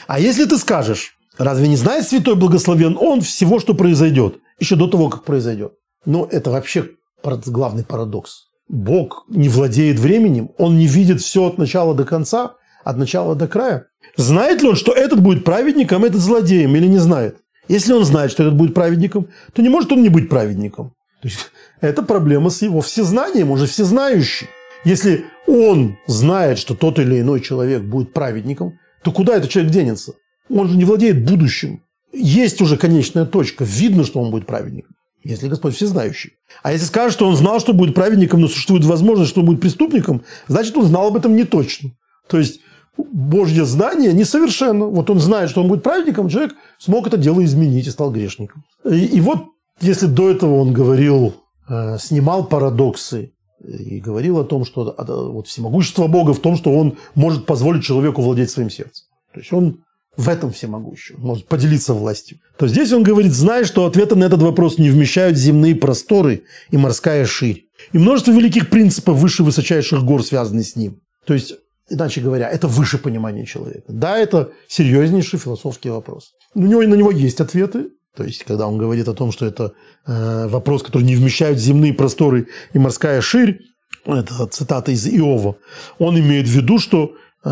А 0.07 0.21
если 0.21 0.45
ты 0.45 0.57
скажешь, 0.57 1.17
разве 1.37 1.67
не 1.67 1.75
знает 1.75 2.07
святой 2.07 2.35
благословен 2.35 2.97
он 2.97 3.19
всего, 3.19 3.59
что 3.59 3.73
произойдет, 3.73 4.39
еще 4.57 4.77
до 4.77 4.87
того, 4.87 5.09
как 5.09 5.25
произойдет? 5.25 5.73
Ну, 6.05 6.23
это 6.31 6.49
вообще 6.49 6.91
главный 7.23 7.83
парадокс. 7.83 8.46
Бог 8.69 9.25
не 9.29 9.49
владеет 9.49 9.99
временем, 9.99 10.51
он 10.57 10.77
не 10.77 10.87
видит 10.87 11.21
все 11.21 11.45
от 11.45 11.57
начала 11.57 11.93
до 11.95 12.03
конца, 12.03 12.55
от 12.83 12.97
начала 12.97 13.35
до 13.35 13.47
края. 13.47 13.87
Знает 14.17 14.61
ли 14.61 14.69
он, 14.69 14.75
что 14.75 14.91
этот 14.91 15.21
будет 15.21 15.45
праведником, 15.45 16.03
этот 16.03 16.21
злодеем, 16.21 16.75
или 16.75 16.87
не 16.87 16.97
знает? 16.97 17.37
Если 17.67 17.93
он 17.93 18.03
знает, 18.03 18.31
что 18.31 18.43
этот 18.43 18.55
будет 18.55 18.73
праведником, 18.73 19.27
то 19.53 19.61
не 19.61 19.69
может 19.69 19.91
он 19.91 20.01
не 20.01 20.09
быть 20.09 20.29
праведником. 20.29 20.93
То 21.21 21.27
есть 21.27 21.51
это 21.81 22.03
проблема 22.03 22.49
с 22.49 22.61
его 22.61 22.81
всезнанием, 22.81 23.51
он 23.51 23.57
же 23.57 23.67
всезнающий. 23.67 24.47
Если 24.83 25.25
он 25.47 25.97
знает, 26.07 26.59
что 26.59 26.75
тот 26.75 26.99
или 26.99 27.19
иной 27.19 27.41
человек 27.41 27.81
будет 27.81 28.13
праведником, 28.13 28.79
то 29.03 29.11
куда 29.11 29.35
этот 29.35 29.49
человек 29.49 29.71
денется? 29.71 30.13
Он 30.49 30.67
же 30.67 30.77
не 30.77 30.85
владеет 30.85 31.25
будущим. 31.25 31.83
Есть 32.13 32.61
уже 32.61 32.77
конечная 32.77 33.25
точка, 33.25 33.63
видно, 33.63 34.05
что 34.05 34.21
он 34.21 34.31
будет 34.31 34.45
праведником 34.45 34.96
если 35.27 35.47
Господь 35.47 35.75
всезнающий. 35.75 36.33
А 36.63 36.71
если 36.71 36.85
скажет, 36.85 37.13
что 37.13 37.27
он 37.27 37.35
знал, 37.35 37.59
что 37.59 37.73
будет 37.73 37.95
праведником, 37.95 38.41
но 38.41 38.47
существует 38.47 38.85
возможность, 38.85 39.31
что 39.31 39.41
он 39.41 39.47
будет 39.47 39.61
преступником, 39.61 40.23
значит, 40.47 40.75
он 40.77 40.85
знал 40.85 41.07
об 41.07 41.17
этом 41.17 41.35
не 41.35 41.43
точно. 41.43 41.91
То 42.27 42.39
есть, 42.39 42.61
Божье 42.97 43.65
знание 43.65 44.13
несовершенно. 44.13 44.85
Вот 44.85 45.09
он 45.09 45.19
знает, 45.19 45.49
что 45.49 45.61
он 45.61 45.67
будет 45.67 45.83
праведником, 45.83 46.29
человек 46.29 46.55
смог 46.79 47.07
это 47.07 47.17
дело 47.17 47.43
изменить 47.43 47.87
и 47.87 47.91
стал 47.91 48.11
грешником. 48.11 48.63
И, 48.85 49.05
и 49.05 49.21
вот, 49.21 49.45
если 49.81 50.07
до 50.07 50.29
этого 50.29 50.55
он 50.55 50.73
говорил, 50.73 51.35
э, 51.69 51.97
снимал 51.99 52.45
парадоксы 52.45 53.33
и 53.63 53.99
говорил 53.99 54.39
о 54.39 54.45
том, 54.45 54.65
что 54.65 54.95
вот 54.97 55.47
всемогущество 55.47 56.07
Бога 56.07 56.33
в 56.33 56.39
том, 56.39 56.55
что 56.55 56.71
он 56.71 56.97
может 57.15 57.45
позволить 57.45 57.83
человеку 57.83 58.21
владеть 58.21 58.49
своим 58.49 58.69
сердцем. 58.69 59.05
То 59.33 59.39
есть 59.39 59.53
он 59.53 59.83
в 60.17 60.27
этом 60.29 60.51
всемогущем, 60.51 61.15
может 61.19 61.47
поделиться 61.47 61.93
властью, 61.93 62.39
то 62.57 62.67
здесь 62.67 62.91
он 62.91 63.03
говорит, 63.03 63.31
знай, 63.31 63.63
что 63.63 63.85
ответы 63.85 64.15
на 64.15 64.25
этот 64.25 64.41
вопрос 64.41 64.79
не 64.79 64.89
вмещают 64.89 65.37
земные 65.37 65.75
просторы 65.75 66.43
и 66.71 66.77
морская 66.77 67.25
ширь. 67.25 67.65
И 67.93 67.99
множество 67.99 68.31
великих 68.31 68.69
принципов 68.69 69.17
выше 69.17 69.43
высочайших 69.43 70.03
гор 70.03 70.23
связаны 70.23 70.63
с 70.63 70.75
ним. 70.75 70.99
То 71.25 71.35
есть, 71.35 71.53
иначе 71.87 72.21
говоря, 72.21 72.49
это 72.49 72.67
выше 72.67 72.97
понимания 72.97 73.45
человека. 73.45 73.85
Да, 73.87 74.17
это 74.17 74.51
серьезнейший 74.67 75.37
философский 75.37 75.89
вопрос. 75.89 76.31
У 76.55 76.61
него 76.61 76.81
на 76.81 76.95
него 76.95 77.11
есть 77.11 77.39
ответы, 77.39 77.89
то 78.15 78.23
есть, 78.23 78.43
когда 78.43 78.67
он 78.67 78.79
говорит 78.79 79.07
о 79.07 79.13
том, 79.13 79.31
что 79.31 79.45
это 79.45 79.73
э, 80.07 80.47
вопрос, 80.47 80.81
который 80.81 81.03
не 81.03 81.15
вмещают 81.15 81.59
земные 81.59 81.93
просторы 81.93 82.47
и 82.73 82.79
морская 82.79 83.21
ширь, 83.21 83.59
это 84.05 84.47
цитата 84.47 84.91
из 84.91 85.07
Иова, 85.07 85.57
он 85.99 86.19
имеет 86.19 86.47
в 86.47 86.51
виду, 86.51 86.79
что 86.79 87.11
э, 87.43 87.49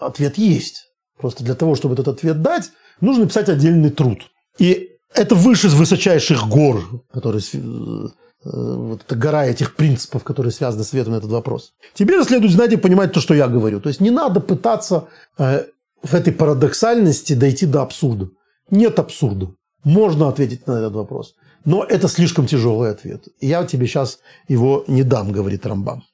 ответ 0.00 0.36
есть. 0.36 0.87
Просто 1.18 1.44
для 1.44 1.54
того, 1.54 1.74
чтобы 1.74 1.94
этот 1.94 2.08
ответ 2.08 2.42
дать, 2.42 2.70
нужно 3.00 3.24
написать 3.24 3.48
отдельный 3.48 3.90
труд. 3.90 4.30
И 4.58 4.90
это 5.14 5.34
выше 5.34 5.68
высочайших 5.68 6.48
гор, 6.48 7.02
которые 7.12 7.42
э, 7.52 8.08
вот 8.44 9.02
эта 9.04 9.16
гора 9.16 9.46
этих 9.46 9.74
принципов, 9.74 10.22
которые 10.22 10.52
связаны 10.52 10.84
с 10.84 10.88
ответом 10.88 11.14
на 11.14 11.16
этот 11.16 11.30
вопрос. 11.30 11.72
Тебе 11.94 12.18
же 12.18 12.24
следует 12.24 12.52
знать 12.52 12.72
и 12.72 12.76
понимать 12.76 13.12
то, 13.12 13.20
что 13.20 13.34
я 13.34 13.48
говорю. 13.48 13.80
То 13.80 13.88
есть 13.88 14.00
не 14.00 14.10
надо 14.10 14.40
пытаться 14.40 15.08
э, 15.38 15.64
в 16.02 16.14
этой 16.14 16.32
парадоксальности 16.32 17.32
дойти 17.32 17.66
до 17.66 17.82
абсурда. 17.82 18.28
Нет 18.70 18.98
абсурда. 18.98 19.52
Можно 19.84 20.28
ответить 20.28 20.66
на 20.66 20.72
этот 20.72 20.94
вопрос. 20.94 21.34
Но 21.64 21.84
это 21.84 22.06
слишком 22.08 22.46
тяжелый 22.46 22.90
ответ. 22.90 23.24
Я 23.40 23.64
тебе 23.64 23.86
сейчас 23.86 24.20
его 24.46 24.84
не 24.86 25.02
дам, 25.02 25.32
говорит 25.32 25.66
Рамбам. 25.66 26.04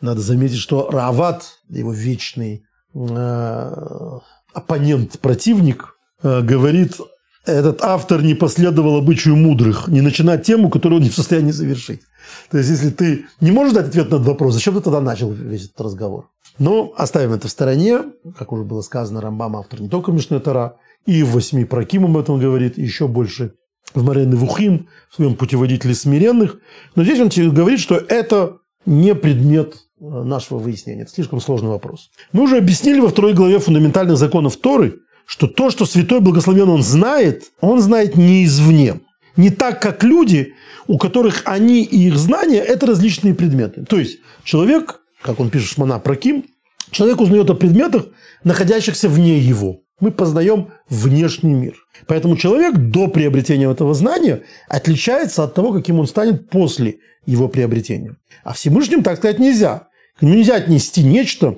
Надо 0.00 0.20
заметить, 0.20 0.58
что 0.58 0.90
Рават, 0.90 1.44
его 1.68 1.92
вечный 1.92 2.66
Э, 2.66 2.75
оппонент, 4.54 5.18
противник, 5.20 5.96
э, 6.22 6.40
говорит, 6.40 6.94
этот 7.44 7.82
автор 7.82 8.22
не 8.22 8.34
последовал 8.34 8.96
обычаю 8.96 9.36
мудрых, 9.36 9.86
не 9.88 10.00
начинать 10.00 10.44
тему, 10.44 10.70
которую 10.70 10.98
он 10.98 11.04
не 11.04 11.10
в 11.10 11.14
состоянии 11.14 11.52
завершить. 11.52 12.00
То 12.50 12.58
есть, 12.58 12.70
если 12.70 12.90
ты 12.90 13.26
не 13.40 13.52
можешь 13.52 13.74
дать 13.74 13.88
ответ 13.88 14.10
на 14.10 14.16
этот 14.16 14.26
вопрос, 14.26 14.54
зачем 14.54 14.74
ты 14.74 14.80
тогда 14.80 15.00
начал 15.00 15.30
весь 15.30 15.66
этот 15.66 15.80
разговор? 15.80 16.30
Но 16.58 16.92
оставим 16.96 17.34
это 17.34 17.46
в 17.46 17.50
стороне. 17.50 18.00
Как 18.36 18.50
уже 18.52 18.64
было 18.64 18.80
сказано, 18.80 19.20
Рамбам 19.20 19.56
автор 19.56 19.80
не 19.80 19.88
только 19.88 20.10
Мишне 20.10 20.40
Тара, 20.40 20.76
и 21.04 21.22
в 21.22 21.32
восьми 21.32 21.64
Праким 21.64 22.06
об 22.06 22.16
этом 22.16 22.40
говорит, 22.40 22.78
и 22.78 22.82
еще 22.82 23.06
больше 23.06 23.52
в 23.94 24.02
Марен 24.02 24.34
Вухим, 24.34 24.88
в 25.10 25.16
своем 25.16 25.36
путеводителе 25.36 25.94
смиренных. 25.94 26.56
Но 26.96 27.04
здесь 27.04 27.20
он 27.20 27.28
говорит, 27.52 27.78
что 27.78 27.96
это 27.96 28.56
не 28.86 29.14
предмет 29.14 29.76
Э, 29.76 29.85
нашего 29.98 30.58
выяснения. 30.58 31.02
Это 31.02 31.12
слишком 31.12 31.40
сложный 31.40 31.70
вопрос. 31.70 32.10
Мы 32.32 32.42
уже 32.42 32.58
объяснили 32.58 33.00
во 33.00 33.08
второй 33.08 33.34
главе 33.34 33.58
фундаментальных 33.58 34.16
законов 34.16 34.56
Торы, 34.56 35.00
что 35.26 35.46
то, 35.46 35.70
что 35.70 35.86
Святой 35.86 36.20
Благословен 36.20 36.68
он 36.68 36.82
знает, 36.82 37.44
он 37.60 37.80
знает 37.80 38.16
не 38.16 38.44
извне. 38.44 39.00
Не 39.36 39.50
так, 39.50 39.82
как 39.82 40.04
люди, 40.04 40.54
у 40.86 40.98
которых 40.98 41.42
они 41.44 41.82
и 41.82 42.06
их 42.06 42.16
знания– 42.16 42.60
это 42.60 42.86
различные 42.86 43.34
предметы. 43.34 43.84
То 43.84 43.98
есть, 43.98 44.18
человек, 44.44 45.00
как 45.22 45.40
он 45.40 45.50
пишет 45.50 45.68
Шмана 45.70 45.98
Праким, 45.98 46.44
Человек 46.90 47.20
узнает 47.20 47.50
о 47.50 47.54
предметах, 47.54 48.06
находящихся 48.44 49.08
вне 49.08 49.38
его. 49.38 49.80
Мы 49.98 50.10
познаем 50.10 50.72
внешний 50.88 51.54
мир. 51.54 51.74
Поэтому 52.06 52.36
человек 52.36 52.76
до 52.76 53.08
приобретения 53.08 53.70
этого 53.70 53.94
знания 53.94 54.42
отличается 54.68 55.44
от 55.44 55.54
того, 55.54 55.72
каким 55.72 55.98
он 55.98 56.06
станет 56.06 56.50
после 56.50 56.98
его 57.24 57.48
приобретения. 57.48 58.16
А 58.44 58.52
Всевышним 58.52 59.02
так 59.02 59.18
сказать 59.18 59.38
нельзя. 59.38 59.88
К 60.18 60.22
нему 60.22 60.34
нельзя 60.34 60.56
отнести 60.56 61.02
нечто, 61.02 61.56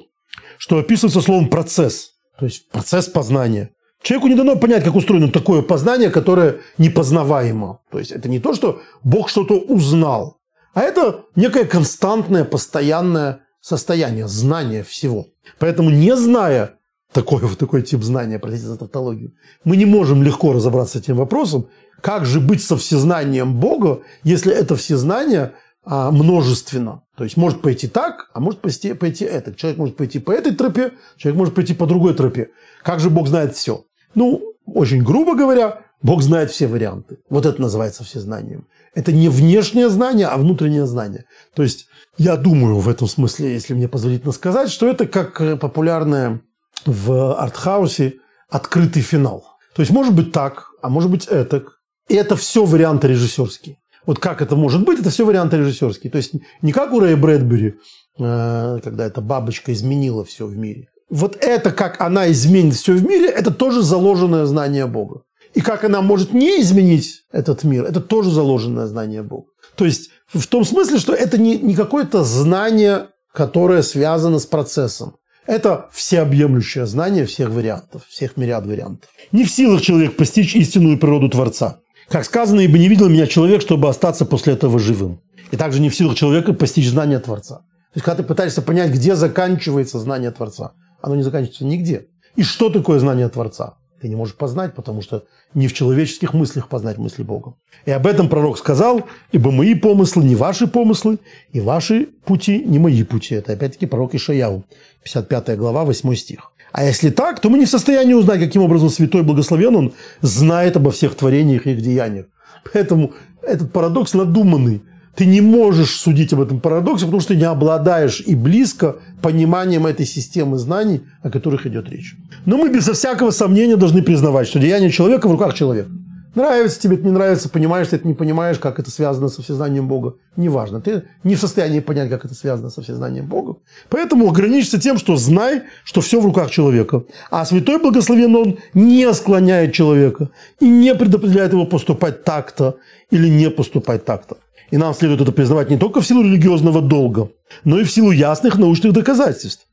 что 0.56 0.78
описывается 0.78 1.20
словом 1.20 1.48
«процесс». 1.48 2.12
То 2.38 2.46
есть 2.46 2.68
процесс 2.70 3.06
познания. 3.06 3.70
Человеку 4.02 4.28
не 4.28 4.36
дано 4.36 4.56
понять, 4.56 4.84
как 4.84 4.94
устроено 4.94 5.30
такое 5.30 5.62
познание, 5.62 6.08
которое 6.08 6.60
непознаваемо. 6.78 7.80
То 7.90 7.98
есть 7.98 8.12
это 8.12 8.28
не 8.28 8.38
то, 8.38 8.54
что 8.54 8.80
Бог 9.02 9.28
что-то 9.28 9.54
узнал, 9.58 10.38
а 10.74 10.82
это 10.82 11.24
некое 11.34 11.64
константное, 11.64 12.44
постоянное 12.44 13.40
состояние, 13.60 14.28
знание 14.28 14.84
всего. 14.84 15.26
Поэтому 15.58 15.90
не 15.90 16.14
зная 16.14 16.77
такой, 17.12 17.40
такой 17.56 17.82
тип 17.82 18.02
знания, 18.02 18.38
простите 18.38 18.68
за 18.68 18.76
тавтологию, 18.76 19.32
мы 19.64 19.76
не 19.76 19.86
можем 19.86 20.22
легко 20.22 20.52
разобраться 20.52 20.98
с 20.98 21.02
этим 21.02 21.16
вопросом, 21.16 21.68
как 22.00 22.26
же 22.26 22.40
быть 22.40 22.62
со 22.62 22.76
всезнанием 22.76 23.58
Бога, 23.58 24.02
если 24.22 24.52
это 24.52 24.76
всезнание 24.76 25.54
а, 25.84 26.10
множественно. 26.10 27.02
То 27.16 27.24
есть 27.24 27.36
может 27.36 27.62
пойти 27.62 27.88
так, 27.88 28.30
а 28.34 28.40
может 28.40 28.60
пойти, 28.60 28.92
пойти 28.92 29.24
это. 29.24 29.54
Человек 29.54 29.78
может 29.78 29.96
пойти 29.96 30.18
по 30.18 30.30
этой 30.30 30.54
тропе, 30.54 30.92
человек 31.16 31.38
может 31.38 31.54
пойти 31.54 31.74
по 31.74 31.86
другой 31.86 32.14
тропе. 32.14 32.50
Как 32.82 33.00
же 33.00 33.10
Бог 33.10 33.26
знает 33.28 33.56
все? 33.56 33.84
Ну, 34.14 34.54
очень 34.66 35.02
грубо 35.02 35.34
говоря, 35.34 35.80
Бог 36.02 36.22
знает 36.22 36.50
все 36.50 36.66
варианты. 36.66 37.18
Вот 37.28 37.46
это 37.46 37.60
называется 37.60 38.04
всезнанием. 38.04 38.66
Это 38.94 39.12
не 39.12 39.28
внешнее 39.28 39.88
знание, 39.88 40.26
а 40.26 40.36
внутреннее 40.36 40.86
знание. 40.86 41.24
То 41.54 41.62
есть 41.62 41.86
я 42.16 42.36
думаю 42.36 42.78
в 42.78 42.88
этом 42.88 43.08
смысле, 43.08 43.52
если 43.52 43.74
мне 43.74 43.88
позволительно 43.88 44.32
сказать, 44.32 44.70
что 44.70 44.88
это 44.88 45.06
как 45.06 45.40
э, 45.40 45.56
популярное 45.56 46.40
в 46.88 47.38
артхаусе 47.38 48.14
открытый 48.48 49.02
финал. 49.02 49.44
То 49.74 49.82
есть 49.82 49.92
может 49.92 50.14
быть 50.14 50.32
так, 50.32 50.70
а 50.82 50.88
может 50.88 51.10
быть 51.10 51.26
этак. 51.26 51.78
И 52.08 52.14
это 52.14 52.34
все 52.36 52.64
варианты 52.64 53.08
режиссерские. 53.08 53.76
Вот 54.06 54.18
как 54.18 54.40
это 54.40 54.56
может 54.56 54.84
быть, 54.84 55.00
это 55.00 55.10
все 55.10 55.26
варианты 55.26 55.58
режиссерские. 55.58 56.10
То 56.10 56.16
есть 56.16 56.32
не 56.62 56.72
как 56.72 56.92
у 56.92 57.00
Рэя 57.00 57.16
Брэдбери, 57.16 57.74
э, 58.18 58.78
когда 58.82 59.04
эта 59.04 59.20
бабочка 59.20 59.72
изменила 59.72 60.24
все 60.24 60.46
в 60.46 60.56
мире. 60.56 60.88
Вот 61.10 61.36
это, 61.36 61.72
как 61.72 62.00
она 62.00 62.30
изменит 62.30 62.74
все 62.74 62.94
в 62.94 63.04
мире, 63.04 63.28
это 63.28 63.50
тоже 63.50 63.82
заложенное 63.82 64.46
знание 64.46 64.86
Бога. 64.86 65.22
И 65.54 65.60
как 65.60 65.84
она 65.84 66.00
может 66.00 66.32
не 66.32 66.60
изменить 66.60 67.22
этот 67.32 67.64
мир, 67.64 67.84
это 67.84 68.00
тоже 68.00 68.30
заложенное 68.30 68.86
знание 68.86 69.22
Бога. 69.22 69.48
То 69.74 69.84
есть 69.84 70.10
в 70.26 70.46
том 70.46 70.64
смысле, 70.64 70.98
что 70.98 71.14
это 71.14 71.38
не, 71.38 71.58
не 71.58 71.74
какое-то 71.74 72.24
знание, 72.24 73.08
которое 73.32 73.82
связано 73.82 74.38
с 74.38 74.46
процессом. 74.46 75.16
Это 75.48 75.88
всеобъемлющее 75.92 76.84
знание 76.84 77.24
всех 77.24 77.48
вариантов, 77.48 78.02
всех 78.06 78.36
мириад 78.36 78.66
вариантов. 78.66 79.08
Не 79.32 79.46
в 79.46 79.50
силах 79.50 79.80
человек 79.80 80.14
постичь 80.14 80.54
истинную 80.54 80.98
природу 80.98 81.30
Творца. 81.30 81.78
Как 82.10 82.26
сказано, 82.26 82.60
ибо 82.60 82.76
не 82.76 82.86
видел 82.86 83.08
меня 83.08 83.26
человек, 83.26 83.62
чтобы 83.62 83.88
остаться 83.88 84.26
после 84.26 84.52
этого 84.52 84.78
живым. 84.78 85.22
И 85.50 85.56
также 85.56 85.80
не 85.80 85.88
в 85.88 85.96
силах 85.96 86.16
человека 86.16 86.52
постичь 86.52 86.90
знание 86.90 87.18
Творца. 87.18 87.60
То 87.60 87.94
есть, 87.94 88.04
когда 88.04 88.22
ты 88.22 88.28
пытаешься 88.28 88.60
понять, 88.60 88.90
где 88.90 89.16
заканчивается 89.16 89.98
знание 89.98 90.30
Творца, 90.32 90.72
оно 91.00 91.14
не 91.14 91.22
заканчивается 91.22 91.64
нигде. 91.64 92.08
И 92.36 92.42
что 92.42 92.68
такое 92.68 92.98
знание 92.98 93.30
Творца? 93.30 93.77
Ты 94.00 94.08
не 94.08 94.14
можешь 94.14 94.36
познать, 94.36 94.74
потому 94.74 95.02
что 95.02 95.24
не 95.54 95.66
в 95.66 95.72
человеческих 95.72 96.32
мыслях 96.32 96.68
познать 96.68 96.98
мысли 96.98 97.24
Бога. 97.24 97.54
И 97.84 97.90
об 97.90 98.06
этом 98.06 98.28
пророк 98.28 98.56
сказал, 98.58 99.02
ибо 99.32 99.50
мои 99.50 99.74
помыслы 99.74 100.22
не 100.22 100.36
ваши 100.36 100.68
помыслы, 100.68 101.18
и 101.52 101.60
ваши 101.60 102.08
пути 102.24 102.62
не 102.64 102.78
мои 102.78 103.02
пути. 103.02 103.34
Это 103.34 103.54
опять-таки 103.54 103.86
пророк 103.86 104.14
Ишаяу, 104.14 104.64
55 105.02 105.58
глава, 105.58 105.84
8 105.84 106.14
стих. 106.14 106.52
А 106.70 106.84
если 106.84 107.10
так, 107.10 107.40
то 107.40 107.50
мы 107.50 107.58
не 107.58 107.64
в 107.64 107.70
состоянии 107.70 108.14
узнать, 108.14 108.40
каким 108.40 108.62
образом 108.62 108.90
святой 108.90 109.22
благословен 109.22 109.74
он 109.74 109.92
знает 110.20 110.76
обо 110.76 110.90
всех 110.90 111.14
творениях 111.14 111.66
и 111.66 111.72
их 111.72 111.80
деяниях. 111.80 112.26
Поэтому 112.72 113.14
этот 113.42 113.72
парадокс 113.72 114.14
надуманный. 114.14 114.82
Ты 115.18 115.26
не 115.26 115.40
можешь 115.40 115.96
судить 115.96 116.32
об 116.32 116.42
этом 116.42 116.60
парадоксе, 116.60 117.06
потому 117.06 117.20
что 117.20 117.34
не 117.34 117.42
обладаешь 117.42 118.22
и 118.24 118.36
близко 118.36 118.98
пониманием 119.20 119.84
этой 119.84 120.06
системы 120.06 120.58
знаний, 120.58 121.00
о 121.22 121.30
которых 121.30 121.66
идет 121.66 121.88
речь. 121.90 122.14
Но 122.46 122.56
мы 122.56 122.72
безо 122.72 122.92
всякого 122.92 123.32
сомнения 123.32 123.74
должны 123.74 124.02
признавать, 124.02 124.46
что 124.46 124.60
деяние 124.60 124.92
человека 124.92 125.26
в 125.26 125.32
руках 125.32 125.54
человека. 125.54 125.90
Нравится 126.36 126.80
тебе 126.80 126.94
это, 126.94 127.04
не 127.04 127.10
нравится, 127.10 127.48
понимаешь 127.48 127.88
ты 127.88 127.96
это, 127.96 128.06
не 128.06 128.14
понимаешь, 128.14 128.60
как 128.60 128.78
это 128.78 128.92
связано 128.92 129.28
со 129.28 129.42
всезнанием 129.42 129.88
Бога. 129.88 130.14
Неважно. 130.36 130.80
Ты 130.80 131.02
не 131.24 131.34
в 131.34 131.40
состоянии 131.40 131.80
понять, 131.80 132.10
как 132.10 132.24
это 132.24 132.34
связано 132.36 132.70
со 132.70 132.80
всезнанием 132.80 133.26
Бога. 133.26 133.56
Поэтому 133.88 134.28
ограничься 134.28 134.80
тем, 134.80 134.98
что 134.98 135.16
знай, 135.16 135.62
что 135.82 136.00
все 136.00 136.20
в 136.20 136.26
руках 136.26 136.52
человека. 136.52 137.02
А 137.32 137.44
святой 137.44 137.80
благословен 137.80 138.36
он 138.36 138.58
не 138.72 139.12
склоняет 139.12 139.72
человека 139.72 140.28
и 140.60 140.68
не 140.68 140.94
предопределяет 140.94 141.54
его 141.54 141.66
поступать 141.66 142.22
так-то 142.22 142.76
или 143.10 143.28
не 143.28 143.50
поступать 143.50 144.04
так-то. 144.04 144.36
И 144.70 144.76
нам 144.76 144.94
следует 144.94 145.20
это 145.20 145.32
признавать 145.32 145.70
не 145.70 145.78
только 145.78 146.00
в 146.00 146.06
силу 146.06 146.22
религиозного 146.22 146.82
долга, 146.82 147.30
но 147.64 147.80
и 147.80 147.84
в 147.84 147.90
силу 147.90 148.10
ясных 148.10 148.58
научных 148.58 148.92
доказательств. 148.92 149.66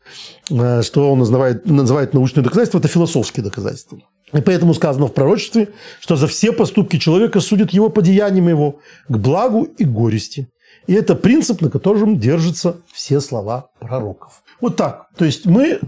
Э, 0.49 0.81
что 0.83 1.11
он 1.11 1.19
называет, 1.19 1.65
называет 1.65 2.13
научные 2.13 2.43
доказательства, 2.43 2.79
это 2.79 2.87
философские 2.87 3.43
доказательства. 3.43 3.99
И 4.33 4.41
поэтому 4.41 4.73
сказано 4.73 5.07
в 5.07 5.13
пророчестве, 5.13 5.69
что 5.99 6.15
за 6.15 6.27
все 6.27 6.51
поступки 6.51 6.97
человека 6.97 7.39
судят 7.39 7.71
его 7.71 7.89
по 7.89 8.01
деяниям 8.01 8.47
его 8.47 8.79
к 9.07 9.17
благу 9.17 9.63
и 9.63 9.83
горести. 9.83 10.49
И 10.87 10.93
это 10.93 11.15
принцип, 11.15 11.61
на 11.61 11.69
котором 11.69 12.19
держатся 12.19 12.77
все 12.93 13.19
слова 13.19 13.69
пророков. 13.79 14.43
Вот 14.61 14.75
так. 14.75 15.07
То 15.17 15.25
есть 15.25 15.45
мы 15.45 15.79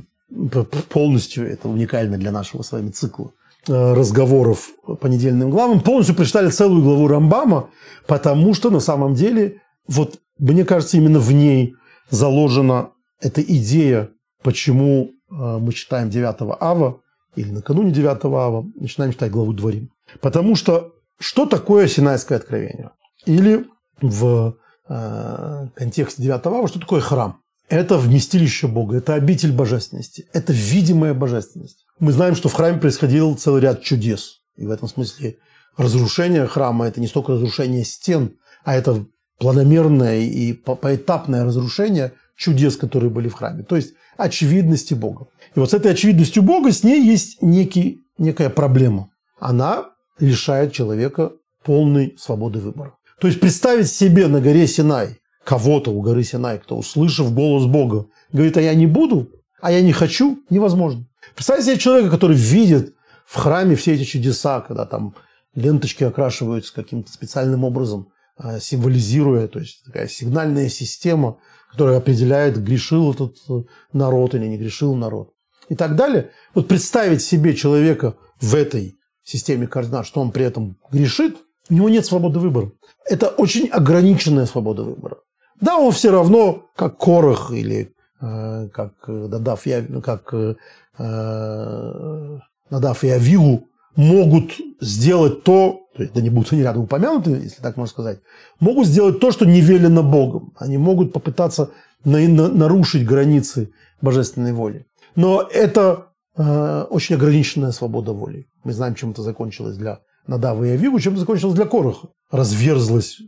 полностью, 0.89 1.49
это 1.49 1.69
уникально 1.69 2.17
для 2.17 2.31
нашего 2.31 2.61
с 2.61 2.71
вами 2.71 2.89
цикла, 2.89 3.31
разговоров 3.69 4.69
по 5.01 5.07
недельным 5.07 5.49
главам, 5.49 5.81
полностью 5.81 6.15
прочитали 6.15 6.49
целую 6.49 6.83
главу 6.83 7.07
Рамбама, 7.07 7.69
потому 8.07 8.53
что 8.53 8.69
на 8.69 8.79
самом 8.79 9.13
деле, 9.13 9.61
вот 9.87 10.19
мне 10.39 10.65
кажется, 10.65 10.97
именно 10.97 11.19
в 11.19 11.31
ней 11.31 11.75
заложена 12.09 12.91
эта 13.19 13.41
идея, 13.41 14.09
почему 14.43 15.11
э, 15.29 15.33
мы 15.33 15.73
читаем 15.73 16.09
9 16.09 16.57
ава 16.59 17.01
или 17.35 17.49
накануне 17.51 17.91
9 17.91 18.25
ава 18.25 18.65
начинаем 18.75 19.11
читать 19.11 19.31
главу 19.31 19.53
Дворим. 19.53 19.91
Потому 20.21 20.55
что 20.55 20.93
что 21.19 21.45
такое 21.45 21.87
Синайское 21.87 22.37
откровение? 22.37 22.91
Или 23.25 23.65
в 24.01 24.55
э, 24.87 25.67
контексте 25.75 26.21
9 26.21 26.45
ава, 26.45 26.67
что 26.67 26.79
такое 26.79 27.01
храм? 27.01 27.41
Это 27.69 27.97
вместилище 27.97 28.67
Бога, 28.67 28.97
это 28.97 29.15
обитель 29.15 29.51
божественности, 29.51 30.27
это 30.31 30.53
видимая 30.53 31.13
божественность. 31.13 31.86
Мы 31.99 32.11
знаем, 32.11 32.35
что 32.35 32.49
в 32.49 32.53
храме 32.53 32.79
происходил 32.79 33.35
целый 33.35 33.61
ряд 33.61 33.81
чудес. 33.81 34.41
И 34.55 34.65
в 34.65 34.71
этом 34.71 34.87
смысле 34.87 35.37
разрушение 35.77 36.45
храма– 36.45 36.87
это 36.87 37.01
не 37.01 37.07
столько 37.07 37.33
разрушение 37.33 37.83
стен, 37.83 38.37
а 38.63 38.75
это 38.75 39.05
планомерное 39.39 40.19
и 40.21 40.53
поэтапное 40.53 41.43
разрушение 41.43 42.13
чудес, 42.35 42.77
которые 42.77 43.09
были 43.09 43.29
в 43.29 43.33
храме. 43.33 43.63
То 43.63 43.75
есть 43.75 43.93
очевидности 44.15 44.93
Бога. 44.93 45.27
И 45.55 45.59
вот 45.59 45.71
с 45.71 45.73
этой 45.73 45.91
очевидностью 45.91 46.43
Бога 46.43 46.71
с 46.71 46.83
ней 46.83 47.01
есть 47.03 47.41
некий, 47.41 48.01
некая 48.17 48.49
проблема. 48.49 49.09
Она 49.39 49.85
лишает 50.19 50.73
человека 50.73 51.33
полной 51.63 52.15
свободы 52.19 52.59
выбора. 52.59 52.93
То 53.19 53.27
есть 53.27 53.39
представить 53.39 53.89
себе 53.89 54.27
на 54.27 54.39
горе 54.39 54.67
Синай 54.67 55.17
кого-то 55.43 55.91
у 55.91 56.01
горы 56.01 56.23
Синай, 56.23 56.59
кто, 56.59 56.77
услышав 56.77 57.33
голос 57.33 57.65
Бога, 57.65 58.07
говорит, 58.31 58.57
а 58.57 58.61
я 58.61 58.75
не 58.75 58.85
буду, 58.85 59.29
а 59.61 59.71
я 59.71 59.81
не 59.81 59.93
хочу, 59.93 60.39
невозможно. 60.49 61.05
Представьте 61.35 61.65
себе 61.65 61.77
человека, 61.79 62.09
который 62.09 62.35
видит 62.35 62.95
в 63.25 63.35
храме 63.35 63.75
все 63.75 63.93
эти 63.95 64.03
чудеса, 64.03 64.61
когда 64.61 64.85
там 64.85 65.15
ленточки 65.53 66.03
окрашиваются 66.03 66.73
каким-то 66.73 67.11
специальным 67.11 67.63
образом, 67.63 68.09
а, 68.37 68.59
символизируя, 68.59 69.47
то 69.47 69.59
есть 69.59 69.83
такая 69.83 70.07
сигнальная 70.07 70.69
система, 70.69 71.39
которая 71.71 71.97
определяет, 71.97 72.63
грешил 72.63 73.11
этот 73.11 73.37
э, 73.49 73.63
народ 73.91 74.35
или 74.35 74.45
не 74.45 74.57
грешил 74.57 74.95
народ. 74.95 75.33
И 75.67 75.75
так 75.75 75.95
далее. 75.95 76.31
Вот 76.53 76.67
представить 76.67 77.21
себе 77.21 77.55
человека 77.55 78.15
в 78.39 78.55
этой 78.55 78.97
системе 79.23 79.67
координат, 79.67 80.05
что 80.05 80.21
он 80.21 80.31
при 80.31 80.45
этом 80.45 80.77
грешит, 80.91 81.37
у 81.69 81.73
него 81.73 81.89
нет 81.89 82.05
свободы 82.05 82.39
выбора. 82.39 82.71
Это 83.05 83.27
очень 83.27 83.67
ограниченная 83.67 84.45
свобода 84.45 84.83
выбора. 84.83 85.17
Да, 85.59 85.77
он 85.77 85.91
все 85.91 86.11
равно, 86.11 86.69
как 86.75 86.97
Корах 86.97 87.51
или 87.51 87.93
э, 88.21 88.69
как 88.69 88.93
Дадав, 89.07 89.65
как 90.03 90.33
э, 90.33 90.55
Э, 90.86 90.86
Надав 90.97 93.03
и 93.03 93.09
Авилу 93.09 93.67
могут 93.95 94.53
сделать 94.79 95.43
то, 95.43 95.81
да 95.97 96.21
не 96.21 96.29
будут 96.29 96.53
они 96.53 96.61
рядом 96.61 96.83
упомянуты, 96.83 97.31
если 97.31 97.61
так 97.61 97.77
можно 97.77 97.91
сказать, 97.91 98.19
могут 98.59 98.87
сделать 98.87 99.19
то, 99.19 99.31
что 99.31 99.45
не 99.45 99.61
велено 99.61 100.03
Богом. 100.03 100.53
Они 100.57 100.77
могут 100.77 101.13
попытаться 101.13 101.71
на, 102.05 102.19
на, 102.19 102.47
нарушить 102.47 103.05
границы 103.05 103.71
божественной 104.01 104.53
воли. 104.53 104.85
Но 105.15 105.41
это 105.41 106.07
э, 106.37 106.85
очень 106.89 107.15
ограниченная 107.15 107.71
свобода 107.71 108.13
воли. 108.13 108.47
Мы 108.63 108.73
знаем, 108.73 108.95
чем 108.95 109.11
это 109.11 109.23
закончилось 109.23 109.77
для 109.77 109.99
Надава 110.27 110.63
и 110.63 110.69
Авилу, 110.69 110.99
чем 110.99 111.13
это 111.13 111.21
закончилось 111.21 111.55
для 111.55 111.65
Короха. 111.65 112.09
Разверзлась 112.29 113.19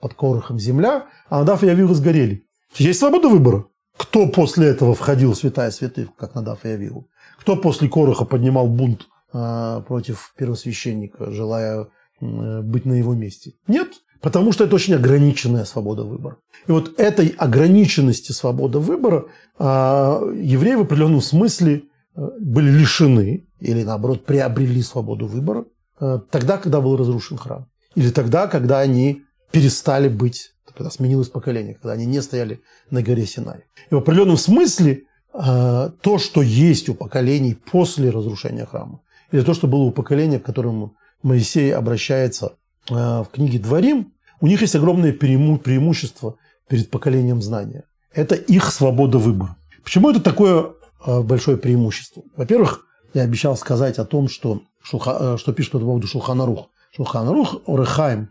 под 0.00 0.14
Корохом 0.14 0.58
земля, 0.58 1.06
а 1.28 1.38
Надав 1.38 1.64
и 1.64 1.68
Авилу 1.68 1.94
сгорели. 1.94 2.44
Есть 2.76 2.98
свобода 2.98 3.28
выбора. 3.28 3.64
Кто 3.98 4.28
после 4.28 4.68
этого 4.68 4.94
входил 4.94 5.32
в 5.32 5.36
святая 5.36 5.70
святых, 5.70 6.14
как 6.16 6.34
Надав 6.34 6.64
и 6.64 6.68
Авигу? 6.68 7.08
Кто 7.40 7.56
после 7.56 7.88
Короха 7.88 8.24
поднимал 8.24 8.68
бунт 8.68 9.08
э, 9.34 9.82
против 9.86 10.32
первосвященника, 10.38 11.30
желая 11.32 11.88
э, 12.20 12.60
быть 12.62 12.86
на 12.86 12.92
его 12.94 13.14
месте? 13.14 13.54
Нет, 13.66 13.88
потому 14.20 14.52
что 14.52 14.64
это 14.64 14.76
очень 14.76 14.94
ограниченная 14.94 15.64
свобода 15.64 16.04
выбора. 16.04 16.36
И 16.68 16.72
вот 16.72 16.98
этой 16.98 17.28
ограниченности 17.28 18.30
свободы 18.32 18.78
выбора 18.78 19.26
э, 19.58 19.64
евреи 19.64 20.76
в 20.76 20.82
определенном 20.82 21.20
смысле 21.20 21.82
э, 22.14 22.28
были 22.40 22.70
лишены 22.70 23.48
или 23.58 23.82
наоборот 23.82 24.24
приобрели 24.24 24.82
свободу 24.82 25.26
выбора 25.26 25.64
э, 26.00 26.20
тогда, 26.30 26.56
когда 26.56 26.80
был 26.80 26.96
разрушен 26.96 27.36
храм. 27.36 27.66
Или 27.96 28.10
тогда, 28.10 28.46
когда 28.46 28.78
они 28.78 29.22
перестали 29.50 30.08
быть, 30.08 30.52
когда 30.78 30.90
сменилось 30.90 31.28
поколение, 31.28 31.74
когда 31.74 31.92
они 31.92 32.06
не 32.06 32.22
стояли 32.22 32.62
на 32.90 33.02
горе 33.02 33.26
Синай. 33.26 33.64
И 33.90 33.94
в 33.94 33.98
определенном 33.98 34.36
смысле 34.36 35.04
э, 35.34 35.90
то, 36.00 36.18
что 36.18 36.40
есть 36.40 36.88
у 36.88 36.94
поколений 36.94 37.54
после 37.54 38.10
разрушения 38.10 38.64
храма, 38.64 39.00
или 39.32 39.42
то, 39.42 39.54
что 39.54 39.66
было 39.66 39.82
у 39.82 39.90
поколения, 39.90 40.38
к 40.38 40.44
которому 40.44 40.94
Моисей 41.22 41.74
обращается 41.74 42.54
э, 42.88 42.94
в 42.94 43.26
книге 43.32 43.58
«Дворим», 43.58 44.12
у 44.40 44.46
них 44.46 44.60
есть 44.60 44.76
огромное 44.76 45.12
преимущество 45.12 46.36
перед 46.68 46.90
поколением 46.90 47.42
знания. 47.42 47.84
Это 48.12 48.36
их 48.36 48.70
свобода 48.70 49.18
выбора. 49.18 49.56
Почему 49.82 50.10
это 50.10 50.20
такое 50.20 50.74
э, 51.04 51.20
большое 51.22 51.56
преимущество? 51.56 52.22
Во-первых, 52.36 52.86
я 53.14 53.22
обещал 53.22 53.56
сказать 53.56 53.98
о 53.98 54.04
том, 54.04 54.28
что, 54.28 54.62
что 54.84 55.52
пишет 55.52 55.72
по 55.72 55.80
поводу 55.80 56.06
Шулханарух. 56.06 56.70
Шулханарух 56.94 57.62
Орехайм 57.66 58.30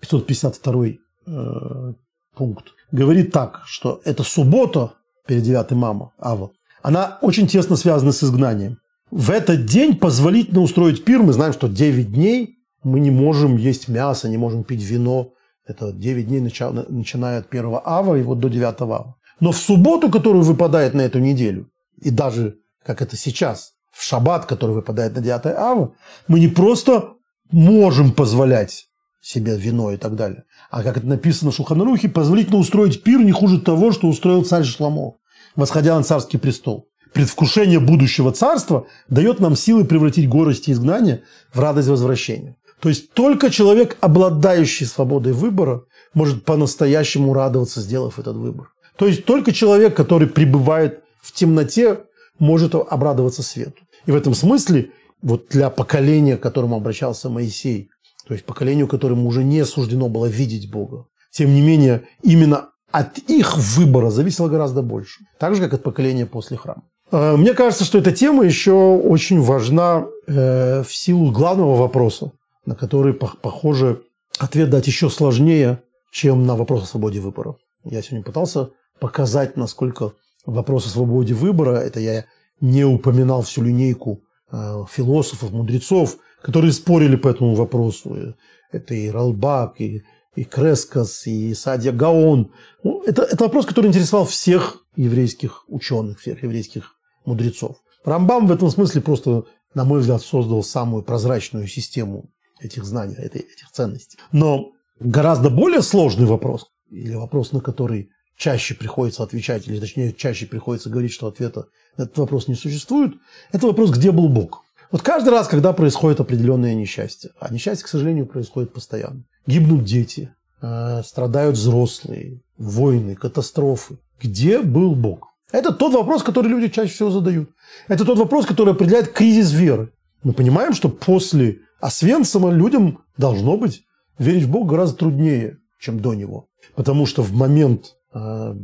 552 0.00 0.86
э, 1.26 1.92
пункт, 2.34 2.66
говорит 2.92 3.32
так, 3.32 3.62
что 3.66 4.00
эта 4.04 4.22
суббота 4.22 4.94
перед 5.26 5.42
9 5.42 5.72
мама, 5.72 6.12
Ава, 6.18 6.50
она 6.82 7.18
очень 7.22 7.46
тесно 7.46 7.76
связана 7.76 8.12
с 8.12 8.22
изгнанием. 8.22 8.78
В 9.10 9.30
этот 9.30 9.66
день 9.66 9.96
позволительно 9.96 10.60
устроить 10.60 11.04
пир. 11.04 11.22
Мы 11.22 11.32
знаем, 11.32 11.52
что 11.52 11.68
9 11.68 12.12
дней 12.12 12.56
мы 12.82 13.00
не 13.00 13.10
можем 13.10 13.56
есть 13.56 13.88
мясо, 13.88 14.28
не 14.28 14.38
можем 14.38 14.64
пить 14.64 14.82
вино. 14.82 15.32
Это 15.66 15.92
9 15.92 16.26
дней, 16.26 16.40
начиная 16.40 17.38
от 17.38 17.48
1 17.50 17.78
ава 17.84 18.16
и 18.16 18.22
вот 18.22 18.38
до 18.38 18.48
9 18.48 18.80
ава. 18.80 19.16
Но 19.40 19.52
в 19.52 19.56
субботу, 19.56 20.10
которую 20.10 20.44
выпадает 20.44 20.94
на 20.94 21.02
эту 21.02 21.18
неделю, 21.18 21.70
и 22.00 22.10
даже, 22.10 22.56
как 22.84 23.02
это 23.02 23.16
сейчас, 23.16 23.72
в 23.90 24.02
шаббат, 24.02 24.46
который 24.46 24.74
выпадает 24.74 25.14
на 25.14 25.20
9 25.20 25.46
ава, 25.46 25.92
мы 26.28 26.40
не 26.40 26.48
просто 26.48 27.14
можем 27.50 28.12
позволять 28.12 28.89
себе 29.20 29.56
вино 29.56 29.92
и 29.92 29.96
так 29.96 30.16
далее. 30.16 30.44
А 30.70 30.82
как 30.82 30.96
это 30.96 31.06
написано 31.06 31.50
в 31.50 31.54
Шуханарухе, 31.54 32.08
позволительно 32.08 32.58
устроить 32.58 33.02
пир 33.02 33.20
не 33.20 33.32
хуже 33.32 33.60
того, 33.60 33.92
что 33.92 34.08
устроил 34.08 34.44
царь 34.44 34.64
Шламо, 34.64 35.14
восходя 35.56 35.96
на 35.96 36.02
царский 36.02 36.38
престол. 36.38 36.88
Предвкушение 37.12 37.80
будущего 37.80 38.32
царства 38.32 38.86
дает 39.08 39.40
нам 39.40 39.56
силы 39.56 39.84
превратить 39.84 40.28
горести 40.28 40.70
изгнания 40.70 41.22
в 41.52 41.58
радость 41.58 41.88
возвращения. 41.88 42.56
То 42.80 42.88
есть 42.88 43.12
только 43.12 43.50
человек, 43.50 43.96
обладающий 44.00 44.86
свободой 44.86 45.32
выбора, 45.32 45.82
может 46.14 46.44
по-настоящему 46.44 47.34
радоваться, 47.34 47.80
сделав 47.80 48.18
этот 48.18 48.36
выбор. 48.36 48.68
То 48.96 49.06
есть 49.06 49.24
только 49.24 49.52
человек, 49.52 49.94
который 49.94 50.28
пребывает 50.28 51.02
в 51.20 51.32
темноте, 51.32 52.00
может 52.38 52.74
обрадоваться 52.74 53.42
свету. 53.42 53.82
И 54.06 54.12
в 54.12 54.16
этом 54.16 54.34
смысле 54.34 54.90
вот 55.20 55.48
для 55.50 55.68
поколения, 55.68 56.36
к 56.36 56.42
которому 56.42 56.76
обращался 56.76 57.28
Моисей, 57.28 57.90
то 58.30 58.34
есть 58.34 58.46
поколению, 58.46 58.86
которому 58.86 59.26
уже 59.26 59.42
не 59.42 59.64
суждено 59.64 60.08
было 60.08 60.26
видеть 60.26 60.70
Бога. 60.70 61.06
Тем 61.32 61.52
не 61.52 61.60
менее, 61.60 62.02
именно 62.22 62.68
от 62.92 63.18
их 63.18 63.58
выбора 63.58 64.10
зависело 64.10 64.46
гораздо 64.46 64.82
больше. 64.82 65.24
Так 65.40 65.56
же, 65.56 65.62
как 65.62 65.74
от 65.74 65.82
поколения 65.82 66.26
после 66.26 66.56
храма. 66.56 66.84
Э, 67.10 67.34
мне 67.34 67.54
кажется, 67.54 67.84
что 67.84 67.98
эта 67.98 68.12
тема 68.12 68.44
еще 68.44 68.72
очень 68.72 69.40
важна 69.40 70.06
э, 70.28 70.84
в 70.84 70.94
силу 70.94 71.32
главного 71.32 71.74
вопроса, 71.74 72.30
на 72.64 72.76
который, 72.76 73.14
похоже, 73.14 74.02
ответ 74.38 74.70
дать 74.70 74.86
еще 74.86 75.10
сложнее, 75.10 75.82
чем 76.12 76.46
на 76.46 76.54
вопрос 76.54 76.84
о 76.84 76.86
свободе 76.86 77.18
выбора. 77.18 77.56
Я 77.82 78.00
сегодня 78.00 78.22
пытался 78.22 78.70
показать, 79.00 79.56
насколько 79.56 80.12
вопрос 80.46 80.86
о 80.86 80.90
свободе 80.90 81.34
выбора, 81.34 81.78
это 81.78 81.98
я 81.98 82.26
не 82.60 82.84
упоминал 82.84 83.42
всю 83.42 83.62
линейку 83.64 84.20
э, 84.52 84.84
философов, 84.88 85.50
мудрецов, 85.50 86.18
которые 86.42 86.72
спорили 86.72 87.16
по 87.16 87.28
этому 87.28 87.54
вопросу. 87.54 88.34
Это 88.72 88.94
и 88.94 89.10
Ралбак, 89.10 89.80
и, 89.80 90.02
и 90.36 90.44
Крескас, 90.44 91.26
и 91.26 91.54
Садья 91.54 91.92
Гаон. 91.92 92.52
Ну, 92.82 93.02
это, 93.02 93.22
это 93.22 93.44
вопрос, 93.44 93.66
который 93.66 93.88
интересовал 93.88 94.26
всех 94.26 94.84
еврейских 94.96 95.64
ученых, 95.68 96.20
всех 96.20 96.42
еврейских 96.42 96.94
мудрецов. 97.24 97.76
Рамбам 98.04 98.46
в 98.46 98.52
этом 98.52 98.70
смысле 98.70 99.00
просто, 99.00 99.44
на 99.74 99.84
мой 99.84 100.00
взгляд, 100.00 100.22
создал 100.22 100.62
самую 100.62 101.02
прозрачную 101.02 101.66
систему 101.66 102.30
этих 102.60 102.84
знаний, 102.84 103.14
этих 103.14 103.70
ценностей. 103.72 104.18
Но 104.32 104.72
гораздо 104.98 105.50
более 105.50 105.82
сложный 105.82 106.26
вопрос, 106.26 106.66
или 106.90 107.14
вопрос, 107.14 107.52
на 107.52 107.60
который 107.60 108.10
чаще 108.36 108.74
приходится 108.74 109.22
отвечать, 109.22 109.68
или 109.68 109.78
точнее 109.78 110.12
чаще 110.12 110.46
приходится 110.46 110.88
говорить, 110.88 111.12
что 111.12 111.26
ответа 111.26 111.66
на 111.96 112.04
этот 112.04 112.16
вопрос 112.18 112.48
не 112.48 112.54
существует, 112.54 113.14
это 113.52 113.66
вопрос, 113.66 113.90
где 113.90 114.12
был 114.12 114.28
Бог. 114.28 114.64
Вот 114.90 115.02
каждый 115.02 115.28
раз, 115.28 115.46
когда 115.46 115.72
происходит 115.72 116.20
определенное 116.20 116.74
несчастье, 116.74 117.30
а 117.38 117.52
несчастье, 117.52 117.84
к 117.84 117.88
сожалению, 117.88 118.26
происходит 118.26 118.72
постоянно, 118.72 119.24
гибнут 119.46 119.84
дети, 119.84 120.34
э, 120.62 121.02
страдают 121.04 121.56
взрослые, 121.56 122.40
войны, 122.58 123.14
катастрофы. 123.14 123.98
Где 124.20 124.60
был 124.60 124.94
Бог? 124.96 125.28
Это 125.52 125.72
тот 125.72 125.94
вопрос, 125.94 126.22
который 126.22 126.48
люди 126.48 126.68
чаще 126.68 126.92
всего 126.92 127.10
задают. 127.10 127.50
Это 127.88 128.04
тот 128.04 128.18
вопрос, 128.18 128.46
который 128.46 128.74
определяет 128.74 129.12
кризис 129.12 129.52
веры. 129.52 129.92
Мы 130.22 130.32
понимаем, 130.32 130.72
что 130.74 130.88
после 130.88 131.60
Освенцима 131.80 132.50
людям 132.50 132.98
должно 133.16 133.56
быть 133.56 133.82
верить 134.18 134.44
в 134.44 134.50
Бога 134.50 134.70
гораздо 134.70 134.98
труднее, 134.98 135.58
чем 135.80 136.00
до 136.00 136.14
него. 136.14 136.48
Потому 136.74 137.06
что 137.06 137.22
в 137.22 137.32
момент, 137.32 137.96
э, 138.12 138.54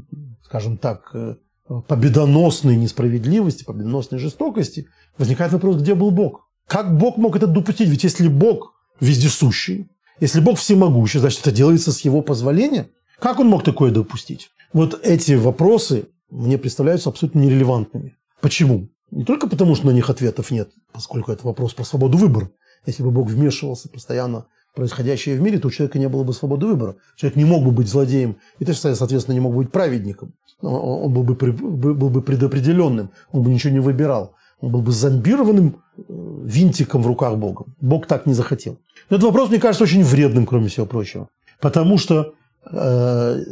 скажем 0.44 0.76
так, 0.76 1.10
э, 1.14 1.36
победоносной 1.88 2.76
несправедливости, 2.76 3.64
победоносной 3.64 4.18
жестокости, 4.18 4.88
возникает 5.18 5.52
вопрос, 5.52 5.76
где 5.76 5.94
был 5.94 6.10
Бог? 6.10 6.48
Как 6.66 6.96
Бог 6.96 7.16
мог 7.16 7.36
это 7.36 7.46
допустить? 7.46 7.88
Ведь 7.88 8.04
если 8.04 8.28
Бог 8.28 8.74
вездесущий, 9.00 9.88
если 10.20 10.40
Бог 10.40 10.58
всемогущий, 10.58 11.18
значит, 11.18 11.40
это 11.40 11.52
делается 11.52 11.92
с 11.92 12.00
его 12.00 12.22
позволения. 12.22 12.88
Как 13.18 13.38
он 13.38 13.48
мог 13.48 13.64
такое 13.64 13.90
допустить? 13.90 14.50
Вот 14.72 14.98
эти 15.02 15.32
вопросы 15.32 16.08
мне 16.30 16.58
представляются 16.58 17.10
абсолютно 17.10 17.40
нерелевантными. 17.40 18.16
Почему? 18.40 18.88
Не 19.10 19.24
только 19.24 19.48
потому, 19.48 19.74
что 19.74 19.86
на 19.86 19.90
них 19.90 20.10
ответов 20.10 20.50
нет, 20.50 20.70
поскольку 20.92 21.32
это 21.32 21.46
вопрос 21.46 21.74
про 21.74 21.84
свободу 21.84 22.18
выбора. 22.18 22.50
Если 22.86 23.02
бы 23.02 23.10
Бог 23.10 23.28
вмешивался 23.28 23.88
постоянно 23.88 24.46
в 24.72 24.76
происходящее 24.76 25.36
в 25.36 25.40
мире, 25.40 25.58
то 25.58 25.68
у 25.68 25.70
человека 25.70 25.98
не 25.98 26.08
было 26.08 26.24
бы 26.24 26.32
свободы 26.32 26.66
выбора. 26.66 26.96
Человек 27.16 27.36
не 27.36 27.44
мог 27.44 27.64
бы 27.64 27.70
быть 27.70 27.88
злодеем, 27.88 28.36
и 28.58 28.64
соответственно, 28.72 29.34
не 29.34 29.40
мог 29.40 29.54
быть 29.54 29.70
праведником 29.70 30.34
он 30.62 31.12
был 31.12 31.22
бы, 31.22 31.34
был 31.34 32.10
бы 32.10 32.22
предопределенным, 32.22 33.10
он 33.32 33.42
бы 33.42 33.50
ничего 33.50 33.72
не 33.72 33.80
выбирал. 33.80 34.34
Он 34.60 34.72
был 34.72 34.80
бы 34.80 34.90
зомбированным 34.90 35.82
э, 35.98 36.02
винтиком 36.44 37.02
в 37.02 37.06
руках 37.06 37.36
Бога. 37.36 37.66
Бог 37.80 38.06
так 38.06 38.26
не 38.26 38.32
захотел. 38.32 38.78
Этот 39.10 39.24
вопрос, 39.24 39.50
мне 39.50 39.58
кажется, 39.58 39.84
очень 39.84 40.02
вредным, 40.02 40.46
кроме 40.46 40.68
всего 40.68 40.86
прочего. 40.86 41.28
Потому 41.60 41.98
что, 41.98 42.32
э, 42.70 43.42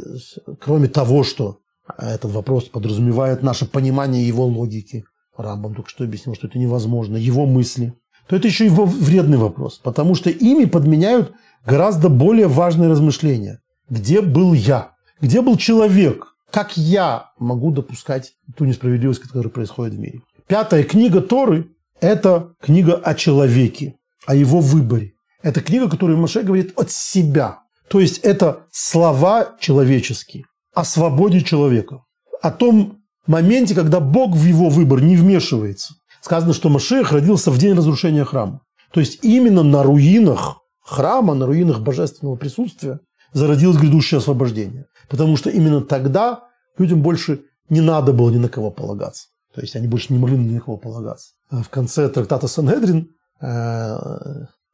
кроме 0.59 0.87
того, 0.87 1.23
что 1.23 1.59
этот 1.97 2.31
вопрос 2.31 2.65
подразумевает 2.65 3.43
наше 3.43 3.65
понимание 3.65 4.27
его 4.27 4.45
логики, 4.45 5.05
Рамбам 5.37 5.75
только 5.75 5.89
что 5.89 6.03
объяснил, 6.03 6.35
что 6.35 6.47
это 6.47 6.57
невозможно, 6.57 7.17
его 7.17 7.45
мысли, 7.45 7.93
то 8.27 8.35
это 8.35 8.47
еще 8.47 8.65
и 8.65 8.69
вредный 8.69 9.37
вопрос, 9.37 9.79
потому 9.83 10.15
что 10.15 10.29
ими 10.29 10.65
подменяют 10.65 11.33
гораздо 11.65 12.09
более 12.09 12.47
важные 12.47 12.89
размышления. 12.89 13.59
Где 13.89 14.21
был 14.21 14.53
я? 14.53 14.93
Где 15.21 15.41
был 15.41 15.57
человек? 15.57 16.34
Как 16.51 16.77
я 16.77 17.31
могу 17.37 17.71
допускать 17.71 18.33
ту 18.55 18.65
несправедливость, 18.65 19.21
которая 19.21 19.51
происходит 19.51 19.95
в 19.95 19.99
мире? 19.99 20.21
Пятая 20.47 20.83
книга 20.83 21.21
Торы– 21.21 21.71
это 21.99 22.53
книга 22.61 22.95
о 22.95 23.15
человеке, 23.15 23.95
о 24.25 24.35
его 24.35 24.59
выборе. 24.59 25.13
Это 25.41 25.61
книга, 25.61 25.89
которую 25.89 26.17
Маше 26.17 26.43
говорит 26.43 26.73
от 26.79 26.91
себя. 26.91 27.59
То 27.89 27.99
есть 27.99 28.19
это 28.19 28.65
слова 28.71 29.55
человеческие 29.59 30.45
о 30.73 30.83
свободе 30.83 31.41
человека, 31.41 32.01
о 32.41 32.51
том 32.51 32.99
моменте, 33.25 33.73
когда 33.73 33.99
Бог 33.99 34.35
в 34.35 34.45
его 34.45 34.69
выбор 34.69 35.01
не 35.01 35.15
вмешивается. 35.15 35.95
Сказано, 36.21 36.53
что 36.53 36.69
Машех 36.69 37.11
родился 37.11 37.49
в 37.49 37.57
день 37.57 37.75
разрушения 37.75 38.25
храма. 38.25 38.61
То 38.91 38.99
есть 38.99 39.23
именно 39.23 39.63
на 39.63 39.83
руинах 39.83 40.59
храма, 40.83 41.33
на 41.33 41.45
руинах 41.45 41.79
божественного 41.79 42.35
присутствия 42.35 42.99
зародилось 43.35 43.77
грядущее 43.77 44.19
освобождение. 44.19 44.85
Потому 45.09 45.37
что 45.37 45.49
именно 45.49 45.81
тогда 45.81 46.45
людям 46.77 47.01
больше 47.01 47.41
не 47.69 47.81
надо 47.81 48.13
было 48.13 48.29
ни 48.31 48.37
на 48.37 48.47
кого 48.47 48.71
полагаться. 48.71 49.27
То 49.53 49.61
есть 49.61 49.75
они 49.75 49.87
больше 49.87 50.13
не 50.13 50.19
могли 50.19 50.37
ни 50.37 50.53
на 50.53 50.61
кого 50.61 50.77
полагаться. 50.77 51.31
А 51.49 51.61
в 51.61 51.69
конце 51.69 52.07
трактата 52.09 52.47
Санедрин 52.47 53.09
э, 53.41 53.97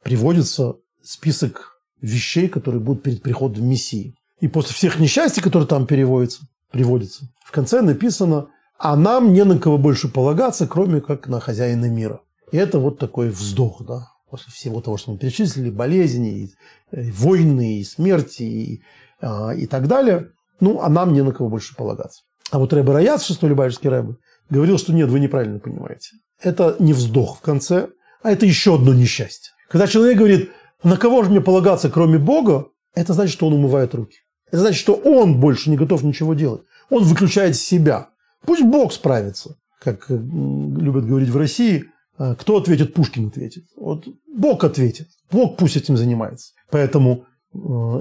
приводится 0.02 0.76
список 1.02 1.82
вещей, 2.00 2.48
которые 2.48 2.80
будут 2.80 3.02
перед 3.02 3.22
приходом 3.22 3.66
Мессии. 3.68 4.14
И 4.40 4.48
после 4.48 4.74
всех 4.74 5.00
несчастий, 5.00 5.42
которые 5.42 5.66
там 5.66 5.86
переводятся, 5.86 6.42
приводится. 6.70 7.28
В 7.44 7.50
конце 7.50 7.82
написано, 7.82 8.46
а 8.78 8.96
нам 8.96 9.32
не 9.32 9.44
на 9.44 9.58
кого 9.58 9.76
больше 9.76 10.08
полагаться, 10.08 10.68
кроме 10.68 11.00
как 11.00 11.26
на 11.26 11.40
хозяина 11.40 11.86
мира. 11.86 12.20
И 12.52 12.56
это 12.56 12.78
вот 12.78 12.98
такой 12.98 13.30
вздох, 13.30 13.84
да, 13.84 14.11
после 14.32 14.50
всего 14.50 14.80
того, 14.80 14.96
что 14.96 15.12
мы 15.12 15.18
перечислили, 15.18 15.68
болезни, 15.68 16.44
и, 16.44 16.98
и 16.98 17.10
войны, 17.10 17.80
и 17.80 17.84
смерти, 17.84 18.42
и, 18.42 18.82
а, 19.20 19.50
и 19.54 19.66
так 19.66 19.86
далее. 19.86 20.30
Ну, 20.58 20.80
а 20.80 20.88
нам 20.88 21.12
не 21.12 21.22
на 21.22 21.32
кого 21.32 21.50
больше 21.50 21.76
полагаться. 21.76 22.22
А 22.50 22.58
вот 22.58 22.72
Рэбе 22.72 22.92
Раяц, 22.92 23.24
шестой 23.24 23.50
Любавичский 23.50 23.90
Рэбе, 23.90 24.16
говорил, 24.48 24.78
что 24.78 24.94
нет, 24.94 25.10
вы 25.10 25.20
неправильно 25.20 25.58
понимаете. 25.58 26.16
Это 26.40 26.76
не 26.78 26.94
вздох 26.94 27.40
в 27.40 27.40
конце, 27.42 27.90
а 28.22 28.30
это 28.30 28.46
еще 28.46 28.76
одно 28.76 28.94
несчастье. 28.94 29.52
Когда 29.68 29.86
человек 29.86 30.16
говорит, 30.16 30.50
на 30.82 30.96
кого 30.96 31.24
же 31.24 31.28
мне 31.28 31.42
полагаться, 31.42 31.90
кроме 31.90 32.16
Бога, 32.16 32.68
это 32.94 33.12
значит, 33.12 33.34
что 33.34 33.48
он 33.48 33.52
умывает 33.52 33.94
руки. 33.94 34.16
Это 34.46 34.60
значит, 34.60 34.80
что 34.80 34.94
он 34.94 35.40
больше 35.40 35.68
не 35.68 35.76
готов 35.76 36.04
ничего 36.04 36.32
делать. 36.32 36.62
Он 36.88 37.04
выключает 37.04 37.56
себя. 37.56 38.08
Пусть 38.46 38.62
Бог 38.62 38.94
справится. 38.94 39.56
Как 39.78 40.10
э, 40.10 40.14
любят 40.14 41.04
говорить 41.04 41.28
в 41.28 41.36
России, 41.36 41.84
«А 41.84 41.91
кто 42.38 42.56
ответит, 42.56 42.94
Пушкин 42.94 43.28
ответит. 43.28 43.64
Вот 43.76 44.06
Бог 44.34 44.64
ответит. 44.64 45.08
Бог 45.30 45.56
пусть 45.56 45.76
этим 45.76 45.96
занимается. 45.96 46.52
Поэтому 46.70 47.24
э, 47.54 47.58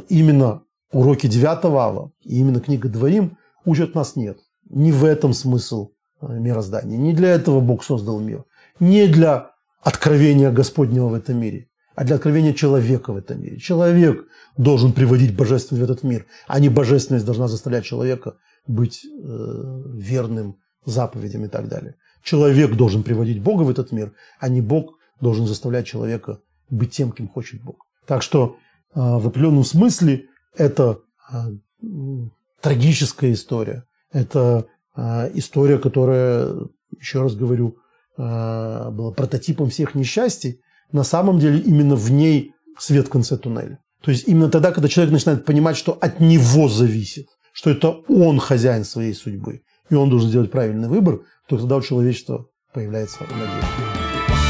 именно 0.09 0.63
уроки 0.91 1.27
9 1.27 1.65
ава 1.65 2.11
именно 2.23 2.59
книга 2.59 2.89
Дворим 2.89 3.37
учат 3.65 3.95
нас 3.95 4.15
нет. 4.15 4.37
Не 4.69 4.91
в 4.91 5.05
этом 5.05 5.33
смысл 5.33 5.91
э, 6.21 6.39
мироздания. 6.39 6.97
Не 6.97 7.13
для 7.13 7.29
этого 7.29 7.61
Бог 7.61 7.83
создал 7.83 8.19
мир. 8.19 8.45
Не 8.79 9.07
для 9.07 9.51
откровения 9.81 10.51
Господнего 10.51 11.07
в 11.07 11.13
этом 11.13 11.37
мире 11.39 11.67
а 11.95 12.03
для 12.03 12.15
откровения 12.15 12.53
человека 12.53 13.13
в 13.13 13.17
этом 13.17 13.41
мире. 13.41 13.59
Человек 13.59 14.25
должен 14.57 14.93
приводить 14.93 15.35
божественность 15.35 15.87
в 15.87 15.91
этот 15.91 16.03
мир, 16.03 16.25
а 16.47 16.59
не 16.59 16.69
божественность 16.69 17.25
должна 17.25 17.47
заставлять 17.47 17.85
человека 17.85 18.37
быть 18.67 19.05
э, 19.05 19.83
верным 19.95 20.57
заповедям 20.85 21.45
и 21.45 21.47
так 21.47 21.67
далее. 21.67 21.95
Человек 22.23 22.75
должен 22.75 23.03
приводить 23.03 23.41
Бога 23.41 23.63
в 23.63 23.69
этот 23.69 23.91
мир, 23.91 24.13
а 24.39 24.49
не 24.49 24.61
Бог 24.61 24.97
должен 25.19 25.47
заставлять 25.47 25.87
человека 25.87 26.39
быть 26.69 26.91
тем, 26.91 27.11
кем 27.11 27.27
хочет 27.27 27.61
Бог. 27.61 27.85
Так 28.05 28.21
что 28.21 28.57
э, 28.93 28.99
в 28.99 29.27
определенном 29.27 29.63
смысле 29.63 30.25
это 30.55 30.99
э, 31.31 31.35
трагическая 32.61 33.33
история. 33.33 33.85
Это 34.11 34.67
э, 34.95 35.31
история, 35.35 35.77
которая, 35.77 36.55
еще 36.99 37.21
раз 37.21 37.35
говорю, 37.35 37.77
была 38.17 39.13
прототипом 39.15 39.69
всех 39.69 39.95
несчастий, 39.95 40.59
на 40.91 41.03
самом 41.03 41.39
деле 41.39 41.59
именно 41.59 41.95
в 41.95 42.11
ней 42.11 42.53
свет 42.77 43.07
в 43.07 43.09
конце 43.09 43.37
туннеля. 43.37 43.79
То 44.01 44.11
есть 44.11 44.27
именно 44.27 44.49
тогда, 44.49 44.71
когда 44.71 44.89
человек 44.89 45.13
начинает 45.13 45.45
понимать, 45.45 45.77
что 45.77 45.93
от 45.93 46.19
него 46.19 46.67
зависит, 46.67 47.27
что 47.53 47.69
это 47.69 47.89
он 48.09 48.39
хозяин 48.39 48.83
своей 48.83 49.13
судьбы, 49.13 49.61
и 49.89 49.95
он 49.95 50.09
должен 50.09 50.29
сделать 50.29 50.51
правильный 50.51 50.89
выбор, 50.89 51.21
то 51.51 51.57
тогда 51.57 51.75
у 51.75 51.81
человечества 51.81 52.47
появляется 52.73 53.19
надежда. 53.23 54.40